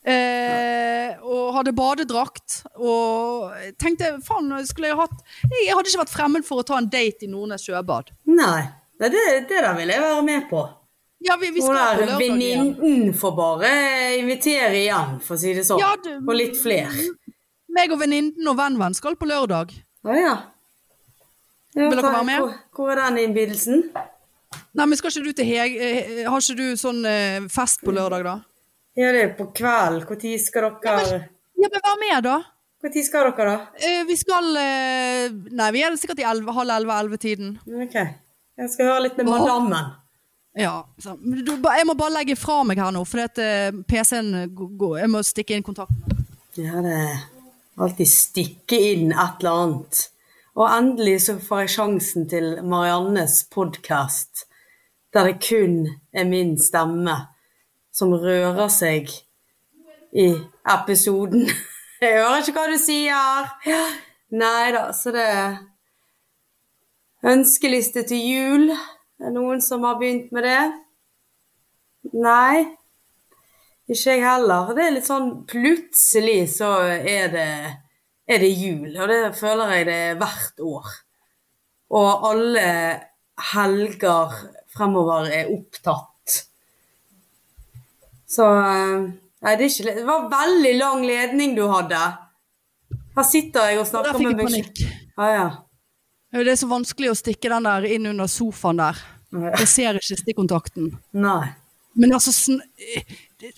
Eh, 0.07 1.17
og 1.27 1.55
hadde 1.57 1.73
badedrakt. 1.75 2.61
Og 2.79 3.51
tenkte 3.83 4.13
faen, 4.27 4.53
skulle 4.69 4.93
jeg 4.93 4.99
hatt 5.01 5.17
Jeg 5.51 5.75
hadde 5.75 5.91
ikke 5.91 6.03
vært 6.05 6.15
fremmed 6.15 6.47
for 6.47 6.63
å 6.63 6.67
ta 6.69 6.79
en 6.79 6.89
date 6.93 7.27
i 7.27 7.31
Nordnes 7.33 7.65
sjøbad. 7.67 8.13
Nei. 8.31 8.69
det 9.01 9.11
det, 9.13 9.49
der 9.51 9.73
vil 9.77 9.91
jeg 9.93 10.01
være 10.05 10.23
med 10.25 10.47
på. 10.51 10.63
Ja, 11.27 11.35
vi, 11.41 11.49
vi 11.51 11.63
skal 11.65 11.97
på 11.97 12.05
der 12.07 12.19
venninnen 12.21 13.13
får 13.17 13.33
bare 13.35 13.71
invitere 14.21 14.77
igjen, 14.85 15.17
for 15.25 15.35
å 15.35 15.41
si 15.41 15.55
det 15.57 15.65
sånn. 15.67 15.81
Ja, 15.81 15.95
du- 15.97 16.21
Og 16.23 16.35
litt 16.37 16.55
flere. 16.61 16.93
Meg 17.77 17.91
og 17.93 17.99
venninnen 18.01 18.47
og 18.49 18.57
venn-venn 18.57 18.95
skal 18.95 19.17
på 19.19 19.27
lørdag. 19.29 19.73
Å 20.07 20.15
ja. 20.15 20.35
ja. 21.75 21.89
Vil 21.89 21.97
dere 21.99 22.13
være 22.13 22.25
med? 22.29 22.39
Hvor, 22.45 22.53
hvor 22.79 22.93
er 22.95 23.01
den 23.11 23.19
innbydelsen? 23.25 23.83
Nei, 24.77 24.87
men 24.87 24.97
skal 25.01 25.11
ikke 25.11 25.25
du 25.25 25.33
til 25.41 25.49
Heg... 25.49 25.75
eh, 25.81 26.29
Har 26.31 26.41
ikke 26.41 26.57
du 26.57 26.77
sånn 26.79 27.03
eh, 27.09 27.41
fest 27.53 27.83
på 27.85 27.93
lørdag, 27.97 28.23
da? 28.29 28.37
Ja, 28.97 29.11
det 29.13 29.23
er 29.23 29.33
på 29.37 29.51
kveld. 29.53 30.07
Når 30.09 30.39
skal 30.41 30.71
dere 30.83 31.19
Ja, 31.57 31.69
men 31.69 31.83
vær 31.85 31.99
med, 32.01 32.25
da. 32.25 32.37
Når 32.83 33.03
skal 33.05 33.29
dere, 33.29 33.51
da? 33.51 33.85
Eh, 33.85 34.05
vi 34.09 34.17
skal 34.17 34.57
eh, 34.61 35.37
Nei, 35.53 35.69
vi 35.75 35.85
er 35.85 35.93
det 35.93 36.01
sikkert 36.01 36.23
i 36.23 36.27
11, 36.29 36.53
halv 36.57 36.75
elleve-ellevetiden. 36.79 37.55
Ok. 37.85 37.97
Jeg 38.57 38.73
skal 38.73 38.89
høre 38.89 39.05
litt 39.05 39.19
med 39.21 39.29
Hva? 39.29 39.39
madammen. 39.43 39.93
Ja. 40.57 40.75
Så, 40.99 41.19
du, 41.21 41.53
jeg 41.61 41.87
må 41.89 41.97
bare 41.99 42.15
legge 42.15 42.39
fra 42.41 42.63
meg 42.65 42.81
her 42.81 42.95
nå, 42.97 43.05
for 43.05 43.27
at, 43.27 43.39
eh, 43.39 43.69
PC-en 43.85 44.49
går 44.57 45.01
Jeg 45.03 45.13
må 45.13 45.21
stikke 45.27 45.57
inn 45.59 45.67
kontakten. 45.67 46.25
Ja, 46.57 46.81
det 46.81 46.97
er 46.97 47.25
alltid 47.77 48.09
stikke 48.09 48.81
inn 48.95 49.11
et 49.13 49.43
eller 49.45 49.65
annet. 49.67 50.07
Og 50.57 50.71
endelig 50.73 51.19
så 51.27 51.37
får 51.37 51.67
jeg 51.67 51.75
sjansen 51.75 52.29
til 52.33 52.55
Mariannes 52.65 53.43
podkast, 53.53 54.47
der 55.13 55.29
det 55.29 55.41
kun 55.45 55.83
er 56.17 56.25
min 56.25 56.55
stemme 56.57 57.19
som 57.97 58.13
rører 58.13 58.69
seg 58.73 59.09
i 60.13 60.29
episoden. 60.77 61.47
Jeg 62.03 62.19
hører 62.19 62.43
ikke 62.43 62.59
hva 62.59 62.67
du 62.69 62.77
sier. 62.81 63.49
Nei 64.37 64.67
da, 64.75 64.91
så 64.93 65.15
det 65.15 65.25
er 65.25 65.57
Ønskeliste 67.27 68.05
til 68.07 68.21
jul. 68.21 68.69
Er 68.71 69.31
det 69.31 69.35
noen 69.35 69.63
som 69.65 69.87
har 69.89 69.97
begynt 69.99 70.29
med 70.37 70.45
det? 70.45 70.61
Nei. 72.13 72.67
Ikke 73.89 74.17
jeg 74.17 74.23
heller. 74.23 74.75
Det 74.77 74.85
er 74.85 74.95
litt 74.95 75.09
sånn 75.09 75.31
plutselig 75.49 76.51
så 76.53 76.71
er 76.85 77.33
det, 77.33 77.49
er 78.29 78.43
det 78.43 78.51
jul, 78.51 78.91
og 78.93 79.11
det 79.11 79.21
føler 79.39 79.73
jeg 79.77 79.89
det 79.89 79.97
er 80.11 80.21
hvert 80.21 80.63
år. 80.67 80.93
Og 81.97 82.27
alle 82.31 82.67
helger 83.53 84.37
fremover 84.75 85.31
er 85.31 85.53
opptatt. 85.55 86.16
Så 88.37 88.47
eh, 88.61 89.07
Nei, 89.47 89.53
det 89.61 89.69
ikke. 89.71 89.93
Det 89.99 90.07
var 90.09 90.31
veldig 90.33 90.73
lang 90.79 91.05
ledning 91.07 91.53
du 91.57 91.67
hadde. 91.71 92.01
Her 93.17 93.27
sitter 93.27 93.71
jeg 93.71 93.81
og 93.81 93.87
snakker 93.89 94.19
med 94.21 94.33
meg 94.37 94.49
panikk. 94.49 94.81
Ah, 95.17 95.29
ja. 95.33 95.45
Det 96.37 96.51
er 96.53 96.59
så 96.59 96.69
vanskelig 96.69 97.13
å 97.13 97.17
stikke 97.17 97.53
den 97.53 97.69
der 97.69 97.87
inn 97.89 98.09
under 98.11 98.29
sofaen 98.29 98.81
der. 98.81 98.99
Jeg 99.61 99.69
ser 99.71 100.01
ikke 100.01 100.19
stikkontakten. 100.21 100.91
Nei. 101.17 101.53
Men 101.97 102.13
altså 102.13 102.33
eh, 102.61 103.15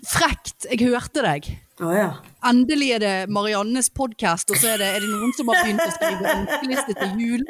Frekt! 0.07 0.69
Jeg 0.69 0.91
hørte 0.91 1.23
deg. 1.25 1.49
Ah, 1.83 1.95
ja. 1.95 2.09
Endelig 2.47 2.91
er 2.97 3.03
det 3.03 3.15
Mariannes 3.35 3.91
podkast, 3.95 4.51
og 4.51 4.61
så 4.61 4.75
er 4.75 4.83
det, 4.83 4.91
er 4.97 5.07
det 5.07 5.11
noen 5.11 5.35
som 5.35 5.51
har 5.51 5.63
begynt 5.63 5.83
å 5.83 5.95
skrive 5.95 6.35
ønskeliste 6.35 6.97
til 6.99 7.23
jul. 7.23 7.47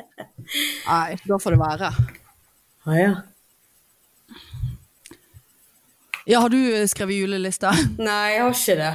Nei, 0.86 1.18
da 1.24 1.40
får 1.40 1.56
det 1.56 1.60
være. 1.64 1.90
Ah, 2.88 2.96
ja. 2.96 3.12
Ja, 6.28 6.42
har 6.44 6.52
du 6.52 6.58
eh, 6.60 6.86
skrevet 6.90 7.22
juleliste? 7.22 7.70
Nei, 7.98 8.24
jeg 8.34 8.42
har 8.44 8.56
ikke 8.56 8.78
det. 8.78 8.94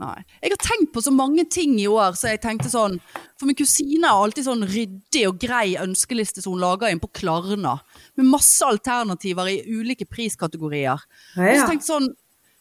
Nei. 0.00 0.16
Jeg 0.40 0.52
har 0.54 0.62
tenkt 0.64 0.92
på 0.94 1.02
så 1.04 1.12
mange 1.12 1.44
ting 1.50 1.74
i 1.78 1.86
år, 1.90 2.14
så 2.16 2.30
jeg 2.30 2.40
tenkte 2.40 2.70
sånn 2.72 2.94
For 3.38 3.48
min 3.48 3.58
kusine 3.58 4.08
har 4.08 4.22
alltid 4.22 4.46
sånn 4.46 4.64
ryddig 4.70 5.26
og 5.28 5.40
grei 5.42 5.74
ønskeliste 5.82 6.40
som 6.40 6.54
hun 6.54 6.62
lager 6.62 6.90
inn 6.90 7.02
på 7.02 7.10
Klarna. 7.20 7.76
Med 8.18 8.30
masse 8.30 8.66
alternativer 8.66 9.50
i 9.50 9.60
ulike 9.68 10.08
priskategorier. 10.08 11.04
Ja, 11.36 11.52
ja. 11.52 11.68
jeg 11.68 11.84
sånn 11.86 12.10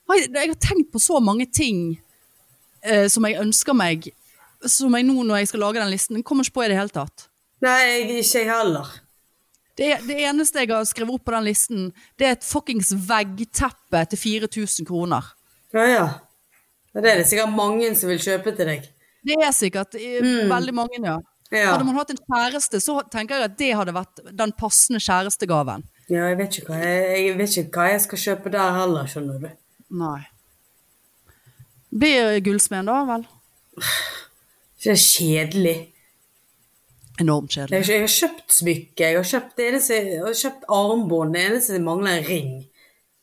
jeg 0.09 0.47
har 0.49 0.55
tenkt 0.57 0.89
på 0.89 1.01
så 1.01 1.19
mange 1.21 1.45
ting 1.53 1.99
eh, 2.81 3.05
som 3.13 3.27
jeg 3.27 3.37
ønsker 3.37 3.75
meg, 3.77 4.07
som 4.65 4.95
jeg 4.97 5.05
nå 5.05 5.21
når 5.21 5.43
jeg 5.43 5.51
skal 5.51 5.61
lage 5.67 5.83
den 5.83 5.93
listen, 5.93 6.23
kommer 6.25 6.47
ikke 6.47 6.57
på 6.57 6.65
i 6.65 6.71
det 6.71 6.79
hele 6.79 6.93
tatt. 6.93 7.27
Nei, 7.61 8.17
ikke 8.17 8.41
jeg 8.41 8.49
heller. 8.49 8.89
Det, 9.79 9.93
det 10.09 10.17
eneste 10.27 10.65
jeg 10.65 10.73
har 10.73 10.87
skrevet 10.87 11.15
opp 11.15 11.23
på 11.29 11.33
den 11.37 11.45
listen, 11.47 11.89
det 12.19 12.27
er 12.27 12.33
et 12.35 12.45
fuckings 12.45 12.91
veggteppe 13.07 14.01
til 14.11 14.19
4000 14.19 14.87
kroner. 14.89 15.29
Ja. 15.71 16.07
Ja, 16.93 17.01
Det 17.01 17.11
er 17.11 17.21
det 17.21 17.27
sikkert 17.29 17.53
mange 17.55 17.93
som 17.95 18.09
vil 18.11 18.19
kjøpe 18.19 18.51
til 18.57 18.67
deg. 18.67 18.87
Det 19.23 19.37
er 19.39 19.53
sikkert 19.55 19.95
mm. 19.95 20.49
veldig 20.51 20.73
mange, 20.75 20.99
ja. 21.03 21.19
Ja. 21.49 21.71
Hadde 21.71 21.85
man 21.87 21.97
hatt 21.97 22.11
en 22.13 22.19
kjæreste, 22.21 22.81
så 22.83 22.99
tenker 23.09 23.39
jeg 23.39 23.47
at 23.47 23.55
det 23.57 23.69
hadde 23.73 23.93
vært 23.95 24.19
den 24.37 24.51
passende 24.57 24.99
kjærestegaven. 25.01 25.85
Ja, 26.09 26.27
jeg 26.29 26.37
vet 26.41 26.59
ikke 26.59 26.73
hva 26.73 26.81
jeg, 26.83 27.23
jeg 27.25 27.37
vet 27.39 27.55
ikke 27.61 27.81
hva 27.81 27.87
jeg 27.89 28.03
skal 28.03 28.21
kjøpe 28.23 28.51
der 28.53 28.75
heller, 28.77 29.09
skjønner 29.09 29.39
du. 29.41 29.47
Nei. 30.01 30.19
Blir 31.89 32.37
gullsmeden 32.45 32.91
da, 32.91 32.99
vel? 33.09 33.25
Det 34.83 34.93
er 34.93 35.01
kjedelig. 35.01 35.77
Enormt 37.19 37.51
kjedelig. 37.51 37.87
jeg 37.87 37.99
har 38.01 38.07
kjøpt 38.15 38.53
smykke, 38.55 38.99
jeg 39.03 39.15
har 39.17 39.23
kjøpt, 39.27 39.55
det 39.57 39.65
eneste, 39.73 39.93
jeg 39.95 40.21
har 40.23 40.37
kjøpt 40.41 40.63
armbånd, 40.69 41.33
det 41.35 41.41
eneste 41.49 41.75
som 41.75 41.83
mangler 41.83 42.11
er 42.11 42.17
en 42.21 42.27
ring. 42.29 42.51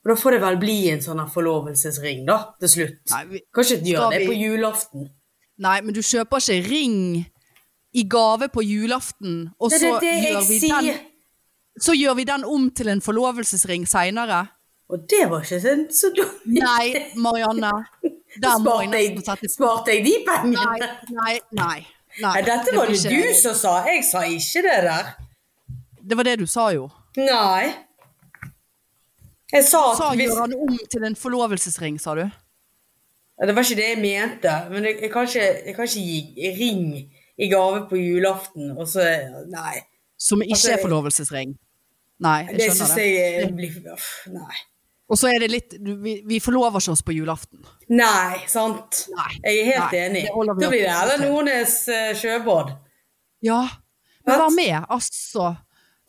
Og 0.04 0.10
da 0.12 0.14
får 0.20 0.30
det 0.36 0.40
vel 0.42 0.56
bli 0.62 0.74
en 0.92 1.00
sånn 1.00 1.22
forlovelsesring, 1.32 2.26
da, 2.26 2.36
til 2.60 2.68
slutt. 2.68 2.98
Nei, 3.10 3.24
vi- 3.30 3.42
Kanskje 3.56 3.80
gjøre 3.82 4.10
det 4.12 4.20
vi- 4.20 4.26
på 4.26 4.36
julaften. 4.38 5.10
Nei, 5.58 5.80
men 5.80 5.94
du 5.94 6.00
kjøper 6.00 6.36
ikke 6.38 6.68
ring 6.70 7.26
i 7.94 8.02
gave 8.04 8.48
på 8.52 8.60
julaften, 8.62 9.52
og 9.58 9.70
Det 9.70 9.80
så, 9.80 9.98
det 10.00 10.12
jeg 10.22 10.32
gjør 10.34 10.48
vi 10.48 10.58
sier. 10.60 10.82
den, 10.82 11.00
så 11.80 11.92
gjør 11.96 12.14
vi 12.16 12.24
den 12.24 12.44
om 12.44 12.70
til 12.70 12.88
en 12.88 13.00
forlovelsesring 13.00 13.86
seinere. 13.88 14.48
Og 14.88 15.08
det 15.08 15.28
var 15.30 15.40
ikke 15.40 15.60
så, 15.60 15.86
så 15.90 16.12
dumt. 16.14 16.46
Nei, 16.46 17.10
Marianne. 17.16 17.72
Der 18.42 18.58
må 18.60 18.82
jeg, 18.82 18.90
nesten 19.16 19.24
sette 19.24 19.48
sparte 19.48 19.86
jeg 19.94 20.04
de 20.04 20.12
pengene? 20.28 20.52
Nei, 20.52 20.78
nei, 21.10 21.40
nei. 21.52 21.86
Nei. 22.20 22.32
Nei, 22.32 22.42
dette 22.42 22.76
var 22.76 22.86
blir 22.86 23.02
det 23.02 23.12
ikke- 23.12 23.28
du 23.28 23.34
som 23.40 23.54
sa, 23.54 23.84
jeg 23.86 24.04
sa 24.04 24.20
ikke 24.24 24.62
det 24.62 24.82
der. 24.88 25.14
Det 26.08 26.16
var 26.16 26.22
det 26.24 26.38
du 26.38 26.46
sa 26.46 26.68
jo. 26.70 26.88
Nei. 27.16 27.74
Jeg 29.52 29.64
sa 29.64 29.94
Sa 29.94 30.10
hvis, 30.14 30.30
gjør 30.30 30.40
han 30.40 30.54
om 30.54 30.78
til 30.90 31.04
en 31.04 31.14
forlovelsesring, 31.16 32.00
sa 32.00 32.14
du? 32.18 32.24
Det 33.46 33.54
var 33.54 33.62
ikke 33.62 33.76
det 33.76 33.88
jeg 33.90 33.98
mente, 34.00 34.54
men 34.70 34.84
jeg, 34.84 34.96
jeg, 35.02 35.10
kan, 35.12 35.26
ikke, 35.28 35.66
jeg 35.66 35.74
kan 35.76 35.84
ikke 35.84 36.04
gi 36.06 36.50
ring 36.58 37.12
i 37.38 37.48
gave 37.52 37.82
på 37.90 37.96
julaften, 38.00 38.70
og 38.78 38.86
så 38.88 39.04
Nei. 39.52 39.82
Som 40.18 40.40
ikke 40.42 40.52
Altså, 40.56 40.72
er 40.72 40.82
forlovelsesring. 40.82 41.58
Nei, 42.18 42.38
jeg 42.46 42.54
Det 42.56 42.60
skjønner 42.70 42.86
syns 42.86 42.94
det. 42.96 43.04
jeg 43.12 43.42
eh, 43.44 43.50
blir 43.52 43.92
uff, 43.92 44.06
Nei. 44.32 44.56
Og 45.06 45.18
så 45.18 45.28
er 45.30 45.42
det 45.44 45.48
litt 45.52 45.74
vi, 45.78 46.16
vi 46.26 46.38
forlover 46.42 46.82
ikke 46.82 46.94
oss 46.96 47.02
på 47.06 47.14
julaften. 47.14 47.60
Nei, 47.94 48.40
sant. 48.50 49.04
Nei. 49.14 49.32
Jeg 49.44 49.60
er 49.60 49.68
helt 49.70 49.92
Nei, 49.92 50.00
enig. 50.06 50.22
det 50.26 50.46
Da 50.64 50.70
blir 50.72 50.86
det 50.86 50.94
til. 51.12 51.26
Nordnes 51.28 51.76
eh, 51.94 52.08
sjøbad. 52.18 52.72
Ja. 53.46 53.60
Men 54.26 54.40
vær 54.42 54.56
med, 54.56 54.88
altså. 54.90 55.52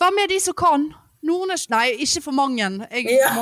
Vær 0.02 0.16
med 0.16 0.34
de 0.34 0.40
som 0.42 0.58
kan. 0.58 0.88
Nordnes 1.28 1.68
Nei, 1.70 1.92
ikke 2.06 2.24
for 2.26 2.38
mange. 2.38 2.72
Jeg 2.90 3.06
Ja, 3.14 3.36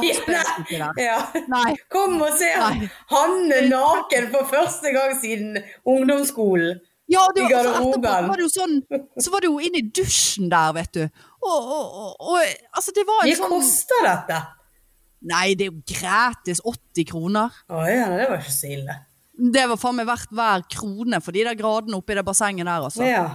ja, 0.72 0.90
ja. 1.00 1.18
Nei. 1.52 1.76
Kom 1.92 2.20
og 2.24 2.36
se 2.40 2.52
Nei. 2.60 2.90
Hanne 3.12 3.62
naken 3.70 4.28
for 4.36 4.52
første 4.52 4.92
gang 4.96 5.16
siden 5.22 5.62
ungdomsskolen. 5.88 6.82
Ja, 7.08 7.22
det, 7.36 7.44
I 7.46 7.54
og 7.54 7.68
så 7.68 7.74
etterpå 7.78 8.02
var 8.02 8.32
det 8.34 8.42
jo 8.42 8.50
sånn 8.50 8.80
Så 9.22 9.30
var 9.30 9.44
det 9.44 9.50
jo 9.52 9.60
inn 9.62 9.76
i 9.78 9.84
dusjen 9.94 10.48
der, 10.50 10.72
vet 10.74 10.96
du. 10.98 11.04
Og, 11.46 11.52
og, 11.54 11.84
og, 11.86 12.16
og 12.32 12.40
altså, 12.74 12.94
det 12.96 13.04
var 13.06 13.22
en 13.22 13.30
Hva 13.30 13.36
sånn 13.44 13.52
koster 13.54 14.08
dette? 14.08 14.40
Nei, 15.26 15.56
det 15.58 15.68
er 15.68 15.72
jo 15.72 15.82
gratis. 15.90 16.62
80 16.62 17.08
kroner. 17.10 17.56
Å 17.74 17.84
ja, 17.90 18.10
det 18.14 18.28
var 18.30 18.42
ikke 18.44 18.54
så 18.54 18.70
ille. 18.76 18.98
Det 19.56 19.66
var 19.68 19.80
faen 19.82 19.98
meg 19.98 20.08
verdt 20.08 20.32
hver 20.32 20.62
krone 20.72 21.20
for 21.24 21.36
de 21.36 21.44
der 21.48 21.58
gradene 21.60 21.98
oppi 22.00 22.16
det 22.16 22.24
bassenget 22.28 22.68
der, 22.70 22.86
altså. 22.88 23.04
Ja. 23.08 23.26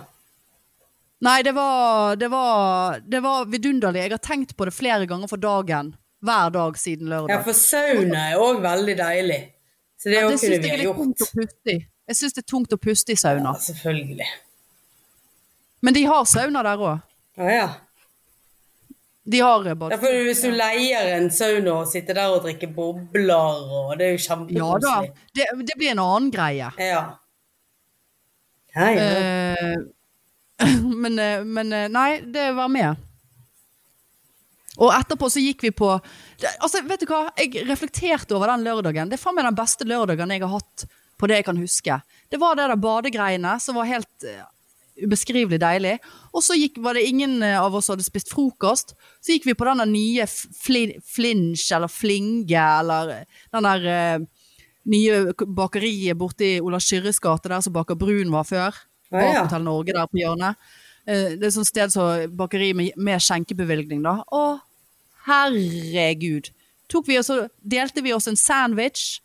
Nei, 1.20 1.43
det 1.45 1.53
var, 1.53 2.14
det 2.16 2.30
var, 2.32 3.01
det 3.05 3.20
var 3.20 3.45
vidunderlig. 3.53 4.07
Jeg 4.07 4.14
har 4.14 4.22
tenkt 4.24 4.55
på 4.57 4.64
det 4.64 4.72
flere 4.72 5.05
ganger 5.11 5.28
for 5.28 5.43
dagen. 5.43 5.91
Hver 6.24 6.53
dag 6.53 6.76
siden 6.80 7.09
lørdag. 7.09 7.32
ja, 7.32 7.41
for 7.45 7.57
sauna 7.57 8.22
er 8.30 8.41
òg 8.41 8.59
veldig 8.64 8.97
deilig. 8.99 9.41
Så 10.01 10.09
det 10.09 10.16
Ja, 10.20 10.28
det 10.28 10.41
kunne 10.41 10.59
vi 10.62 10.70
ha 10.72 10.78
gjort. 10.84 11.68
Jeg 12.11 12.16
syns 12.18 12.34
det 12.36 12.43
er 12.43 12.49
tungt 12.49 12.72
å 12.72 12.78
puste 12.80 13.12
i 13.12 13.18
sauna. 13.20 13.53
Ja, 13.55 13.61
selvfølgelig. 13.66 14.26
Men 15.84 15.97
de 15.97 16.03
har 16.09 16.24
sauna 16.28 16.62
der 16.64 16.82
òg. 16.88 17.03
Ja, 17.41 17.51
ja. 17.55 17.68
De 19.23 19.41
har 19.41 19.66
eh, 19.66 19.77
Ja, 19.91 19.99
for 20.01 20.23
hvis 20.27 20.43
du 20.43 20.51
leier 20.55 21.11
en 21.16 21.29
sauna 21.35 21.81
og 21.83 21.91
sitter 21.91 22.16
der 22.16 22.35
og 22.35 22.45
drikker 22.47 22.71
bobler, 22.75 23.64
og 23.81 23.93
det 24.01 24.09
er 24.09 24.16
jo 24.16 24.39
Ja 24.57 24.71
da. 24.81 24.95
Det, 25.37 25.49
det 25.68 25.77
blir 25.77 25.93
en 25.93 26.03
annen 26.05 26.31
greie. 26.35 26.71
Ja. 26.81 27.03
Hei, 28.75 28.95
ja. 28.97 29.05
Eh, 29.05 29.77
men, 31.03 31.18
eh, 31.18 31.45
men 31.45 31.73
eh, 31.73 31.89
nei, 31.93 32.21
det 32.25 32.51
var 32.57 32.71
med. 32.73 33.07
Og 34.81 34.93
etterpå 34.95 35.29
så 35.29 35.43
gikk 35.43 35.66
vi 35.66 35.73
på 35.77 35.91
Altså, 36.62 36.81
vet 36.89 37.03
du 37.03 37.11
hva? 37.11 37.27
Jeg 37.37 37.66
reflekterte 37.68 38.33
over 38.37 38.49
den 38.55 38.64
lørdagen. 38.64 39.11
Det 39.11 39.18
er 39.18 39.21
faen 39.21 39.37
meg 39.37 39.45
den 39.45 39.59
beste 39.59 39.85
lørdagen 39.85 40.33
jeg 40.33 40.41
har 40.41 40.55
hatt 40.55 40.87
på 41.21 41.29
det 41.29 41.41
jeg 41.41 41.47
kan 41.51 41.61
huske. 41.61 41.99
Det 42.33 42.39
var 42.41 42.57
det 42.57 42.71
der 42.71 42.81
badegreiene 42.81 43.59
som 43.61 43.77
var 43.77 43.91
helt 43.91 44.25
eh, 44.25 44.47
ubeskrivelig 45.05 45.59
deilig. 45.62 45.94
Og 46.34 46.42
så 46.44 46.57
gikk, 46.59 46.78
var 46.84 46.94
det 46.98 47.07
ingen 47.09 47.38
eh, 47.42 47.57
av 47.61 47.74
oss 47.74 47.88
som 47.88 47.94
hadde 47.96 48.07
spist 48.07 48.30
frokost. 48.32 48.94
Så 49.20 49.34
gikk 49.34 49.46
vi 49.51 49.55
på 49.59 49.66
den 49.68 49.82
nye 49.92 50.26
f- 50.26 50.46
Flinch 50.57 51.66
eller 51.72 51.90
Flinge 51.92 52.62
eller 52.80 53.14
eh, 53.14 53.40
den 53.55 53.68
der 53.68 53.88
uh, 54.20 54.26
nye 54.90 55.20
bakeriet 55.44 56.16
borti 56.18 56.55
Ola 56.64 56.80
Skyrres 56.80 57.20
gate 57.22 57.51
der 57.53 57.61
som 57.64 57.74
Baker 57.74 57.98
Brun 58.01 58.32
var 58.32 58.46
før. 58.48 58.78
Bak 59.11 59.26
ja. 59.26 59.42
Hotell 59.44 59.66
Norge 59.66 59.96
der 59.96 60.09
på 60.11 60.20
hjørnet. 60.22 60.57
Uh, 61.09 61.36
Det 61.36 61.48
er 61.48 61.55
sånn 61.57 61.68
sted 61.68 61.92
som 61.94 62.36
bakeri 62.38 62.72
med, 62.76 62.96
med 62.96 63.20
skjenkebevilgning, 63.24 64.05
da. 64.07 64.20
Å, 64.30 64.59
herregud. 65.26 66.51
Tok 66.90 67.07
vi 67.07 67.18
og 67.20 67.26
så 67.26 67.36
delte 67.62 68.03
vi 68.03 68.12
oss 68.16 68.26
en 68.30 68.38
sandwich, 68.38 69.20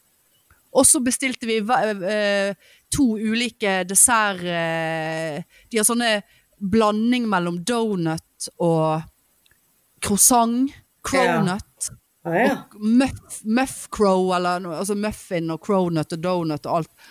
og 0.76 0.86
så 0.88 0.99
bestilte 1.03 1.47
vi 1.47 1.59
eh, 1.63 2.55
to 2.91 3.15
ulike 3.15 3.84
dessert... 3.88 4.43
eh, 4.43 5.43
de 5.71 5.80
har 5.80 5.88
sånne 5.88 6.17
blanding 6.59 7.28
mellom 7.32 7.61
donut 7.63 8.49
og 8.59 9.03
croissant. 10.03 10.71
Cronut. 11.05 11.91
Ja, 12.26 12.36
ja. 12.36 12.53
Og 12.73 12.82
muff, 12.82 13.41
muff 13.45 13.84
crow, 13.93 14.32
eller 14.36 14.63
noe, 14.63 14.80
altså 14.82 14.95
muffin 14.97 15.51
og 15.53 15.61
cronut 15.63 16.15
og 16.15 16.23
donut 16.23 16.65
og 16.65 16.80
alt. 16.80 17.09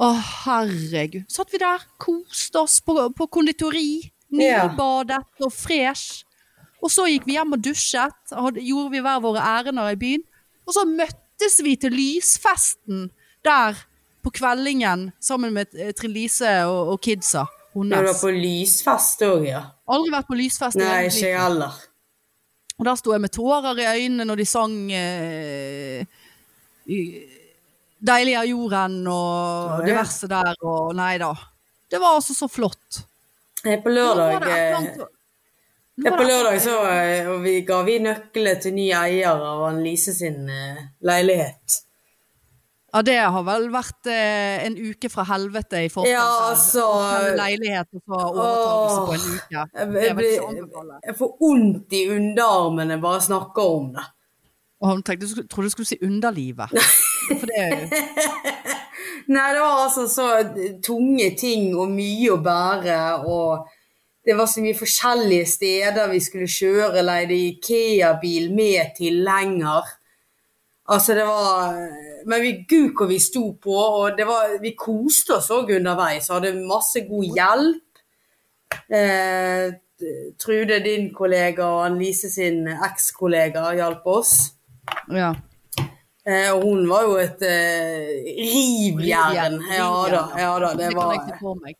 Å, 0.00 0.08
herregud. 0.46 1.28
Satt 1.30 1.52
vi 1.52 1.60
der, 1.60 1.84
koste 2.00 2.64
oss 2.64 2.80
på, 2.82 2.96
på 3.14 3.28
konditori. 3.30 4.00
Ja. 4.32 4.66
Nybadet 4.66 5.22
og 5.44 5.52
fresh. 5.54 6.24
Og 6.80 6.90
så 6.92 7.04
gikk 7.10 7.26
vi 7.28 7.36
hjem 7.36 7.54
og 7.54 7.62
dusjet, 7.62 8.20
og 8.32 8.56
gjorde 8.56 8.94
vi 8.94 9.02
hver 9.04 9.20
våre 9.22 9.44
ærender 9.44 9.92
i 9.92 9.98
byen. 10.00 10.22
Og 10.66 10.74
så 10.74 10.86
møttes 10.88 11.29
vi 11.64 11.76
til 11.80 11.92
lysfesten 11.94 13.10
der 13.44 13.78
på 14.24 14.30
kveldingen 14.36 15.12
sammen 15.20 15.54
med 15.56 15.66
eh, 15.74 15.92
Trine 15.96 16.12
Lise 16.14 16.50
og, 16.68 16.94
og 16.94 17.00
kidsa. 17.00 17.46
Du 17.72 17.86
var 17.86 18.12
på 18.18 18.32
lysfest 18.34 19.22
òg, 19.22 19.44
ja? 19.46 19.60
Aldri 19.88 20.10
vært 20.12 20.26
på 20.28 20.36
lysfest. 20.36 20.76
Nei, 20.80 21.06
ikke 21.06 21.28
jeg 21.30 21.38
heller. 21.38 21.76
Og 22.80 22.86
der 22.88 22.96
sto 22.98 23.12
jeg 23.14 23.22
med 23.22 23.32
tårer 23.32 23.78
i 23.78 23.86
øynene 24.00 24.24
når 24.26 24.40
de 24.40 24.46
sang 24.48 24.74
eh, 24.92 26.04
Deilig 28.00 28.34
er 28.40 28.48
jorden 28.48 28.98
og 29.06 29.14
Ja, 29.14 29.78
ja. 29.78 29.86
diverse 29.86 30.28
der, 30.30 30.54
og 30.64 30.94
nei 30.96 31.14
da. 31.20 31.34
Det 31.90 32.00
var 32.00 32.16
altså 32.16 32.34
så 32.34 32.48
flott. 32.48 33.02
På 33.62 33.92
lørdag 33.92 34.96
Ja, 36.04 36.14
på 36.16 36.24
lørdag 36.24 36.60
så 36.64 36.74
eh, 36.88 37.28
og 37.28 37.42
vi, 37.44 37.58
ga 37.68 37.82
vi 37.84 37.98
nøkler 38.00 38.60
til 38.62 38.72
ny 38.76 38.88
eier 38.96 39.34
av 39.36 39.62
Annelise 39.68 40.14
sin 40.16 40.48
eh, 40.48 40.78
leilighet. 41.04 41.80
Ja, 42.90 43.02
det 43.06 43.18
har 43.22 43.44
vel 43.46 43.68
vært 43.70 44.08
eh, 44.10 44.64
en 44.66 44.74
uke 44.80 45.10
fra 45.12 45.22
helvete 45.28 45.84
i 45.86 45.90
forkant. 45.92 46.10
Ja, 46.10 46.24
altså- 46.50 46.86
Leilighet 47.38 47.86
og 48.00 48.14
overtakelse 48.30 49.02
på 49.06 49.12
en 49.14 49.26
uke. 49.36 49.66
Det 49.74 49.80
jeg, 49.80 49.90
vil 49.90 50.00
jeg 50.00 50.08
ikke 50.10 50.16
blir- 50.22 50.48
anbefale. 50.48 50.96
jeg 51.06 51.18
får 51.20 51.30
vondt 51.44 51.92
i 52.00 52.02
underarmene 52.16 53.00
bare 53.04 53.20
snakker 53.28 53.76
om 53.76 53.92
det. 53.94 54.06
Og 54.80 54.88
hun 54.94 55.02
tenkte, 55.04 55.26
jeg 55.36 55.48
trodde 55.52 55.68
du 55.68 55.74
skulle 55.76 55.86
si 55.92 55.98
underlivet. 56.02 56.72
For 57.28 57.46
det 57.46 57.58
er 57.60 57.74
jo 57.76 57.88
Nei, 59.36 59.48
det 59.54 59.60
var 59.62 59.84
altså 59.84 60.06
så 60.10 60.24
tunge 60.82 61.28
ting 61.38 61.68
og 61.78 61.92
mye 61.92 62.32
å 62.34 62.38
bære, 62.42 62.96
og 63.30 63.68
det 64.26 64.36
var 64.36 64.46
så 64.46 64.60
mye 64.60 64.76
forskjellige 64.76 65.46
steder 65.48 66.10
vi 66.12 66.20
skulle 66.20 66.48
kjøre, 66.50 67.04
leide 67.04 67.36
Ikea-bil 67.36 68.50
med 68.52 68.92
tilhenger. 68.98 69.88
Altså, 70.90 71.14
det 71.14 71.24
var 71.24 71.76
Men 72.26 72.42
vi, 72.42 72.50
gud 72.68 72.96
hvor 72.98 73.08
vi 73.08 73.18
sto 73.18 73.52
på, 73.62 73.76
og 73.76 74.18
var, 74.26 74.58
vi 74.60 74.74
koste 74.76 75.38
oss 75.38 75.48
òg 75.54 75.70
underveis. 75.78 76.28
Hadde 76.28 76.52
masse 76.68 77.00
god 77.08 77.38
hjelp. 77.38 78.02
Eh, 78.92 79.70
Trude, 80.40 80.78
din 80.84 81.10
kollega, 81.14 81.64
og 81.64 81.86
Annelise 81.86 82.30
sin 82.32 82.68
ekskollega 82.68 83.66
hjalp 83.76 84.06
oss. 84.08 84.34
Ja. 85.12 85.34
Eh, 86.26 86.50
og 86.52 86.64
hun 86.66 86.82
var 86.88 87.06
jo 87.08 87.14
et 87.16 87.42
eh, 87.48 88.10
rivjern. 88.36 89.56
Ja 89.72 89.88
da, 90.12 90.24
ja 90.36 90.50
da. 90.60 90.72
Det 90.76 90.90
var, 90.92 91.14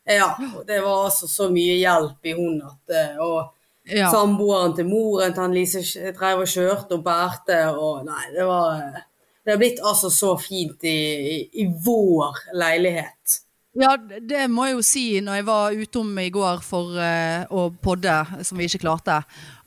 ja, 0.08 0.28
det 0.66 0.78
var 0.80 1.04
altså 1.10 1.28
så 1.28 1.50
mye 1.52 1.76
hjelp 1.76 2.24
i 2.30 2.36
hun 2.38 2.60
at 2.64 2.94
eh, 2.96 3.18
Og 3.20 3.56
Ja. 3.90 4.10
samboeren 4.12 4.74
til 4.76 4.86
moren 4.86 5.32
til 5.34 5.54
Lise 5.56 5.80
drev 6.14 6.42
og 6.44 6.48
kjørte 6.48 6.98
og 6.98 7.04
bærte 7.04 7.56
og 7.72 8.04
Nei, 8.06 8.26
det 8.36 8.44
var 8.46 8.74
eh, 8.76 8.98
Det 9.42 9.54
har 9.54 9.58
blitt 9.58 9.80
altså 9.82 10.10
så 10.12 10.34
fint 10.38 10.84
i, 10.84 10.98
i, 11.34 11.38
i 11.64 11.64
vår 11.84 12.42
leilighet. 12.60 13.40
Ja, 13.80 13.94
det 13.96 14.44
må 14.50 14.66
jeg 14.68 14.76
jo 14.76 14.82
si 14.84 15.04
når 15.24 15.40
jeg 15.40 15.46
var 15.48 15.78
utom 15.80 16.18
i 16.20 16.28
går 16.34 16.60
for 16.66 16.92
uh, 16.98 17.46
å 17.48 17.68
podde, 17.82 18.14
som 18.44 18.58
vi 18.60 18.66
ikke 18.68 18.82
klarte. 18.82 19.20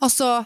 Altså, 0.03 0.43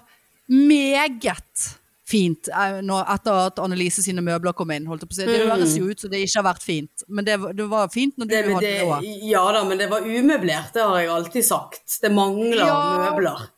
meget 0.47 1.67
fint 2.07 2.47
eh, 2.47 2.77
etter 3.13 3.39
at 3.49 3.59
Annelise 3.59 4.03
sine 4.05 4.21
møbler 4.23 4.53
kom 4.55 4.71
inn. 4.71 4.85
Holdt 4.87 5.03
jeg 5.03 5.09
på 5.09 5.15
å 5.15 5.19
si. 5.19 5.25
Det 5.27 5.39
Mm. 5.41 5.49
høres 5.51 5.73
jo 5.77 5.89
ut 5.91 5.99
som 5.99 6.09
det 6.13 6.21
ikke 6.23 6.39
har 6.41 6.45
vært 6.53 6.63
fint, 6.63 7.03
men 7.09 7.25
det, 7.27 7.35
det 7.57 7.65
var 7.69 7.89
fint 7.91 8.15
når 8.17 8.29
du 8.29 8.33
Det, 8.35 8.43
hadde 8.47 8.61
det, 8.61 8.81
òg. 8.87 9.07
ja 9.27 9.43
da, 9.51 9.63
men 9.67 9.77
det 9.81 9.89
var 9.91 10.01
umøblert, 10.07 10.71
det 10.73 10.81
har 10.87 10.99
jeg 11.01 11.09
alltid 11.09 11.45
sagt. 11.45 11.97
Det 12.01 12.11
mangler 12.15 12.63
Ja. 12.63 12.77
møbler. 13.11 13.49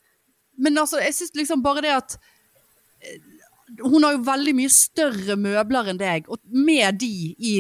Men 0.57 0.77
altså, 0.81 0.97
jeg 0.99 1.13
syns 1.13 1.35
liksom 1.37 1.61
bare 1.63 1.81
det 1.85 1.91
at 1.95 2.17
eh, 3.01 3.19
Hun 3.85 4.03
har 4.03 4.13
jo 4.17 4.23
veldig 4.25 4.55
mye 4.57 4.69
større 4.73 5.35
møbler 5.37 5.91
enn 5.91 5.99
deg, 6.01 6.25
og 6.27 6.39
med 6.49 6.97
de 6.99 7.35
i 7.37 7.53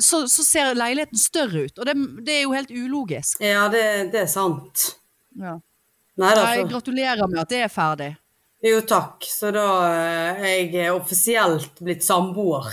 så, 0.00 0.22
så 0.32 0.42
ser 0.42 0.74
leiligheten 0.74 1.18
større 1.20 1.66
ut, 1.68 1.78
og 1.78 1.84
det, 1.84 1.94
det 2.24 2.38
er 2.38 2.42
jo 2.46 2.54
helt 2.56 2.70
ulogisk. 2.72 3.36
Ja, 3.44 3.66
det, 3.68 3.82
det 4.14 4.22
er 4.22 4.30
sant. 4.32 4.94
Ja. 5.36 5.58
Nei 6.16 6.30
altså. 6.32 6.64
Gratulerer 6.72 7.28
med 7.28 7.38
at 7.42 7.48
det 7.52 7.60
er 7.66 7.68
ferdig. 7.68 8.16
Jo, 8.62 8.80
takk. 8.84 9.24
Så 9.24 9.50
da 9.56 9.66
jeg 10.42 10.68
er 10.68 10.74
jeg 10.74 10.92
offisielt 10.94 11.78
blitt 11.80 12.04
samboer. 12.04 12.68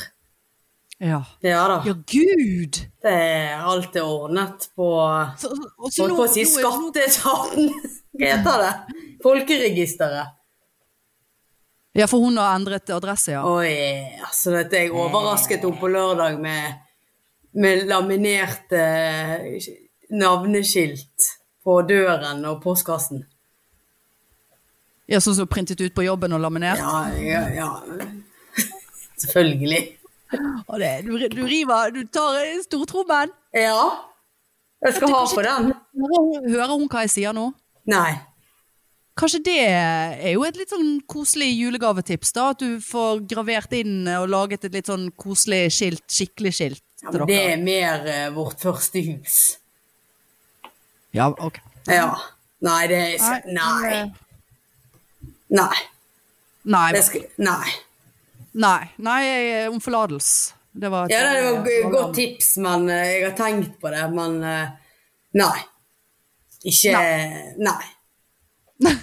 Ja. 0.99 1.21
Ja 1.45 1.61
da. 1.69 1.77
Ja, 1.85 1.93
gud! 1.93 2.79
Det 3.03 3.11
er 3.13 3.61
alt 3.69 3.95
er 3.95 4.03
ordnet 4.07 4.65
på 4.75 4.87
Så, 5.37 5.51
så 5.53 6.07
Holdt 6.07 6.11
nå- 6.11 6.17
på 6.17 6.25
å 6.25 6.31
si 6.33 6.43
skatteetaten. 6.49 7.69
Heter 8.23 8.63
det? 8.63 8.73
Folkeregisteret. 9.23 10.33
Ja, 11.97 12.05
for 12.09 12.21
hun 12.21 12.35
har 12.37 12.55
endret 12.57 12.89
adresse, 12.93 13.31
ja. 13.33 13.43
Oi, 13.45 13.71
altså 14.25 14.51
dette 14.53 14.83
jeg 14.83 14.91
overrasket 14.93 15.63
henne 15.65 15.79
på 15.81 15.89
lørdag 15.89 16.35
med, 16.41 16.75
med 17.57 17.87
laminerte 17.89 18.83
navneskilt 20.13 21.29
på 21.65 21.79
døren 21.89 22.43
og 22.49 22.59
postkassen. 22.63 23.23
Ja 25.07 25.19
sånn 25.23 25.35
som 25.37 25.47
printet 25.47 25.79
ut 25.81 25.93
på 25.95 26.03
jobben 26.05 26.33
og 26.35 26.41
laminert. 26.43 26.79
Ja, 26.79 27.07
ja, 27.21 27.43
ja. 27.55 27.69
Selvfølgelig. 29.23 29.83
Og 30.67 30.79
det, 30.81 30.91
du, 31.07 31.13
du 31.31 31.43
river 31.47 31.91
Du 31.95 32.01
tar 32.11 32.41
stortrommen. 32.65 33.31
Ja. 33.55 33.83
Jeg 34.83 34.97
skal 34.97 35.13
ha 35.15 35.21
på 35.31 35.43
den. 35.45 35.69
Hører 36.51 36.73
hun- 36.75 36.89
hva 36.91 37.05
jeg 37.05 37.13
sier 37.15 37.33
nå? 37.33 37.47
Nei. 37.89 38.17
Kanskje 39.17 39.39
det 39.47 39.55
er 39.65 40.33
jo 40.35 40.43
et 40.45 40.57
litt 40.59 40.69
sånn 40.69 40.99
koselig 41.09 41.47
julegavetips, 41.57 42.35
da? 42.35 42.51
At 42.53 42.59
du 42.61 42.75
får 42.85 43.23
gravert 43.31 43.71
inn 43.73 44.05
og 44.13 44.27
laget 44.29 44.67
et 44.67 44.75
litt 44.77 44.91
sånn 44.91 45.07
koselig 45.17 45.71
skilt, 45.73 46.03
skikkelig 46.05 46.51
skilt 46.53 46.83
Ja, 47.01 47.09
til 47.09 47.23
men 47.23 47.31
det 47.31 47.39
er 47.47 47.63
mer 47.63 48.05
uh, 48.05 48.35
vårt 48.35 48.61
første 48.61 49.01
hus. 49.07 49.39
Ja, 51.17 51.31
ok. 51.31 51.57
Ja. 51.89 52.11
Nei, 52.61 52.81
det 52.91 52.99
er 53.01 53.15
ikke 53.17 53.55
Nei. 53.57 53.95
Eh, 55.51 55.55
Nei. 55.55 56.91
Nei, 56.91 57.01
skal, 57.01 57.21
nei. 57.37 57.71
nei, 58.53 58.89
nei, 58.97 59.67
om 59.71 59.79
forlatelse. 59.79 60.53
Det 60.77 60.89
var 60.91 61.05
et- 61.05 61.11
Ja, 61.11 61.21
det 61.33 61.43
var 61.43 61.67
et 61.71 61.91
godt 61.91 62.15
tips, 62.15 62.57
men 62.57 62.89
eh, 62.89 63.05
jeg 63.19 63.23
har 63.29 63.37
tenkt 63.37 63.79
på 63.81 63.89
det, 63.89 64.03
men 64.13 64.43
eh, 64.43 64.67
nei. 65.33 65.59
Ikke 66.67 66.91
Nei. 67.57 67.85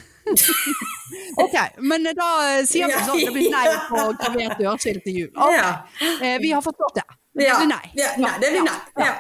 Ok, 1.37 1.55
men 1.79 2.05
da 2.15 2.29
eh, 2.59 2.65
sier 2.67 2.87
vi 2.89 2.95
sånn, 2.95 3.19
at 3.19 3.27
det 3.27 3.33
blir 3.35 3.51
nei 3.53 3.65
på 3.89 4.03
gravert 4.21 4.59
dørskilt 4.61 5.03
til 5.05 5.17
jul. 5.19 5.31
Okay. 5.35 5.57
Ja. 5.59 5.71
eh, 6.23 6.37
vi 6.43 6.53
har 6.55 6.63
forstått 6.65 6.95
det. 7.01 7.05
Det 7.35 7.49
blir 7.59 7.69
nei. 7.71 7.91
Ja, 7.99 8.13
nei, 8.23 8.33
det 8.43 8.51
blir 8.55 8.65
nei. 8.67 8.77
Ja. 9.03 9.13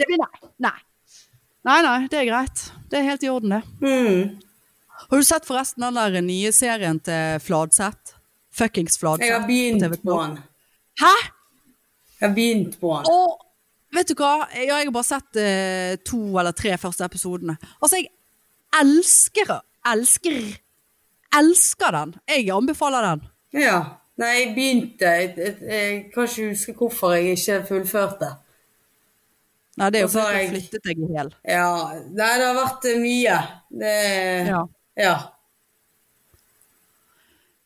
Det 0.00 0.06
blir 0.10 0.18
nei. 0.20 0.50
Nei. 0.66 0.76
Nei, 1.68 1.78
nei, 1.86 1.96
det 2.10 2.18
er 2.22 2.26
greit. 2.30 2.64
Det 2.90 2.98
er 2.98 3.06
helt 3.06 3.22
i 3.26 3.30
orden, 3.30 3.54
det. 3.54 3.62
Mm. 3.84 4.40
Har 5.10 5.18
du 5.18 5.24
sett 5.26 5.46
forresten 5.46 5.82
den 5.82 5.96
der 5.98 6.22
nye 6.22 6.52
serien 6.54 7.00
til 7.02 7.40
Fladseth? 7.42 8.14
Fuckings 8.54 8.98
Fladseth. 8.98 9.26
Jeg 9.26 9.40
har 9.40 9.46
begynt 9.48 10.02
på 10.04 10.18
den. 10.22 10.36
Hæ? 11.00 11.14
Jeg 12.20 12.28
har 12.28 12.34
begynt 12.36 12.76
på 12.80 12.92
den. 12.94 13.10
Og 13.10 13.40
vet 13.96 14.12
du 14.12 14.14
hva? 14.20 14.46
Ja, 14.54 14.78
jeg 14.78 14.86
har 14.86 14.94
bare 14.94 15.08
sett 15.08 15.40
uh, 15.42 15.96
to 16.06 16.20
eller 16.38 16.54
tre 16.54 16.76
første 16.78 17.10
episodene. 17.10 17.56
Altså, 17.82 17.98
jeg 17.98 18.10
elsker, 18.80 19.50
elsker, 19.94 20.38
elsker 21.42 21.98
den. 21.98 22.14
Jeg 22.30 22.50
anbefaler 22.54 23.10
den. 23.10 23.26
Ja. 23.66 23.80
Nei, 24.20 24.32
jeg 24.36 24.48
begynte 24.54 25.10
Jeg, 25.16 25.30
jeg, 25.38 25.54
jeg 25.64 26.00
kan 26.14 26.26
ikke 26.28 26.48
huske 26.52 26.74
hvorfor 26.76 27.16
jeg 27.16 27.34
ikke 27.34 27.62
fullførte. 27.66 28.34
Nei, 29.80 29.88
det 29.90 29.98
er 29.98 30.04
jo 30.04 30.10
fordi 30.12 30.26
du 30.26 30.36
har 30.36 30.50
flyttet 30.54 30.84
deg 30.86 30.98
i 31.00 31.14
hjel. 31.16 31.30
Ja. 31.48 31.70
Nei, 32.14 32.34
det 32.36 32.44
har 32.46 32.58
vært 32.62 32.92
mye. 33.00 33.40
Det 33.80 33.96
Ja. 34.50 34.68
Ja. 34.98 35.14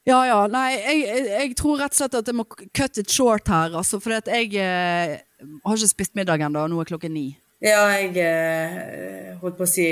Ja, 0.05 0.19
ja. 0.29 0.41
Nei, 0.53 0.67
jeg, 0.77 1.23
jeg, 1.31 1.55
tror 1.57 1.81
rett 1.81 1.95
og 1.95 2.03
slett 2.03 2.19
at 2.19 2.29
jeg 2.29 2.37
må 2.37 2.45
cut 2.49 3.01
it 3.01 3.13
short 3.13 3.49
her, 3.49 3.73
altså. 3.79 4.01
For 4.05 4.13
jeg 4.19 4.53
eh, 4.61 5.17
har 5.65 5.79
ikke 5.79 5.95
spist 5.95 6.19
middag 6.19 6.45
ennå, 6.45 6.67
nå 6.69 6.83
er 6.83 6.91
klokken 6.93 7.17
ni. 7.17 7.31
Ja, 7.65 7.87
jeg 7.97 8.19
eh, 8.21 9.31
holdt 9.41 9.57
på 9.57 9.65
å 9.65 9.71
si 9.71 9.85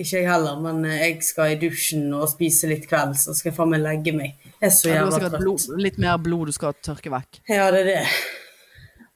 Ikke 0.00 0.16
jeg 0.16 0.26
heller, 0.26 0.56
men 0.64 0.82
eh, 0.88 1.04
jeg 1.04 1.20
skal 1.22 1.52
i 1.52 1.58
dusjen 1.60 2.08
og 2.16 2.26
spise 2.32 2.66
litt 2.70 2.88
kveld, 2.90 3.14
så 3.20 3.36
skal 3.36 3.52
jeg 3.52 3.58
faen 3.60 3.70
meg 3.70 3.84
legge 3.84 4.14
meg. 4.16 4.34
Jeg 4.56 4.66
er 4.66 4.74
så 4.74 4.90
jævla 4.90 5.20
trøtt. 5.22 5.38
blod, 5.38 5.66
litt 5.78 6.00
mer 6.02 6.18
blod 6.18 6.50
du 6.50 6.56
skal 6.56 6.74
tørke 6.82 7.12
vekk. 7.12 7.42
Ja, 7.46 7.70
det 7.70 7.84
er 7.84 7.90
det. 7.92 8.04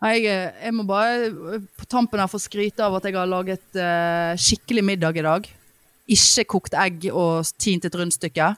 Jeg, 0.05 0.27
eh, 0.29 0.55
jeg 0.66 0.77
må 0.77 0.85
bare 0.87 1.31
eh, 1.57 1.66
på 1.81 1.89
tampen 1.91 2.20
her 2.20 2.31
få 2.31 2.39
skryte 2.43 2.85
av 2.85 2.99
at 2.99 3.09
jeg 3.09 3.16
har 3.16 3.31
laget 3.31 3.79
eh, 3.81 4.39
skikkelig 4.39 4.85
middag 4.85 5.18
i 5.18 5.25
dag. 5.25 5.49
Ikke 6.11 6.45
kokt 6.57 6.75
egg 6.77 7.07
og 7.13 7.47
tint 7.59 7.85
et 7.89 7.95
rundstykke. 7.97 8.49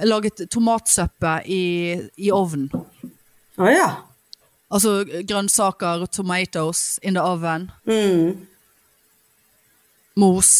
Jeg 0.00 0.08
laget 0.08 0.46
tomatsuppe 0.50 1.34
i, 1.46 1.62
i 2.18 2.30
ovnen. 2.34 2.70
Å 3.60 3.68
ja. 3.70 3.88
Altså 4.70 5.00
grønnsaker, 5.04 6.06
tomatoes 6.14 6.98
in 7.02 7.18
the 7.18 7.22
oven. 7.22 7.68
Mm. 7.86 8.46
Mos. 10.18 10.52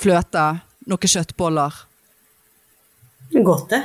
Fløte. 0.00 0.46
Noen 0.88 1.12
kjøttboller. 1.14 1.76
Er 3.34 3.44
godt, 3.46 3.70
det. 3.72 3.80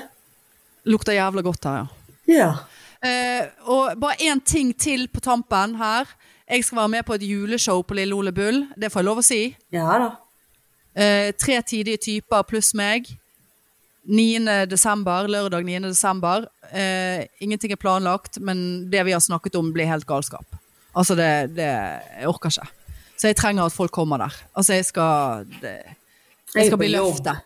Lukter 0.90 1.16
jævla 1.16 1.44
godt 1.46 1.68
her, 1.70 1.80
ja. 1.80 1.88
Ja. 2.30 2.50
Eh, 3.00 3.48
og 3.72 3.96
bare 4.00 4.20
én 4.28 4.42
ting 4.44 4.74
til 4.78 5.08
på 5.08 5.22
tampen 5.24 5.78
her. 5.80 6.10
Jeg 6.50 6.66
skal 6.66 6.82
være 6.82 6.94
med 6.98 7.06
på 7.08 7.16
et 7.16 7.24
juleshow 7.24 7.82
på 7.82 7.96
Lille 7.98 8.16
Ole 8.16 8.32
Bull. 8.36 8.66
Det 8.76 8.92
får 8.92 9.02
jeg 9.02 9.08
lov 9.08 9.22
å 9.22 9.26
si. 9.26 9.42
Ja 9.72 9.86
da. 10.02 10.10
Eh, 11.00 11.32
tre 11.40 11.62
tidige 11.64 11.98
typer 12.04 12.44
pluss 12.44 12.74
meg. 12.76 13.08
9. 14.10 14.66
desember, 14.68 15.28
lørdag 15.30 15.64
9. 15.68 15.80
desember. 15.88 16.48
Eh, 16.74 17.26
ingenting 17.40 17.72
er 17.72 17.80
planlagt, 17.80 18.40
men 18.42 18.90
det 18.92 19.06
vi 19.06 19.14
har 19.14 19.22
snakket 19.24 19.56
om, 19.56 19.72
blir 19.74 19.88
helt 19.88 20.08
galskap. 20.10 20.46
Altså, 20.96 21.16
det, 21.16 21.56
det 21.56 21.68
Jeg 21.70 22.28
orker 22.28 22.50
ikke. 22.50 22.68
Så 23.20 23.28
jeg 23.28 23.36
trenger 23.36 23.68
at 23.68 23.76
folk 23.76 23.92
kommer 23.92 24.18
der. 24.18 24.36
Altså, 24.56 24.74
jeg 24.74 24.86
skal 24.86 25.46
det, 25.62 25.78
Jeg 26.56 26.68
skal 26.68 26.78
bli 26.78 26.88
løftet. 26.88 27.46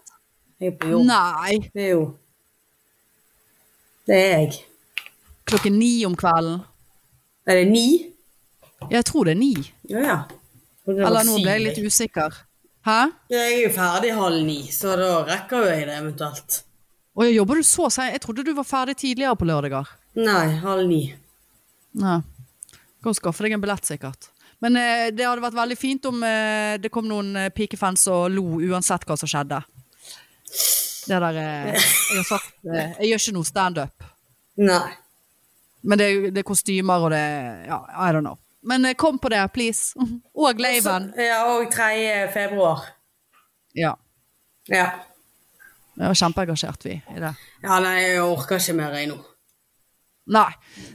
Jeg 0.59 0.71
er 0.71 0.77
på 0.79 0.93
jobb. 0.93 1.05
Nei! 1.09 1.57
Det 1.73 1.83
er 1.83 1.89
jo 1.89 2.03
Det 4.07 4.15
er 4.15 4.37
jeg. 4.37 4.53
Klokken 5.45 5.77
ni 5.79 6.05
om 6.05 6.15
kvelden. 6.15 6.61
Er 7.45 7.59
det 7.59 7.67
ni? 7.71 8.09
Jeg 8.91 9.05
tror 9.05 9.23
det 9.27 9.35
er 9.35 9.39
ni. 9.39 9.53
Ja 9.89 9.99
ja. 9.99 10.17
Eller 10.87 11.23
nå 11.27 11.37
ble 11.39 11.51
jeg 11.57 11.63
litt 11.63 11.79
usikker. 11.83 12.35
Hæ? 12.83 12.99
Jeg 13.31 13.41
er 13.53 13.59
jo 13.63 13.71
ferdig 13.77 14.11
halv 14.17 14.41
ni, 14.43 14.59
så 14.75 14.95
da 14.99 15.09
rekker 15.27 15.63
jo 15.63 15.71
jeg 15.71 15.85
det 15.87 15.95
eventuelt. 16.01 16.57
Å, 17.13 17.25
jobber 17.29 17.61
du 17.61 17.63
så 17.67 17.87
seint? 17.93 18.11
Jeg 18.17 18.23
trodde 18.25 18.43
du 18.43 18.51
var 18.57 18.67
ferdig 18.67 18.97
tidligere 18.99 19.37
på 19.39 19.47
lørdager. 19.47 19.91
Nei, 20.19 20.47
halv 20.63 20.87
ni. 20.89 21.03
Nei. 22.01 22.19
Kan 23.03 23.15
skaffe 23.15 23.45
deg 23.45 23.55
en 23.55 23.63
billett, 23.63 23.85
sikkert. 23.87 24.29
Men 24.63 24.77
eh, 24.79 25.09
det 25.15 25.25
hadde 25.27 25.43
vært 25.43 25.57
veldig 25.57 25.77
fint 25.79 26.05
om 26.07 26.21
eh, 26.27 26.75
det 26.79 26.91
kom 26.93 27.07
noen 27.09 27.33
eh, 27.39 27.49
pikefans 27.55 28.05
og 28.11 28.29
lo 28.31 28.45
uansett 28.63 29.03
hva 29.07 29.17
som 29.19 29.29
skjedde. 29.31 29.59
Det 31.03 31.19
der 31.19 31.39
eh, 31.39 31.71
Jeg 31.75 32.19
har 32.21 32.27
sagt 32.29 32.53
eh, 32.69 32.93
Jeg 33.01 33.09
gjør 33.09 33.23
ikke 33.23 33.35
noe 33.37 33.47
standup. 33.49 34.05
Nei. 34.63 34.85
Men 35.83 35.99
det, 35.99 36.07
det 36.31 36.43
er 36.43 36.47
kostymer 36.47 37.07
og 37.07 37.11
det 37.11 37.23
Ja, 37.67 37.81
I 38.07 38.11
don't 38.15 38.23
know. 38.23 38.39
Men 38.63 38.85
eh, 38.85 38.93
kom 38.93 39.19
på 39.19 39.29
det, 39.29 39.43
please. 39.53 39.93
Og 40.33 40.59
laven. 40.59 41.11
Ja, 41.17 41.43
og 41.55 41.71
3. 41.71 42.27
februar. 42.33 42.85
Ja. 43.73 43.95
Ja. 44.67 44.89
Vi 45.93 46.05
var 46.07 46.13
kjempeengasjert, 46.17 46.85
vi, 46.85 46.97
i 47.15 47.19
det. 47.21 47.33
Ja, 47.61 47.77
nei, 47.83 47.97
jeg 48.01 48.23
orker 48.23 48.57
ikke 48.57 48.73
mer 48.79 48.95
jeg 48.97 49.11
nå. 49.11 49.19
Nei. 50.33 50.49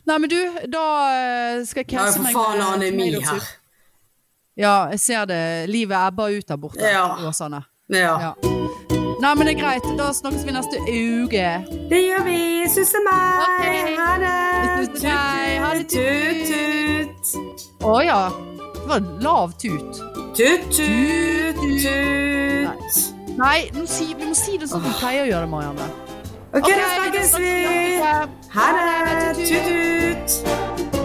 Nei, 0.08 0.18
men 0.18 0.30
du, 0.32 0.38
da 0.72 0.84
eh, 1.12 1.64
skal 1.68 1.84
jeg 1.84 1.92
Jeg 1.92 2.00
meg... 2.00 2.04
cancele 2.08 2.32
for 2.32 2.48
faen 2.48 2.64
anemi 2.66 3.10
her. 3.20 3.50
Ja, 4.58 4.76
jeg 4.90 5.00
ser 5.04 5.28
det. 5.30 5.42
Livet 5.70 5.98
ebber 6.00 6.34
ut 6.34 6.48
der 6.48 6.56
borte 6.58 6.82
Ja. 6.82 7.12
Åsane. 7.28 7.62
Ja. 7.94 8.32
Ja. 8.32 8.97
Nei, 9.18 9.34
men 9.34 9.48
det 9.48 9.54
er 9.56 9.60
greit. 9.60 9.86
Da 9.98 10.12
snakkes 10.14 10.44
vi 10.46 10.52
neste 10.54 10.78
uke. 10.86 11.46
Det 11.90 12.02
gjør 12.04 12.22
vi. 12.28 12.38
Susse 12.70 13.00
meg. 13.02 13.16
Ha 13.98 14.10
det. 14.22 14.34
Ha 15.62 15.72
det, 15.74 15.86
Tut, 15.90 16.52
tut. 16.52 17.64
Å 17.82 17.96
ja. 18.06 18.20
Det 18.76 18.84
var 18.88 19.08
lav 19.24 19.56
tut. 19.58 19.98
Tut, 20.38 20.68
tut, 20.70 21.58
tut. 21.58 23.00
Nei, 23.38 23.58
Nei 23.74 23.74
vi 23.74 24.28
må 24.28 24.34
si 24.38 24.58
det 24.58 24.70
som 24.70 24.82
vi 24.86 24.94
pleier 25.00 25.26
å 25.26 25.32
gjøre 25.32 25.48
det, 25.48 25.50
Marianne. 25.50 25.90
Ok, 26.54 26.70
da 26.70 26.86
snakkes 26.94 27.34
vi. 27.42 27.52
Ha 28.54 28.70
det. 28.78 29.48
Tut, 29.50 30.97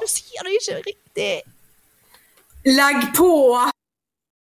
du 0.00 0.08
sier 0.10 0.46
det 0.46 0.56
ikke 0.58 0.78
riktig. 0.86 1.32
Legg 2.64 3.10
på. 3.16 3.30